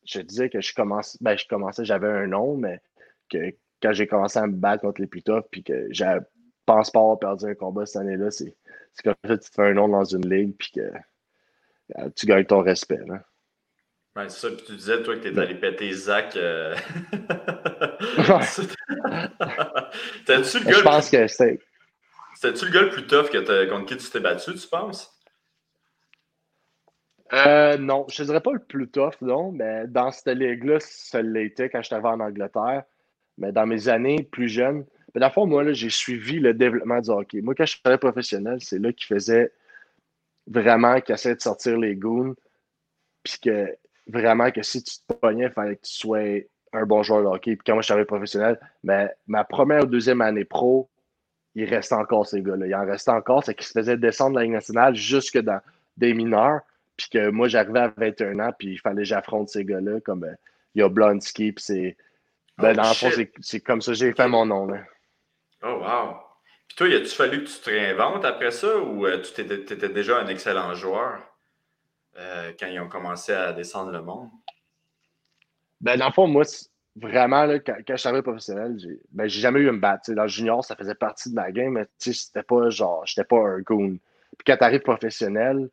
je, 0.04 0.20
disais 0.20 0.50
que 0.50 0.60
je 0.60 0.74
commençais, 0.74 1.16
ben, 1.20 1.38
je 1.38 1.46
commençais, 1.46 1.84
j'avais 1.84 2.08
un 2.08 2.26
nom, 2.26 2.56
mais 2.56 2.80
que 3.30 3.54
quand 3.80 3.92
j'ai 3.92 4.08
commencé 4.08 4.38
à 4.40 4.46
me 4.46 4.54
battre 4.54 4.82
contre 4.82 5.00
les 5.00 5.06
plus 5.06 5.22
toughs, 5.22 5.46
puis 5.50 5.62
que 5.62 5.86
j'avais 5.90 6.24
pense 6.66 6.90
pas 6.90 7.00
avoir 7.00 7.18
perdu 7.18 7.46
un 7.46 7.54
combat 7.54 7.86
cette 7.86 8.02
année-là. 8.02 8.30
C'est 8.30 8.54
comme 9.02 9.14
ça 9.24 9.36
que 9.36 9.42
tu 9.42 9.50
te 9.50 9.54
fais 9.54 9.62
un 9.62 9.74
nom 9.74 9.88
dans 9.88 10.04
une 10.04 10.28
ligue 10.28 10.54
puis 10.58 10.70
que 10.72 10.92
euh, 11.98 12.08
tu 12.16 12.26
gagnes 12.26 12.44
ton 12.44 12.62
respect. 12.62 13.00
Là. 13.06 13.24
Ouais, 14.16 14.28
c'est 14.28 14.48
ça. 14.48 14.54
Puis 14.54 14.64
tu 14.66 14.76
disais, 14.76 15.02
toi, 15.02 15.16
que 15.16 15.28
tu 15.28 15.34
es 15.34 15.38
allé 15.38 15.56
péter 15.56 15.92
Zach. 15.92 16.36
Euh... 16.36 16.74
T'as-tu 20.26 20.58
le 20.60 20.64
gars. 20.64 20.72
Je 20.72 20.82
pense 20.82 21.10
que 21.10 21.26
c'était. 21.26 21.58
C'était-tu 22.34 22.66
le 22.66 22.70
gars 22.72 22.82
le 22.82 22.90
plus 22.90 23.06
tough 23.06 23.30
que 23.30 23.70
contre 23.70 23.86
qui 23.86 23.96
tu 23.96 24.10
t'es 24.10 24.20
battu, 24.20 24.54
tu 24.54 24.68
penses? 24.68 25.10
Euh, 27.32 27.76
non, 27.78 28.06
je 28.08 28.22
ne 28.22 28.26
dirais 28.26 28.40
pas 28.40 28.52
le 28.52 28.58
plus 28.60 28.88
tough, 28.88 29.14
non, 29.20 29.50
mais 29.50 29.86
dans 29.88 30.12
cette 30.12 30.36
ligue-là, 30.36 30.78
ça 30.80 31.22
l'était 31.22 31.68
quand 31.68 31.82
j'étais 31.82 31.96
en 31.96 32.20
Angleterre. 32.20 32.84
Mais 33.38 33.50
dans 33.50 33.66
mes 33.66 33.88
années 33.88 34.22
plus 34.30 34.48
jeunes, 34.48 34.84
mais 35.14 35.20
dans 35.20 35.28
le 35.28 35.32
fond, 35.32 35.46
moi, 35.46 35.72
j'ai 35.72 35.90
suivi 35.90 36.40
le 36.40 36.54
développement 36.54 37.00
du 37.00 37.10
hockey. 37.10 37.40
Moi, 37.40 37.54
quand 37.54 37.64
je 37.64 37.76
suis 37.76 37.98
professionnel, 37.98 38.58
c'est 38.60 38.78
là 38.78 38.92
qu'il 38.92 39.06
faisait 39.06 39.52
vraiment 40.46 41.00
qu'il 41.00 41.14
essayait 41.14 41.36
de 41.36 41.40
sortir 41.40 41.78
les 41.78 41.94
goons. 41.94 42.34
Puis 43.22 43.38
que 43.40 43.74
vraiment 44.08 44.50
que 44.50 44.62
si 44.62 44.82
tu 44.82 44.96
te 45.06 45.12
pognais, 45.14 45.44
il 45.44 45.52
fallait 45.52 45.76
que 45.76 45.86
tu 45.86 45.94
sois 45.94 46.44
un 46.72 46.84
bon 46.84 47.02
joueur 47.02 47.22
de 47.22 47.28
hockey. 47.28 47.56
Puis 47.56 47.64
quand 47.64 47.74
moi, 47.74 47.82
je 47.82 47.94
suis 47.94 48.04
professionnel, 48.04 48.58
mais 48.82 49.08
ma 49.26 49.44
première 49.44 49.84
ou 49.84 49.86
deuxième 49.86 50.20
année 50.20 50.44
pro, 50.44 50.90
il 51.54 51.64
restait 51.64 51.94
encore 51.94 52.26
ces 52.26 52.42
gars-là. 52.42 52.66
Il 52.66 52.74
en 52.74 52.84
restait 52.84 53.12
encore, 53.12 53.44
c'est 53.44 53.54
qu'ils 53.54 53.66
se 53.66 53.72
faisaient 53.72 53.96
descendre 53.96 54.36
la 54.36 54.42
Ligue 54.42 54.52
nationale 54.52 54.96
jusque 54.96 55.38
dans 55.38 55.60
des 55.96 56.12
mineurs. 56.12 56.60
Puis 56.96 57.08
que 57.08 57.30
moi, 57.30 57.48
j'arrivais 57.48 57.80
à 57.80 57.92
21 57.96 58.38
ans, 58.40 58.52
puis 58.56 58.72
il 58.72 58.78
fallait 58.78 59.02
que 59.02 59.08
j'affronte 59.08 59.48
ces 59.48 59.64
gars-là, 59.64 60.00
comme 60.00 60.24
euh, 60.24 60.34
il 60.74 60.80
y 60.80 60.82
a 60.82 60.88
Blonsky, 60.88 61.52
puis 61.52 61.64
c'est. 61.64 61.96
Ben, 62.58 62.70
oh, 62.70 62.74
dans 62.74 62.88
le 62.88 62.94
fond, 62.94 63.08
c'est 63.40 63.60
comme 63.60 63.82
ça 63.82 63.92
que 63.92 63.98
j'ai 63.98 64.12
fait 64.12 64.28
mon 64.28 64.46
nom. 64.46 64.66
Là. 64.66 64.78
Oh, 65.66 65.78
wow! 65.80 66.16
Puis 66.68 66.76
toi, 66.76 66.86
a-tu 66.88 67.06
fallu 67.06 67.44
que 67.44 67.48
tu 67.48 67.58
te 67.58 67.70
réinventes 67.70 68.24
après 68.24 68.50
ça 68.50 68.78
ou 68.78 69.06
euh, 69.06 69.20
tu 69.22 69.40
étais, 69.40 69.88
déjà 69.88 70.18
un 70.18 70.26
excellent 70.26 70.74
joueur 70.74 71.22
euh, 72.18 72.52
quand 72.58 72.66
ils 72.66 72.80
ont 72.80 72.88
commencé 72.88 73.32
à 73.32 73.52
descendre 73.52 73.90
le 73.90 74.02
monde? 74.02 74.28
Ben, 75.80 75.98
dans 75.98 76.06
le 76.06 76.12
fond, 76.12 76.26
moi, 76.26 76.44
vraiment, 76.96 77.46
quand, 77.64 77.76
je 77.88 77.96
suis 77.96 78.08
arrivé 78.08 78.22
professionnel, 78.22 78.76
j'ai 78.78 79.00
ben, 79.10 79.26
jamais 79.26 79.60
eu 79.60 79.70
une 79.70 79.80
batte. 79.80 80.10
Dans 80.10 80.22
le 80.22 80.28
junior, 80.28 80.64
ça 80.64 80.76
faisait 80.76 80.94
partie 80.94 81.30
de 81.30 81.34
ma 81.34 81.50
game, 81.50 81.72
mais 81.72 81.86
c'était 81.98 82.42
pas 82.42 82.68
genre, 82.70 83.06
j'étais 83.06 83.24
pas 83.24 83.38
un 83.38 83.60
goon. 83.60 83.98
Puis 84.36 84.44
quand 84.46 84.56
tu 84.58 84.64
arrives 84.64 84.82
professionnel, 84.82 85.70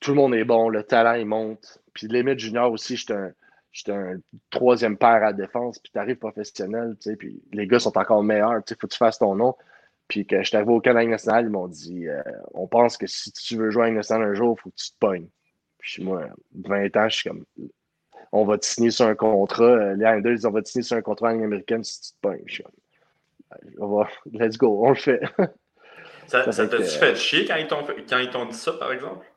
tout 0.00 0.10
le 0.10 0.16
monde 0.16 0.34
est 0.34 0.44
bon, 0.44 0.68
le 0.68 0.82
talent, 0.82 1.14
il 1.14 1.26
monte. 1.26 1.78
Puis 1.94 2.06
limite 2.06 2.38
junior 2.38 2.70
aussi, 2.70 2.96
j'étais 2.96 3.14
un 3.14 3.32
j'étais 3.72 3.92
un 3.92 4.16
troisième 4.50 4.96
paire 4.96 5.22
à 5.24 5.32
défense, 5.32 5.78
puis 5.78 5.92
tu 5.92 5.98
arrives 5.98 6.18
professionnel, 6.18 6.96
tu 7.00 7.10
sais, 7.10 7.16
puis 7.16 7.42
les 7.52 7.66
gars 7.66 7.78
sont 7.78 7.96
encore 7.96 8.22
meilleurs, 8.22 8.62
tu 8.64 8.74
sais, 8.74 8.78
faut 8.80 8.86
que 8.86 8.92
tu 8.92 8.98
fasses 8.98 9.18
ton 9.18 9.34
nom. 9.34 9.56
Puis 10.08 10.26
que 10.26 10.42
je 10.42 10.56
arrivé 10.56 10.72
au 10.72 10.80
Canada 10.80 11.08
national, 11.08 11.44
ils 11.44 11.50
m'ont 11.50 11.68
dit 11.68 12.08
euh, 12.08 12.20
on 12.52 12.66
pense 12.66 12.96
que 12.96 13.06
si 13.06 13.30
tu 13.32 13.56
veux 13.56 13.70
jouer 13.70 13.86
à 13.86 13.90
national 13.90 14.28
un 14.28 14.34
jour, 14.34 14.56
il 14.58 14.62
faut 14.62 14.70
que 14.70 14.76
tu 14.76 14.90
te 14.90 14.96
pognes. 14.98 15.28
Puis 15.78 16.02
moi, 16.02 16.26
20 16.54 16.96
ans, 16.96 17.08
je 17.08 17.16
suis 17.16 17.28
comme 17.28 17.44
on 18.32 18.44
va 18.44 18.58
te 18.58 18.66
signer 18.66 18.90
sur 18.90 19.06
un 19.06 19.14
contrat. 19.14 19.64
Euh, 19.64 19.94
les 19.94 20.04
Islanders, 20.04 20.32
ils 20.32 20.46
on 20.46 20.50
va 20.50 20.62
te 20.62 20.68
signer 20.68 20.82
sur 20.82 20.96
un 20.96 21.02
contrat 21.02 21.28
en 21.28 21.32
ligne 21.32 21.44
américaine 21.44 21.84
si 21.84 22.00
tu 22.00 22.10
te 22.10 22.20
pognes. 22.20 22.42
Je 22.46 22.54
suis 22.54 22.62
comme, 22.64 22.72
on 23.78 23.96
va, 23.96 24.08
let's 24.32 24.56
go, 24.56 24.84
on 24.84 24.90
le 24.90 24.96
fait. 24.96 25.20
ça, 26.26 26.50
ça 26.50 26.68
t'a-tu 26.68 26.84
fait 26.84 27.14
chier 27.16 27.44
quand 27.44 27.56
ils 27.56 28.30
t'ont 28.30 28.46
dit 28.46 28.56
ça, 28.56 28.72
par 28.74 28.92
exemple? 28.92 29.29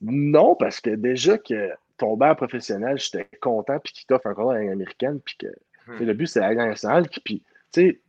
Non, 0.00 0.54
parce 0.54 0.80
que 0.80 0.90
déjà 0.90 1.38
que 1.38 1.70
tomber 1.98 2.26
en 2.26 2.34
professionnel, 2.34 2.98
j'étais 2.98 3.28
content, 3.40 3.78
puis 3.78 3.92
qu'il 3.92 4.06
t'offre 4.06 4.26
encore 4.26 4.52
la 4.52 4.60
ligne 4.60 4.72
américaine, 4.72 5.20
puis 5.20 5.36
que 5.38 5.46
hmm. 5.86 6.04
le 6.04 6.14
but, 6.14 6.26
c'est 6.26 6.40
la 6.40 6.54
nationale. 6.54 7.08
Puis, 7.24 7.42
tu 7.72 7.80
sais, 7.82 8.00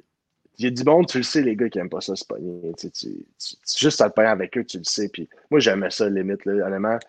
il 0.58 0.66
y 0.66 0.68
a 0.68 0.72
du 0.72 0.84
monde, 0.84 1.08
tu 1.08 1.18
le 1.18 1.24
sais, 1.24 1.42
les 1.42 1.56
gars 1.56 1.70
qui 1.70 1.78
n'aiment 1.78 1.90
pas 1.90 2.02
ça, 2.02 2.16
c'est 2.16 2.28
pas 2.28 2.38
Tu, 2.78 2.92
tu, 2.92 3.26
juste 3.78 4.00
à 4.02 4.06
le 4.06 4.12
payer 4.12 4.28
avec 4.28 4.58
eux, 4.58 4.64
tu 4.64 4.78
le 4.78 4.84
sais. 4.84 5.10
Puis 5.10 5.28
moi, 5.50 5.60
j'aimais 5.60 5.90
ça, 5.90 6.10
limite, 6.10 6.46
là, 6.46 6.68
honnêtement. 6.68 7.00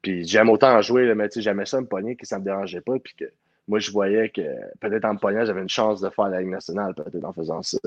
Puis 0.00 0.26
j'aime 0.26 0.48
autant 0.48 0.76
en 0.76 0.80
jouer, 0.80 1.06
là, 1.06 1.14
mais 1.14 1.28
j'aimais 1.34 1.66
ça 1.66 1.80
me 1.80 1.86
pogner 1.86 2.16
que 2.16 2.26
ça 2.26 2.38
me 2.38 2.44
dérangeait 2.44 2.80
pas. 2.80 2.98
Puis 2.98 3.14
que 3.14 3.24
moi, 3.68 3.78
je 3.78 3.90
voyais 3.90 4.30
que 4.30 4.42
peut-être 4.80 5.04
en 5.04 5.14
me 5.14 5.18
pognant, 5.18 5.44
j'avais 5.44 5.60
une 5.60 5.68
chance 5.68 6.00
de 6.00 6.08
faire 6.08 6.28
la 6.28 6.40
Ligue 6.40 6.50
nationale, 6.50 6.94
peut-être 6.94 7.24
en 7.24 7.32
faisant 7.32 7.62
ça. 7.62 7.78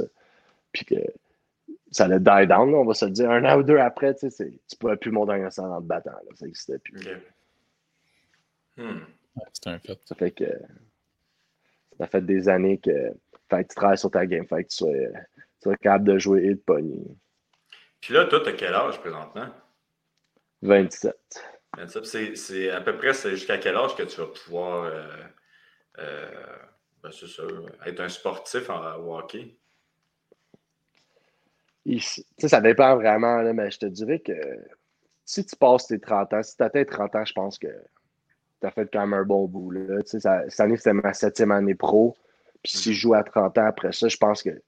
Puis 0.72 0.86
que 0.86 0.96
ça 1.94 2.06
allait 2.06 2.20
die 2.20 2.48
down, 2.48 2.74
on 2.74 2.86
va 2.86 2.94
se 2.94 3.06
le 3.06 3.12
dire. 3.12 3.30
Un 3.30 3.46
an 3.46 3.60
ou 3.60 3.64
deux 3.64 3.78
après, 3.78 4.16
tu 4.16 4.30
sais, 4.30 4.52
tu 4.68 4.76
pourrais 4.78 4.98
plus 4.98 5.12
monter 5.12 5.34
un 5.34 5.46
instant 5.46 5.72
en 5.72 5.82
te 5.82 5.86
battant. 5.86 6.12
Là, 6.12 6.36
ça 6.36 6.46
n'existait 6.46 6.80
plus. 6.80 7.08
Hmm. 8.76 9.02
c'est 9.54 9.70
un 9.70 9.80
fait. 9.80 10.00
Ça 10.04 10.16
fait 10.16 10.32
que 10.32 10.46
ça 12.00 12.08
fait 12.08 12.26
des 12.26 12.50
années 12.50 12.80
que, 12.80 13.12
fait 13.50 13.68
tu 13.68 13.76
travailles 13.76 13.98
sur 13.98 14.10
ta 14.10 14.26
game, 14.26 14.48
fait 14.48 14.64
que 14.64 14.70
tu 14.70 14.86
sois, 15.62 15.76
capable 15.78 16.06
de 16.06 16.18
jouer 16.18 16.46
et 16.46 16.56
de 16.56 16.60
pogner. 16.60 17.06
Puis 18.02 18.14
là, 18.14 18.26
toi, 18.26 18.42
tu 18.42 18.50
as 18.50 18.54
quel 18.54 18.74
âge 18.74 19.00
présentement? 19.00 19.48
27. 20.64 21.16
27, 21.78 22.38
c'est 22.38 22.70
à 22.70 22.82
peu 22.82 22.98
près 22.98 23.14
jusqu'à 23.14 23.58
quel 23.58 23.76
âge 23.78 23.96
que 23.96 24.04
tu 24.04 24.20
vas 24.20 24.28
pouvoir 24.28 24.86
euh, 24.86 25.08
euh, 26.00 26.56
ben, 27.02 27.12
ça, 27.12 27.44
être 27.86 28.00
un 28.00 28.10
sportif 28.10 28.70
en 28.70 28.96
hockey? 28.96 29.56
Ça 32.48 32.62
dépend 32.62 32.96
vraiment, 32.96 33.42
mais 33.54 33.72
je 33.72 33.80
te 33.80 33.86
dirais 33.86 34.20
que 34.20 34.34
si 35.26 35.46
tu 35.46 35.56
passes 35.56 35.88
tes 35.88 36.00
30 36.00 36.34
ans, 36.34 36.44
si 36.44 36.56
tu 36.56 36.64
atteins 36.64 36.86
30 36.86 37.16
ans, 37.16 37.26
je 37.26 37.34
pense 37.34 37.58
que 37.58 37.68
tu 37.68 38.68
as 38.68 38.72
fait 38.72 38.90
quand 38.92 39.02
même 39.02 39.14
un 39.14 39.24
bon 39.24 39.48
bout. 39.48 39.72
Là. 39.72 40.00
Ça, 40.06 40.44
cette 40.48 40.60
année, 40.60 40.78
c'était 40.78 40.94
ma 40.94 41.14
septième 41.14 41.52
année 41.52 41.76
pro. 41.76 42.16
Puis 42.62 42.74
s'il 42.74 42.94
joue 42.94 43.14
à 43.14 43.24
30 43.24 43.58
ans 43.58 43.66
après 43.66 43.92
ça, 43.92 44.08
je 44.08 44.18
pense 44.18 44.42
que 44.42 44.62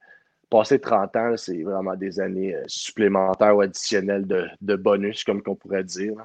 passer 0.49 0.79
30 0.79 1.15
ans, 1.15 1.37
c'est 1.37 1.63
vraiment 1.63 1.95
des 1.95 2.19
années 2.19 2.55
supplémentaires 2.67 3.55
ou 3.55 3.61
additionnelles 3.61 4.27
de, 4.27 4.75
bonus, 4.75 5.23
comme 5.23 5.41
qu'on 5.41 5.55
pourrait 5.55 5.83
dire. 5.83 6.15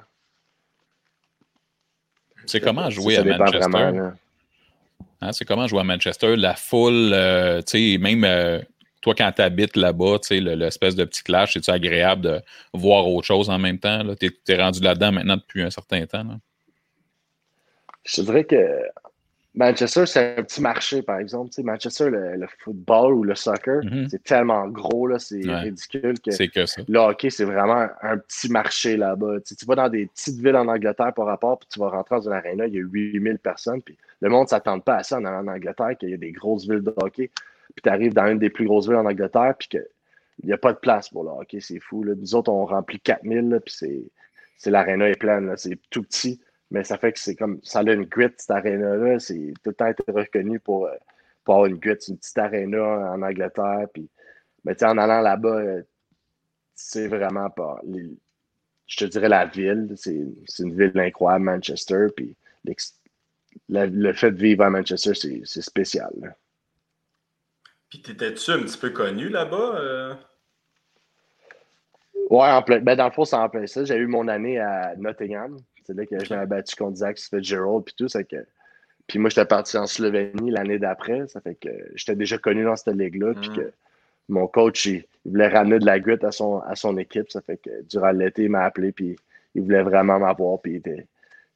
C'est 2.45 2.59
comment 2.59 2.89
jouer 2.89 3.17
à 3.17 3.23
Manchester? 3.23 4.11
Hein, 5.23 5.31
c'est 5.31 5.45
comment 5.45 5.67
jouer 5.67 5.81
à 5.81 5.83
Manchester? 5.83 6.35
La 6.35 6.55
foule, 6.55 7.13
tu 7.67 7.93
sais, 7.93 7.97
même 7.99 8.25
toi, 9.01 9.15
quand 9.17 9.31
tu 9.31 9.41
habites 9.41 9.75
là-bas, 9.75 10.17
l'espèce 10.29 10.95
de 10.95 11.03
petit 11.03 11.23
clash, 11.23 11.53
c'est-tu 11.53 11.71
agréable 11.71 12.21
de 12.21 12.41
voir 12.73 13.07
autre 13.07 13.25
chose 13.25 13.49
en 13.49 13.57
même 13.57 13.79
temps? 13.79 14.03
Tu 14.15 14.31
es, 14.47 14.61
rendu 14.61 14.79
là-dedans 14.81 15.11
maintenant 15.11 15.37
depuis 15.37 15.63
un 15.63 15.71
certain 15.71 16.05
temps. 16.05 16.25
Je 18.05 18.21
dirais 18.21 18.43
que 18.43 18.55
Manchester, 19.53 20.05
c'est 20.05 20.37
un 20.37 20.43
petit 20.43 20.61
marché, 20.61 21.01
par 21.01 21.17
exemple. 21.17 21.49
Manchester, 21.63 22.09
le, 22.09 22.47
football 22.59 23.13
ou 23.13 23.23
le 23.23 23.35
soccer, 23.35 23.81
mm-hmm. 23.81 24.09
c'est 24.09 24.23
tellement 24.23 24.67
gros, 24.67 25.17
c'est 25.17 25.41
ridicule 25.41 26.19
que, 26.19 26.29
que 26.29 26.91
le 26.91 26.99
hockey, 26.99 27.29
c'est 27.29 27.43
vraiment 27.43 27.87
un 28.01 28.17
petit 28.17 28.49
marché 28.49 28.97
là-bas. 28.97 29.39
Tu, 29.41 29.65
vas 29.65 29.75
dans 29.75 29.89
des 29.89 30.05
petites 30.05 30.37
villes 30.37 30.55
en 30.55 30.67
Angleterre 30.67 31.13
par 31.13 31.25
rapport, 31.25 31.59
puis 31.59 31.67
tu 31.71 31.79
vas 31.79 31.89
rentrer 31.89 32.15
dans 32.15 32.27
une 32.27 32.33
aréna, 32.33 32.67
il 32.67 32.75
y 32.75 32.77
a 32.77 32.81
8000 32.81 33.39
personnes, 33.39 33.81
puis 33.81 33.97
le 34.21 34.29
monde 34.29 34.43
ne 34.43 34.49
s'attend 34.49 34.79
pas 34.79 34.97
à 34.97 35.03
ça 35.03 35.17
en, 35.17 35.25
en 35.25 35.47
Angleterre, 35.47 35.97
qu'il 35.99 36.11
y 36.11 36.13
a 36.13 36.17
des 36.17 36.31
grosses 36.31 36.67
villes 36.67 36.83
de 36.83 36.93
hockey 36.97 37.29
puis 37.75 37.83
tu 37.83 37.89
arrives 37.89 38.13
dans 38.13 38.27
une 38.27 38.39
des 38.39 38.49
plus 38.49 38.65
grosses 38.65 38.87
villes 38.87 38.97
en 38.97 39.05
Angleterre, 39.05 39.55
puis 39.57 39.67
qu'il 39.69 39.85
n'y 40.43 40.53
a 40.53 40.57
pas 40.57 40.73
de 40.73 40.79
place 40.79 41.09
pour 41.09 41.23
le 41.23 41.29
hockey, 41.29 41.59
c'est 41.61 41.79
fou. 41.79 42.03
Là. 42.03 42.13
Nous 42.15 42.35
autres, 42.35 42.51
on 42.51 42.65
remplit 42.65 42.99
4000, 42.99 43.61
puis 43.65 44.09
c'est, 44.57 44.69
l'aréna 44.69 45.09
est 45.09 45.19
pleine, 45.19 45.53
c'est 45.57 45.79
tout 45.89 46.03
petit, 46.03 46.41
mais 46.69 46.83
ça 46.83 46.97
fait 46.97 47.13
que 47.13 47.19
c'est 47.19 47.35
comme, 47.35 47.59
ça 47.63 47.79
a 47.79 47.83
une 47.83 48.05
grit, 48.05 48.31
cette 48.37 48.51
aréna-là, 48.51 49.19
c'est 49.19 49.53
tout 49.63 49.69
le 49.69 49.73
temps 49.73 49.87
été 49.87 50.03
reconnu 50.11 50.59
pour, 50.59 50.87
euh, 50.87 50.95
pour 51.43 51.55
avoir 51.55 51.67
une 51.67 51.77
grit, 51.77 51.97
une 52.07 52.17
petite 52.17 52.37
aréna 52.37 53.11
en 53.13 53.21
Angleterre, 53.21 53.87
puis, 53.93 54.09
mais 54.63 54.75
tu 54.75 54.85
en 54.85 54.97
allant 54.97 55.21
là-bas, 55.21 55.57
euh, 55.57 55.83
c'est 56.75 57.07
vraiment 57.07 57.49
pas, 57.49 57.81
je 58.87 58.97
te 58.97 59.05
dirais 59.05 59.29
la 59.29 59.45
ville, 59.45 59.93
c'est, 59.95 60.23
une 60.59 60.75
ville 60.75 60.97
incroyable, 60.99 61.45
Manchester, 61.45 62.07
puis 62.15 62.35
le 63.69 64.13
fait 64.13 64.31
de 64.31 64.37
vivre 64.37 64.63
à 64.63 64.69
Manchester, 64.69 65.13
c'est, 65.13 65.61
spécial. 65.61 66.35
Puis 67.91 68.01
t'étais-tu 68.01 68.51
un 68.51 68.59
petit 68.59 68.77
peu 68.77 68.89
connu 68.91 69.27
là-bas? 69.27 69.75
Euh? 69.75 70.13
Ouais, 72.29 72.49
en 72.49 72.61
plein, 72.61 72.79
ben 72.79 72.95
dans 72.95 73.05
le 73.05 73.11
fond, 73.11 73.25
c'est 73.25 73.35
en 73.35 73.49
plein 73.49 73.67
ça. 73.67 73.83
J'ai 73.83 73.97
eu 73.97 74.07
mon 74.07 74.29
année 74.29 74.59
à 74.59 74.95
Nottingham. 74.95 75.57
C'est 75.83 75.93
là 75.93 76.05
que 76.05 76.23
je 76.23 76.33
m'avais 76.33 76.45
battu 76.45 76.73
contre 76.77 76.95
Zach 76.95 77.19
Fitzgerald 77.19 77.83
puis 77.83 77.93
tout. 77.97 78.07
Ça 78.07 78.23
que... 78.23 78.37
Puis 79.07 79.19
moi, 79.19 79.29
j'étais 79.29 79.45
parti 79.45 79.77
en 79.77 79.87
Slovénie 79.87 80.51
l'année 80.51 80.79
d'après. 80.79 81.27
Ça 81.27 81.41
fait 81.41 81.55
que 81.55 81.69
j'étais 81.95 82.15
déjà 82.15 82.37
connu 82.37 82.63
dans 82.63 82.77
cette 82.77 82.95
ligue-là. 82.95 83.33
Puis 83.33 83.49
hmm. 83.49 83.55
que 83.55 83.73
mon 84.29 84.47
coach, 84.47 84.85
il, 84.85 85.03
voulait 85.25 85.49
ramener 85.49 85.79
de 85.79 85.85
la 85.85 85.99
goutte 85.99 86.23
à 86.23 86.31
son, 86.31 86.59
à 86.59 86.75
son 86.75 86.97
équipe. 86.97 87.29
Ça 87.29 87.41
fait 87.41 87.57
que 87.57 87.81
durant 87.89 88.11
l'été, 88.11 88.43
il 88.43 88.51
m'a 88.51 88.63
appelé. 88.63 88.93
Puis 88.93 89.17
il 89.53 89.63
voulait 89.63 89.83
vraiment 89.83 90.17
m'avoir. 90.17 90.61
Puis 90.61 90.81
il, 90.85 91.05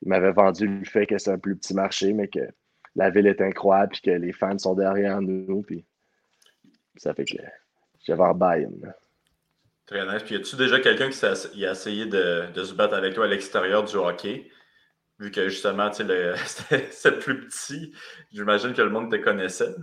il 0.01 0.09
m'avait 0.09 0.33
vendu 0.33 0.67
le 0.67 0.83
fait 0.83 1.05
que 1.05 1.17
c'est 1.17 1.31
un 1.31 1.37
plus 1.37 1.55
petit 1.55 1.73
marché, 1.73 2.11
mais 2.11 2.27
que 2.27 2.45
la 2.97 3.09
ville 3.09 3.27
est 3.27 3.39
incroyable. 3.39 3.93
Puis 3.93 4.01
que 4.01 4.11
les 4.11 4.33
fans 4.33 4.57
sont 4.57 4.75
derrière 4.75 5.21
nous. 5.21 5.61
Puis 5.61 5.85
ça 6.97 7.13
fait 7.13 7.25
que 7.25 7.37
j'avais 8.05 8.23
un 8.23 8.33
bail. 8.33 8.69
Très 9.85 10.05
nice. 10.05 10.23
Puis, 10.23 10.35
y 10.35 10.37
a-tu 10.37 10.55
déjà 10.55 10.79
quelqu'un 10.79 11.09
qui 11.09 11.25
a, 11.25 11.71
essayé 11.71 12.05
de, 12.05 12.51
se 12.55 12.73
battre 12.73 12.95
avec 12.95 13.13
toi 13.13 13.25
à 13.25 13.27
l'extérieur 13.27 13.83
du 13.83 13.95
hockey? 13.95 14.49
Vu 15.19 15.31
que 15.31 15.47
justement, 15.47 15.89
tu 15.89 16.05
sais, 16.05 16.87
c'est 16.91 17.19
plus 17.19 17.47
petit, 17.47 17.93
j'imagine 18.31 18.73
que 18.73 18.81
le 18.81 18.89
monde 18.89 19.09
te 19.09 19.15
connaissait. 19.15 19.73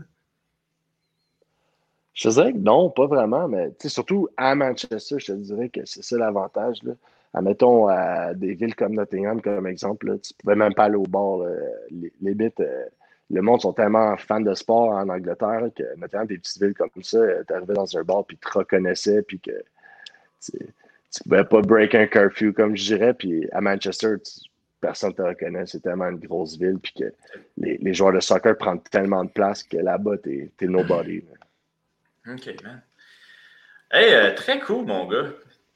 Je 2.13 2.29
te 2.29 2.35
dirais 2.35 2.53
que 2.53 2.59
non, 2.59 2.91
pas 2.91 3.07
vraiment, 3.07 3.49
mais 3.49 3.73
surtout 3.87 4.29
à 4.37 4.55
Manchester, 4.55 5.19
je 5.19 5.27
te 5.27 5.33
dirais 5.33 5.71
que 5.71 5.87
c'est 5.87 6.03
ça 6.03 6.19
l'avantage. 6.19 6.81
Admettons, 7.33 7.89
à 7.89 8.35
des 8.35 8.53
villes 8.53 8.75
comme 8.75 8.95
Nottingham, 8.95 9.41
comme 9.41 9.67
exemple, 9.67 10.09
là, 10.09 10.19
tu 10.19 10.35
pouvais 10.35 10.57
même 10.57 10.75
pas 10.75 10.85
aller 10.85 10.97
au 10.97 11.05
bord. 11.05 11.47
Les, 11.91 12.13
les 12.21 12.35
bits, 12.35 12.51
euh, 12.61 12.85
le 13.33 13.41
monde 13.41 13.63
sont 13.63 13.73
tellement 13.73 14.17
fans 14.19 14.41
de 14.41 14.55
sport 14.55 14.91
en 14.91 15.09
Angleterre 15.09 15.63
que, 15.75 15.97
notamment 15.97 16.27
des 16.27 16.39
petites 16.39 16.63
villes 16.63 16.75
comme 16.75 16.91
ça, 17.03 17.17
euh, 17.17 17.43
tu 17.47 17.55
arrivais 17.55 17.73
dans 17.73 17.97
un 17.97 18.03
bar 18.03 18.27
puis 18.27 18.37
tu 18.37 18.49
te 18.49 18.59
reconnaissais 18.59 19.23
puis 19.23 19.41
que 19.41 19.65
tu 20.41 21.23
pouvais 21.25 21.45
pas 21.45 21.63
break 21.63 21.95
un 21.95 22.07
curfew, 22.07 22.53
comme 22.53 22.77
je 22.77 22.85
dirais. 22.85 23.15
Puis 23.15 23.49
à 23.53 23.63
Manchester, 23.63 24.17
personne 24.81 25.11
ne 25.11 25.15
te 25.15 25.23
reconnaît. 25.23 25.65
C'est 25.67 25.81
tellement 25.81 26.09
une 26.09 26.19
grosse 26.19 26.59
ville 26.59 26.79
puis 26.79 26.93
que 26.93 27.13
les, 27.57 27.95
joueurs 27.95 28.13
de 28.13 28.21
soccer 28.21 28.57
prennent 28.57 28.83
tellement 28.83 29.25
de 29.25 29.31
place 29.31 29.63
que 29.63 29.79
là-bas, 29.79 30.19
tu 30.19 30.53
es, 30.61 30.67
nobody. 30.67 31.25
OK, 32.29 32.63
man. 32.63 32.83
Hey, 33.91 34.13
euh, 34.13 34.35
très 34.35 34.61
cool, 34.61 34.87
mon 34.87 35.07
gars. 35.07 35.29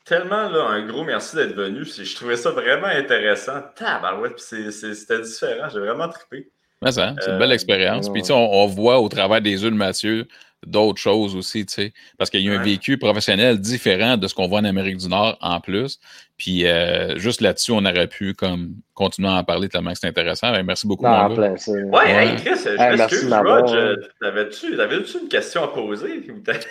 Tellement, 0.05 0.49
là, 0.49 0.69
un 0.69 0.87
gros 0.87 1.05
merci 1.05 1.37
d'être 1.37 1.55
venu. 1.55 1.85
Je 1.85 2.15
trouvais 2.15 2.37
ça 2.37 2.51
vraiment 2.51 2.87
intéressant. 2.87 3.63
Tabarouette, 3.75 4.39
c'était 4.39 5.21
différent. 5.21 5.69
J'ai 5.71 5.81
vraiment 5.81 6.09
trippé 6.09 6.51
c'est 6.85 7.31
une 7.31 7.39
belle 7.39 7.51
euh, 7.51 7.55
expérience. 7.55 8.09
Puis, 8.11 8.23
on, 8.31 8.35
on, 8.35 8.67
voit 8.67 9.01
au 9.01 9.09
travers 9.09 9.41
des 9.41 9.63
yeux 9.63 9.71
de 9.71 9.77
Mathieu 9.77 10.29
d'autres 10.67 11.01
choses 11.01 11.37
aussi, 11.37 11.65
tu 11.65 11.73
sais, 11.73 11.93
parce 12.19 12.29
qu'il 12.29 12.41
y 12.41 12.51
a 12.51 12.59
un 12.59 12.63
vécu 12.63 12.99
professionnel 12.99 13.59
différent 13.61 14.17
de 14.17 14.27
ce 14.27 14.35
qu'on 14.35 14.49
voit 14.49 14.61
en 14.61 14.65
Amérique 14.65 14.99
du 14.99 15.09
Nord 15.09 15.39
en 15.41 15.61
plus. 15.61 15.99
Puis 16.37 16.67
euh, 16.67 17.17
juste 17.19 17.41
là-dessus, 17.41 17.73
on 17.73 17.85
aurait 17.87 18.09
pu 18.09 18.35
comme 18.35 18.75
continuer 18.93 19.29
à 19.29 19.37
en 19.37 19.45
parler 19.45 19.71
tellement 19.71 19.93
que 19.93 19.99
c'est 19.99 20.09
intéressant. 20.09 20.53
Ben, 20.53 20.63
merci 20.65 20.87
beaucoup. 20.87 21.07
Non, 21.07 21.35
plein, 21.35 21.53
ouais, 21.53 22.37
Chris, 22.37 22.59
je 22.65 22.97
m'excuse, 22.97 23.33
Roger. 23.33 23.95
T'avais-tu 24.21 25.19
une 25.23 25.29
question 25.29 25.65
à 25.65 25.69
poser? 25.69 26.23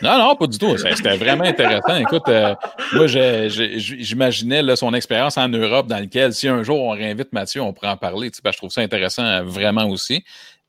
non, 0.03 0.19
non, 0.19 0.35
pas 0.35 0.45
du 0.45 0.59
tout. 0.59 0.77
C'était 0.77 1.17
vraiment 1.17 1.45
intéressant. 1.45 1.95
Écoute, 1.95 2.27
euh, 2.27 2.53
moi, 2.93 3.07
j'imaginais 3.07 4.75
son 4.75 4.93
expérience 4.93 5.37
en 5.37 5.49
Europe 5.49 5.87
dans 5.87 5.99
lequel, 5.99 6.33
si 6.33 6.47
un 6.47 6.61
jour 6.61 6.79
on 6.81 6.91
réinvite 6.91 7.33
Mathieu, 7.33 7.61
on 7.61 7.73
pourrait 7.73 7.89
en 7.89 7.97
parler. 7.97 8.29
je 8.33 8.57
trouve 8.57 8.69
ça 8.69 8.81
intéressant 8.81 9.25
euh, 9.25 9.41
vraiment 9.43 9.87
aussi 9.89 10.23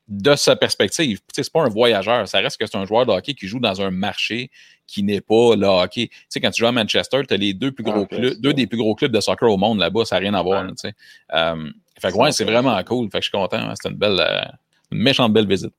de 0.09 0.37
sa 0.37 0.55
perspective. 0.55 1.21
C'est 1.33 1.53
pas 1.53 1.63
un 1.63 1.69
voyageur, 1.69 2.29
ça 2.29 2.39
reste 2.39 2.59
que 2.59 2.67
c'est 2.67 2.77
un 2.77 2.87
joueur 2.87 3.07
de 3.07 3.13
hockey 3.13 3.35
qui 3.35 3.49
joue 3.49 3.59
dans 3.59 3.81
un 3.81 3.91
marché 3.91 4.51
qui 4.87 5.03
n'est 5.03 5.21
pas 5.21 5.57
le 5.57 5.67
hockey. 5.67 6.09
Tu 6.09 6.17
sais, 6.29 6.41
quand 6.41 6.51
tu 6.51 6.61
joues 6.61 6.69
à 6.69 6.73
Manchester, 6.73 7.23
tu 7.27 7.35
as 7.35 7.37
les 7.37 7.55
deux 7.55 7.73
plus 7.73 7.83
gros 7.83 8.07
ah, 8.11 8.15
clubs, 8.15 8.41
deux 8.41 8.53
des 8.53 8.67
plus 8.67 8.79
gros 8.79 8.95
clubs 8.95 9.11
de 9.11 9.21
soccer 9.21 9.51
au 9.51 9.57
monde 9.57 9.79
là-bas, 9.79 10.05
ça 10.05 10.17
n'a 10.17 10.21
rien 10.21 10.35
à 10.35 10.43
voir. 10.43 10.65
tu 10.69 10.75
sais. 10.77 10.93
Euh, 11.35 11.71
fait 12.01 12.13
que 12.13 12.17
ouais, 12.17 12.31
c'est 12.31 12.45
vraiment 12.45 12.81
cool. 12.85 13.11
Fait 13.11 13.19
que 13.19 13.25
je 13.25 13.31
suis 13.31 13.39
content. 13.39 13.57
Hein. 13.57 13.75
C'était 13.75 13.89
une 13.89 13.99
belle, 13.99 14.21
euh, 14.21 14.45
une 14.93 15.03
méchante 15.03 15.33
belle 15.33 15.49
visite. 15.49 15.75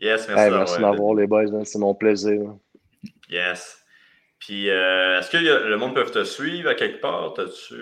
Yes, 0.00 0.26
merci. 0.28 0.50
merci 0.50 0.80
d'avoir 0.80 1.14
les 1.14 1.26
boys, 1.26 1.44
hein. 1.52 1.62
c'est 1.64 1.78
mon 1.78 1.94
plaisir. 1.94 2.54
Yes. 3.28 3.84
Puis, 4.38 4.70
euh, 4.70 5.20
est-ce 5.20 5.30
que 5.30 5.36
le 5.36 5.76
monde 5.76 5.94
peut 5.94 6.04
te 6.06 6.24
suivre 6.24 6.70
à 6.70 6.74
quelque 6.74 7.00
part? 7.00 7.34
As-tu 7.38 7.76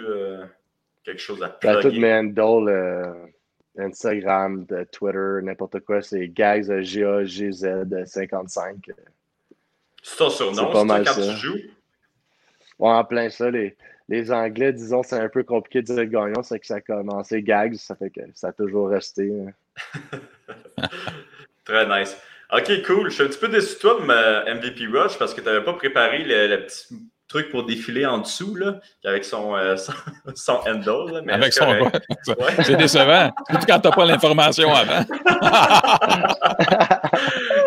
quelque 1.05 1.21
chose 1.21 1.43
à 1.43 1.57
faire? 1.63 1.77
Ben, 1.77 1.81
toutes 1.81 1.97
mes 1.97 2.13
handles, 2.13 3.31
Instagram, 3.79 4.65
de 4.67 4.85
Twitter, 4.85 5.41
n'importe 5.43 5.81
quoi, 5.81 6.03
c'est 6.03 6.29
Gags, 6.29 6.81
G-A-G-Z 6.83 8.05
55. 8.07 8.91
C'est 10.03 10.17
ton 10.17 10.31
surnom, 10.31 10.73
c'est 10.73 11.05
quand 11.05 11.05
ça. 11.05 11.33
tu 11.33 11.37
joues? 11.37 11.59
Ouais, 12.79 12.91
en 12.91 13.05
plein 13.05 13.29
ça. 13.31 13.51
Les, 13.51 13.77
les 14.09 14.33
Anglais, 14.33 14.73
disons, 14.73 15.03
c'est 15.03 15.19
un 15.19 15.29
peu 15.29 15.43
compliqué 15.43 15.83
de 15.83 15.87
dire 15.87 16.07
gagnant, 16.07 16.43
c'est 16.43 16.59
que 16.59 16.67
ça 16.67 16.77
a 16.77 16.81
commencé 16.81 17.43
Gags, 17.43 17.75
ça 17.75 17.95
fait 17.95 18.11
que 18.11 18.21
ça 18.35 18.49
a 18.49 18.53
toujours 18.53 18.89
resté. 18.89 19.31
Hein. 19.31 20.19
Très 21.65 21.87
nice. 21.87 22.17
Ok, 22.51 22.83
cool. 22.87 23.11
Je 23.11 23.15
suis 23.15 23.23
un 23.25 23.27
petit 23.27 23.39
peu 23.39 23.49
déçu 23.49 23.75
de 23.75 23.81
toi, 23.81 24.01
MVP 24.01 24.87
Rush, 24.87 25.19
parce 25.19 25.35
que 25.35 25.41
tu 25.41 25.47
n'avais 25.47 25.65
pas 25.65 25.75
préparé 25.75 26.25
le, 26.25 26.47
le 26.47 26.65
petit 26.65 26.95
truc 27.29 27.51
pour 27.51 27.65
défiler 27.65 28.07
en 28.07 28.19
dessous, 28.19 28.55
là, 28.57 28.81
avec 29.05 29.25
son, 29.25 29.55
euh, 29.55 29.77
son, 30.35 30.61
handle. 30.67 31.23
mais 31.25 31.35
avec 31.35 31.53
son 31.53 31.67
ouais. 31.69 31.91
C'est 32.63 32.77
décevant, 32.77 33.31
surtout 33.51 33.67
quand 33.67 33.81
tu 33.81 33.89
n'as 33.89 33.95
pas 33.95 34.05
l'information 34.07 34.73
avant. 34.73 35.01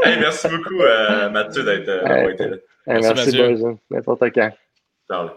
hey, 0.04 0.20
merci 0.20 0.48
beaucoup, 0.48 0.82
euh, 0.82 1.30
Mathieu, 1.30 1.64
d'être 1.64 1.90
euh, 1.90 2.30
été 2.32 2.48
là. 2.48 2.58
merci, 2.88 3.38
merci 3.40 3.64
N'importe 3.90 4.24
quand. 4.34 4.52
Ciao. 5.10 5.30